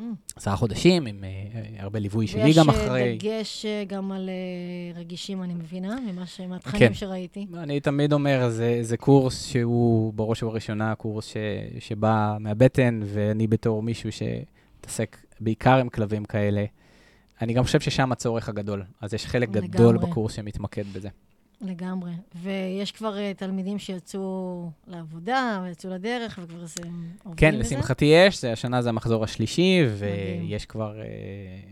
Mm. 0.00 0.02
עשרה 0.36 0.56
חודשים, 0.56 1.06
עם 1.06 1.24
אה, 1.24 1.82
הרבה 1.82 1.98
ליווי 1.98 2.26
שלי 2.26 2.52
גם 2.52 2.68
ויש 2.68 2.78
אחרי. 2.78 3.02
אה, 3.02 3.16
דגש 3.18 3.66
אה, 3.66 3.84
גם 3.84 4.12
על 4.12 4.28
אה, 4.28 5.00
רגישים, 5.00 5.42
אני 5.42 5.54
מבינה, 5.54 5.96
ממה. 6.00 6.24
מהתכנים 6.48 6.88
כן. 6.88 6.94
שראיתי. 6.94 7.46
אני 7.54 7.80
תמיד 7.80 8.12
אומר, 8.12 8.48
זה, 8.50 8.78
זה 8.82 8.96
קורס 8.96 9.46
שהוא 9.46 10.12
בראש 10.14 10.42
ובראשונה 10.42 10.94
קורס 10.94 11.26
ש, 11.26 11.36
שבא 11.78 12.36
מהבטן, 12.40 13.00
ואני 13.04 13.46
בתור 13.46 13.82
מישהו 13.82 14.10
שמתעסק 14.12 15.16
בעיקר 15.40 15.76
עם 15.76 15.88
כלבים 15.88 16.24
כאלה, 16.24 16.64
אני 17.42 17.52
גם 17.52 17.64
חושב 17.64 17.80
ששם 17.80 18.12
הצורך 18.12 18.48
הגדול. 18.48 18.82
אז 19.00 19.14
יש 19.14 19.26
חלק 19.26 19.50
גדול 19.50 19.94
לגמרי. 19.94 20.10
בקורס 20.10 20.32
שמתמקד 20.32 20.84
בזה. 20.92 21.08
לגמרי. 21.60 22.12
ויש 22.34 22.92
כבר 22.92 23.18
אה, 23.18 23.32
תלמידים 23.36 23.78
שיצאו 23.78 24.70
לעבודה, 24.86 25.60
ויצאו 25.64 25.90
לדרך, 25.90 26.38
וכבר 26.42 26.66
זה 26.66 26.82
עובדים 27.24 27.34
כן, 27.36 27.58
בזה. 27.58 27.74
לשמחתי 27.76 28.04
יש, 28.04 28.40
זה, 28.40 28.52
השנה 28.52 28.82
זה 28.82 28.88
המחזור 28.88 29.24
השלישי, 29.24 29.82
מדהים. 29.82 30.48
ויש 30.48 30.66
כבר 30.66 31.00
אה, 31.00 31.04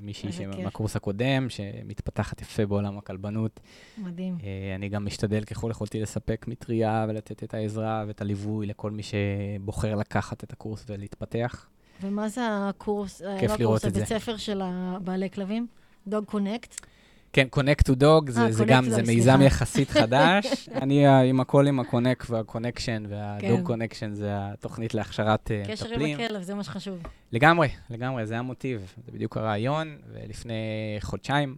מישהי. 0.03 0.47
מהקורס 0.62 0.97
הקודם, 0.97 1.51
שמתפתחת 1.51 2.43
יפה 2.43 2.66
בעולם 2.66 2.99
הכלבנות. 2.99 3.61
מדהים. 3.99 4.39
אה, 4.43 4.74
אני 4.74 4.89
גם 4.89 5.07
משתדל 5.07 5.45
ככל 5.45 5.70
יכולתי 5.70 6.01
לספק 6.01 6.45
מטריה 6.49 7.07
ולתת 7.09 7.43
את 7.43 7.55
העזרה 7.55 8.05
ואת 8.07 8.20
הליווי 8.20 8.66
לכל 8.66 8.91
מי 8.91 9.03
שבוחר 9.03 9.95
לקחת 9.95 10.45
את 10.45 10.53
הקורס 10.53 10.85
ולהתפתח. 10.89 11.66
ומה 12.03 12.28
זה 12.28 12.41
הקורס, 12.51 13.22
כיף 13.41 13.51
לא 13.51 13.57
לראות 13.59 13.78
הקורס, 13.78 13.85
את 13.85 13.95
זה. 13.95 14.01
הבית 14.01 14.22
ספר 14.22 14.37
של 14.37 14.61
הבעלי 14.64 15.30
כלבים? 15.30 15.66
דוג 16.07 16.24
קונקט? 16.24 16.87
כן, 17.35 17.47
Connect 17.57 17.91
to 17.91 17.95
Dog, 18.01 18.30
זה, 18.30 18.43
אה, 18.43 18.53
זה 18.53 18.64
גם, 18.64 18.91
זה 18.91 19.03
מיזם. 19.03 19.43
יחסית 19.43 19.91
חדש. 19.91 20.47
אני 20.82 21.07
אה, 21.07 21.20
עם 21.20 21.41
הכל 21.41 21.66
עם 21.66 21.78
וה-Connection, 21.78 22.85
כן. 22.85 23.03
וה-Dog 23.09 23.68
Connection 23.68 24.12
זה 24.12 24.28
התוכנית 24.32 24.95
להכשרת 24.95 25.51
אה, 25.51 25.62
קשר 25.66 25.95
עם. 26.01 26.20
הכלב, 26.20 26.43
זה 26.43 26.55
מה 26.55 26.64
שחשוב. 26.64 26.99
לגמרי, 27.32 27.68
לגמרי, 27.91 28.26
זה 28.26 28.39
המוטיב, 28.39 28.93
זה 29.07 29.12
בדיוק 29.12 29.37
הרעיון, 29.37 29.97
ולפני 30.12 30.55
חודשיים 31.01 31.57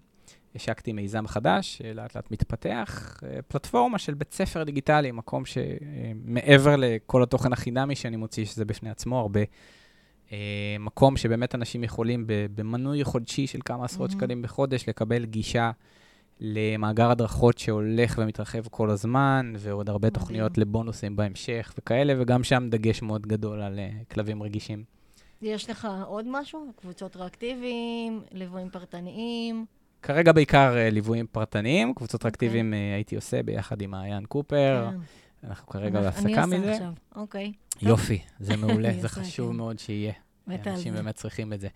השקתי 0.55 0.93
מיזם 0.93 1.27
חדש, 1.27 1.77
שלאט 1.79 2.17
לאט 2.17 2.31
מתפתח, 2.31 3.21
פלטפורמה 3.49 3.99
של 3.99 4.15
בית 4.15 4.33
ספר 4.33 4.63
דיגיטלי, 4.63 5.13
מקום 5.13 5.43
שמעבר 5.45 6.77
לכל 6.79 7.23
התוכן 7.23 7.53
החינמי 7.53 7.97
שאני 7.97 8.17
מוציא, 8.17 8.45
שזה 8.45 8.65
בפני 8.65 8.91
עצמו 8.91 9.19
הרבה, 9.19 9.41
מקום 10.79 11.17
שבאמת 11.17 11.55
אנשים 11.55 11.85
יכולים 11.85 12.25
במנוי 12.55 13.05
חודשי 13.05 13.47
של 13.47 13.59
כמה 13.65 13.85
עשרות 13.85 14.11
מהמם. 14.11 14.21
שקלים 14.21 14.43
בחודש 14.43 14.89
לקבל 14.89 15.25
גישה 15.25 15.71
למאגר 16.41 17.11
הדרכות 17.11 17.59
שהולך 17.59 18.19
ומתרחב 18.19 18.69
כל 18.69 18.91
הזמן, 18.91 19.53
ועוד 19.59 19.89
הרבה 19.89 20.09
מדהים. 20.09 20.21
תוכניות 20.21 20.59
לבונוסים 20.59 21.17
בהמשך 21.17 21.75
וכאלה, 21.79 22.15
וגם 22.19 22.45
שם 22.45 22.67
דגש 22.71 23.03
מאוד 23.03 23.27
גדול 23.27 23.63
על 23.63 23.79
אה, 23.79 23.91
כלבים 24.11 24.43
רגישים. 24.43 24.85
יש 25.43 25.71
לך 25.71 25.89
עוד 26.07 26.25
משהו? 26.29 26.73
קבוצות 26.77 27.17
ריאקטיביים, 27.17 28.23
ליוויים 28.33 28.71
פרטניים? 28.71 29.67
כרגע 30.03 30.33
בעיקר 30.33 30.77
אה, 30.77 30.91
ליוויים 30.91 31.27
פרטניים, 31.27 31.95
קבוצות 31.95 32.21
אוקיי. 32.21 32.31
אקטיביים 32.31 32.75
אה, 32.75 32.95
הייתי 32.95 33.17
עושה 33.17 33.43
ביחד 33.43 33.83
עם 33.83 33.91
מעיין 33.91 34.25
קופר, 34.25 34.89
כן. 34.91 34.99
אנחנו 35.49 35.67
כרגע 35.67 35.99
אני 35.99 36.07
בהפסקה 36.07 36.45
עושה 36.45 36.47
מזה. 36.47 36.73
עכשיו, 36.73 36.93
אוקיי. 37.17 37.53
יופי, 37.83 38.19
זה 38.41 38.57
מעולה, 38.57 38.93
זה 39.03 39.09
חשוב 39.09 39.51
כן. 39.51 39.57
מאוד 39.57 39.79
שיהיה. 39.79 40.13
אנשים. 40.67 40.95
באמת 40.95 41.15
צריכים 41.15 41.53
את 41.53 41.61
זה. 41.61 41.69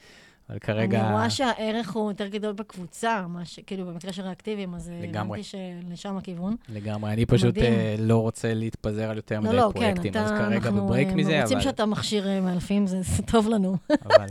אבל 0.50 0.58
כרגע, 0.58 1.00
אני 1.00 1.12
רואה 1.12 1.30
שהערך 1.30 1.90
הוא 1.90 2.10
יותר 2.10 2.26
גדול 2.26 2.52
בקבוצה, 2.52 3.26
מה 3.28 3.44
ש... 3.44 3.60
כאילו, 3.66 3.86
במקרה 3.86 4.12
של 4.12 4.22
ריאקטיביים, 4.22 4.74
אז 4.74 4.90
אה. 4.90 5.20
הבנתי 5.22 5.42
שלשם 5.42 6.16
הכיוון. 6.16 6.56
לגמרי, 6.68 7.12
אני 7.12 7.26
פשוט. 7.26 7.58
אה, 7.58 7.94
לא 7.98 8.16
רוצה 8.16 8.54
להתפזר 8.54 9.10
על 9.10 9.16
יותר 9.16 9.40
לא, 9.40 9.48
מדי 9.48 9.56
לא, 9.56 9.70
כן, 9.74 9.80
פרויקטים, 9.80 10.16
אז 10.16 10.30
אתה, 10.30 10.38
כרגע 10.38 10.56
אנחנו 10.56 10.84
בברייק 10.84 11.08
אה, 11.08 11.14
מזה, 11.14 11.44
אבל... 11.44 11.60
שאתה 11.60 11.86
מכשיר 11.86 12.40
מאלפים, 12.42 12.86
זה 12.86 13.02
זה 13.02 13.22
טוב 13.22 13.48
לנו. 13.48 13.76
אבל 14.04 14.26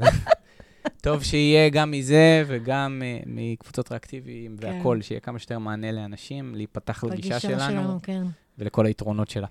טוב 1.02 1.24
שיהיה 1.24 1.70
גם 1.70 1.92
מזה 1.92 2.44
וגם 2.48 3.02
אה, 3.06 3.20
מקבוצות 3.26 3.92
ריאקטיביים 3.92 4.58
כן. 4.58 4.68
והכול, 4.68 5.02
שיהיה 5.02 5.20
כמה 5.20 5.40
שיותר 5.40 5.60
מענה 5.60 5.92
לאנשים, 5.92 6.56
להיפתח 6.56 7.04
לגישה 7.04 7.40
שלנו 7.40 8.00
כן. 8.04 8.24
ולכל 8.58 8.86
היתרונות 8.86 9.30
שלה. 9.30 9.48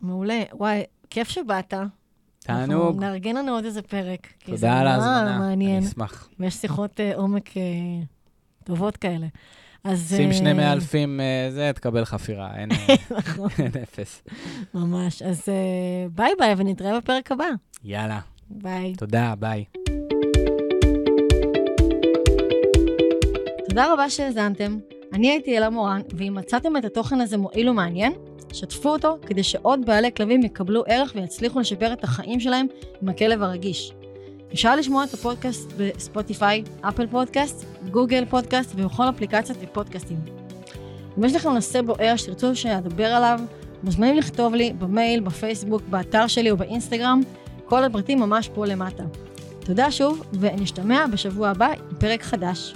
מעולה. 0.00 0.42
וואי, 0.52 0.82
כיף 1.12 1.28
שבאת. 1.28 1.74
תענוג, 2.38 3.00
נארגן 3.00 3.36
לנו 3.36 3.52
עוד 3.52 3.64
איזה 3.64 3.82
פרק. 3.82 4.26
תודה 4.44 4.80
על 4.80 4.86
ההזמנה, 4.86 5.38
מעניין, 5.38 5.76
אני 5.76 5.88
אשמח. 5.88 6.28
ויש 6.40 6.54
שיחות 6.54 7.00
אה, 7.00 7.14
עומק 7.14 7.56
אה, 7.56 7.62
טובות 8.64 8.96
כאלה. 8.96 9.26
אז... 9.84 10.14
שים 10.16 10.28
אה, 10.28 10.34
שני 10.34 10.52
מאלפים 10.52 11.20
זה, 11.50 11.70
תקבל 11.74 12.04
חפירה, 12.04 12.50
אין 12.56 12.68
נכון, 13.18 13.48
אין 13.58 13.82
אפס. 13.82 14.22
ממש. 14.74 15.22
אז 15.22 15.48
ביי 16.14 16.32
ביי, 16.38 16.54
ונתראה 16.56 17.00
בפרק 17.00 17.32
הבא. 17.32 17.48
יאללה, 17.84 18.20
ביי. 18.50 18.94
תודה, 18.94 19.34
ביי. 19.38 19.64
תודה 23.68 23.92
רבה 23.92 24.10
שהאזנתם. 24.10 24.78
אני 25.12 25.30
הייתי 25.30 25.58
אלה 25.58 25.70
מורן, 25.70 26.00
ואם 26.16 26.34
מצאתם 26.34 26.76
את 26.76 26.84
התוכן 26.84 27.20
הזה 27.20 27.36
מועיל 27.36 27.68
ומעניין, 27.68 28.12
שתפו 28.52 28.88
אותו 28.88 29.18
כדי 29.26 29.42
שעוד 29.42 29.86
בעלי 29.86 30.10
כלבים 30.16 30.42
יקבלו 30.42 30.82
ערך 30.86 31.12
ויצליחו 31.14 31.60
לשפר 31.60 31.92
את 31.92 32.04
החיים 32.04 32.40
שלהם 32.40 32.66
עם 33.02 33.08
הכלב 33.08 33.42
הרגיש. 33.42 33.92
אפשר 34.52 34.76
לשמוע 34.76 35.04
את 35.04 35.14
הפודקאסט 35.14 35.72
בספוטיפיי, 35.76 36.64
אפל 36.80 37.06
פודקאסט, 37.06 37.64
גוגל 37.90 38.24
פודקאסט 38.24 38.72
ובכל 38.76 39.08
אפליקציות 39.08 39.58
ופודקאסטים. 39.60 40.16
אם 41.18 41.24
יש 41.24 41.34
לכם 41.34 41.50
נושא 41.50 41.82
בוער 41.82 42.16
שתרצו 42.16 42.56
שאדבר 42.56 43.06
עליו, 43.06 43.40
מוזמנים 43.82 44.16
לכתוב 44.16 44.54
לי 44.54 44.72
במייל, 44.78 45.20
בפייסבוק, 45.20 45.82
באתר 45.90 46.26
שלי 46.26 46.50
או 46.50 46.56
באינסטגרם, 46.56 47.20
כל 47.64 47.84
הפרטים 47.84 48.20
ממש 48.20 48.50
פה 48.54 48.66
למטה. 48.66 49.04
תודה 49.60 49.90
שוב, 49.90 50.22
ונשתמע 50.40 51.06
בשבוע 51.12 51.48
הבא 51.48 51.66
עם 51.66 51.96
פרק 51.98 52.22
חדש. 52.22 52.74